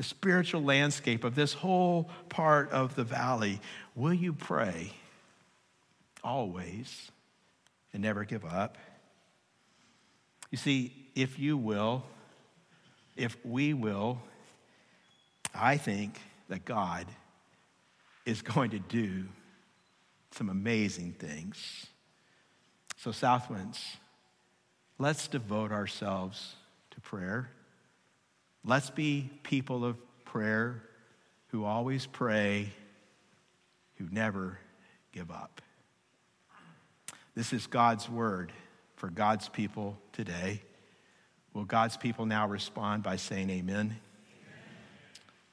the 0.00 0.04
spiritual 0.04 0.62
landscape 0.62 1.24
of 1.24 1.34
this 1.34 1.52
whole 1.52 2.08
part 2.30 2.70
of 2.70 2.94
the 2.94 3.04
valley? 3.04 3.60
Will 3.94 4.14
you 4.14 4.32
pray 4.32 4.90
always 6.24 7.10
and 7.92 8.02
never 8.02 8.24
give 8.24 8.42
up? 8.46 8.78
You 10.50 10.56
see, 10.56 10.94
if 11.14 11.38
you 11.38 11.58
will, 11.58 12.02
if 13.14 13.36
we 13.44 13.74
will, 13.74 14.22
I 15.54 15.76
think 15.76 16.18
that 16.48 16.64
God 16.64 17.04
is 18.24 18.40
going 18.40 18.70
to 18.70 18.78
do 18.78 19.26
some 20.30 20.48
amazing 20.48 21.12
things. 21.12 21.84
So, 22.96 23.10
Southwinds, 23.10 23.96
let's 24.98 25.28
devote 25.28 25.72
ourselves 25.72 26.54
to 26.92 27.00
prayer. 27.02 27.50
Let's 28.64 28.90
be 28.90 29.30
people 29.42 29.84
of 29.84 29.96
prayer 30.24 30.82
who 31.48 31.64
always 31.64 32.06
pray, 32.06 32.70
who 33.96 34.06
never 34.10 34.58
give 35.12 35.30
up. 35.30 35.62
This 37.34 37.52
is 37.52 37.66
God's 37.66 38.08
word 38.08 38.52
for 38.96 39.08
God's 39.08 39.48
people 39.48 39.96
today. 40.12 40.60
Will 41.54 41.64
God's 41.64 41.96
people 41.96 42.26
now 42.26 42.46
respond 42.46 43.02
by 43.02 43.16
saying 43.16 43.50
amen? 43.50 43.96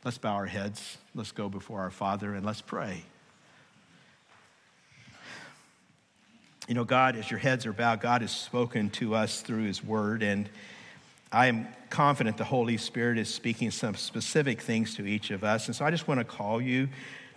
Let's 0.04 0.18
bow 0.18 0.34
our 0.34 0.46
heads. 0.46 0.98
Let's 1.16 1.32
go 1.32 1.50
before 1.50 1.80
our 1.80 1.92
Father 1.92 2.34
and 2.34 2.46
let's 2.46 2.62
pray. 2.62 3.04
You 6.68 6.76
know, 6.76 6.84
God, 6.84 7.16
as 7.16 7.32
your 7.32 7.40
heads 7.40 7.66
are 7.66 7.74
bowed, 7.74 8.02
God 8.02 8.22
has 8.22 8.32
spoken 8.32 8.90
to 8.92 9.16
us 9.16 9.42
through 9.42 9.64
His 9.64 9.82
Word, 9.82 10.22
and 10.22 10.50
I 11.32 11.48
am 11.48 11.68
confident 11.90 12.38
the 12.38 12.44
Holy 12.44 12.78
Spirit 12.78 13.18
is 13.18 13.34
speaking 13.34 13.72
some 13.72 13.96
specific 13.96 14.62
things 14.62 14.96
to 14.96 15.06
each 15.06 15.32
of 15.32 15.44
us. 15.44 15.68
And 15.68 15.76
so 15.76 15.86
I 15.86 15.92
just 15.92 16.08
want 16.08 16.20
to 16.20 16.24
call 16.24 16.62
you 16.62 16.90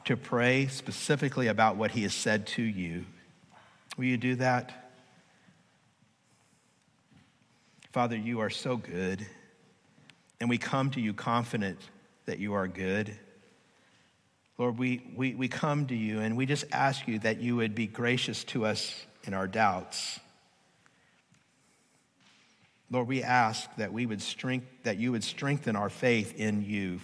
to 0.04 0.16
pray 0.16 0.66
specifically 0.68 1.48
about 1.48 1.76
what 1.76 1.90
He 1.90 2.02
has 2.02 2.14
said 2.14 2.46
to 2.48 2.62
you. 2.62 3.04
Will 3.96 4.04
you 4.04 4.16
do 4.16 4.36
that? 4.36 4.92
Father, 7.92 8.16
you 8.16 8.40
are 8.40 8.50
so 8.50 8.76
good, 8.76 9.26
and 10.40 10.48
we 10.48 10.58
come 10.58 10.90
to 10.92 11.00
you 11.00 11.12
confident 11.12 11.78
that 12.26 12.38
you 12.38 12.54
are 12.54 12.68
good. 12.68 13.18
Lord, 14.58 14.78
we, 14.78 15.02
we, 15.16 15.34
we 15.34 15.48
come 15.48 15.86
to 15.86 15.96
you 15.96 16.20
and 16.20 16.36
we 16.36 16.46
just 16.46 16.66
ask 16.70 17.08
you 17.08 17.18
that 17.20 17.40
you 17.40 17.56
would 17.56 17.74
be 17.74 17.86
gracious 17.86 18.44
to 18.44 18.66
us 18.66 19.06
in 19.24 19.32
our 19.32 19.48
doubts. 19.48 20.20
Lord, 22.90 23.06
we 23.06 23.22
ask 23.22 23.74
that 23.76 23.92
we 23.92 24.06
would 24.06 24.20
strength, 24.20 24.66
that 24.82 24.98
you 24.98 25.12
would 25.12 25.24
strengthen 25.24 25.76
our 25.76 25.90
faith 25.90 26.34
in 26.36 26.64
you. 26.64 27.00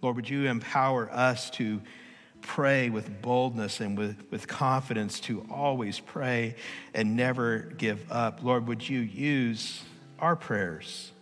Lord, 0.00 0.16
would 0.16 0.28
you 0.28 0.46
empower 0.46 1.08
us 1.12 1.48
to 1.50 1.80
pray 2.42 2.90
with 2.90 3.22
boldness 3.22 3.80
and 3.80 3.96
with, 3.96 4.16
with 4.30 4.46
confidence 4.46 5.20
to 5.20 5.46
always 5.50 6.00
pray 6.00 6.56
and 6.92 7.16
never 7.16 7.60
give 7.78 8.04
up. 8.10 8.42
Lord, 8.42 8.66
would 8.68 8.86
you 8.86 9.00
use 9.00 9.82
our 10.18 10.36
prayers 10.36 11.12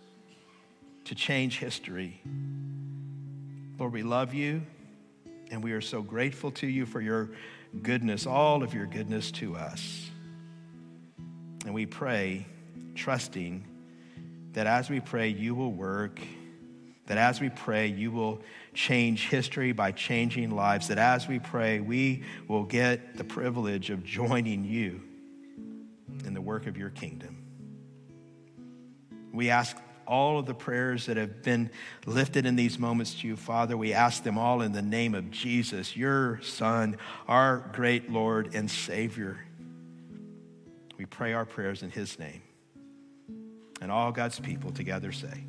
to 1.05 1.15
change 1.15 1.59
history? 1.59 2.21
Lord, 3.79 3.93
we 3.93 4.03
love 4.03 4.33
you 4.33 4.63
and 5.49 5.63
we 5.63 5.71
are 5.71 5.81
so 5.81 6.01
grateful 6.01 6.51
to 6.51 6.67
you 6.67 6.85
for 6.85 7.01
your 7.01 7.29
goodness, 7.81 8.25
all 8.25 8.63
of 8.63 8.73
your 8.73 8.85
goodness 8.85 9.31
to 9.31 9.55
us. 9.55 10.10
And 11.65 11.73
we 11.73 11.85
pray, 11.85 12.47
trusting 12.95 13.65
that 14.53 14.67
as 14.67 14.89
we 14.89 14.99
pray, 14.99 15.29
you 15.29 15.55
will 15.55 15.71
work, 15.71 16.19
that 17.07 17.17
as 17.17 17.39
we 17.39 17.49
pray, 17.49 17.87
you 17.87 18.11
will 18.11 18.41
change 18.73 19.27
history 19.27 19.71
by 19.71 19.91
changing 19.91 20.51
lives, 20.51 20.87
that 20.87 20.97
as 20.97 21.27
we 21.27 21.39
pray, 21.39 21.79
we 21.79 22.23
will 22.47 22.63
get 22.63 23.17
the 23.17 23.23
privilege 23.23 23.89
of 23.89 24.03
joining 24.03 24.65
you 24.65 25.01
in 26.25 26.33
the 26.33 26.41
work 26.41 26.67
of 26.67 26.77
your 26.77 26.89
kingdom. 26.89 27.37
We 29.33 29.49
ask 29.49 29.77
all 30.07 30.39
of 30.39 30.45
the 30.45 30.53
prayers 30.53 31.05
that 31.05 31.15
have 31.15 31.41
been 31.41 31.69
lifted 32.05 32.45
in 32.45 32.57
these 32.57 32.77
moments 32.77 33.13
to 33.21 33.27
you, 33.27 33.37
Father. 33.37 33.77
We 33.77 33.93
ask 33.93 34.23
them 34.23 34.37
all 34.37 34.61
in 34.61 34.73
the 34.73 34.81
name 34.81 35.15
of 35.15 35.31
Jesus, 35.31 35.95
your 35.95 36.41
Son, 36.41 36.97
our 37.27 37.69
great 37.71 38.11
Lord 38.11 38.53
and 38.53 38.69
Savior. 38.69 39.39
We 41.01 41.07
pray 41.07 41.33
our 41.33 41.45
prayers 41.45 41.81
in 41.81 41.89
his 41.89 42.19
name. 42.19 42.43
And 43.81 43.91
all 43.91 44.11
God's 44.11 44.39
people 44.39 44.69
together 44.69 45.11
say, 45.11 45.45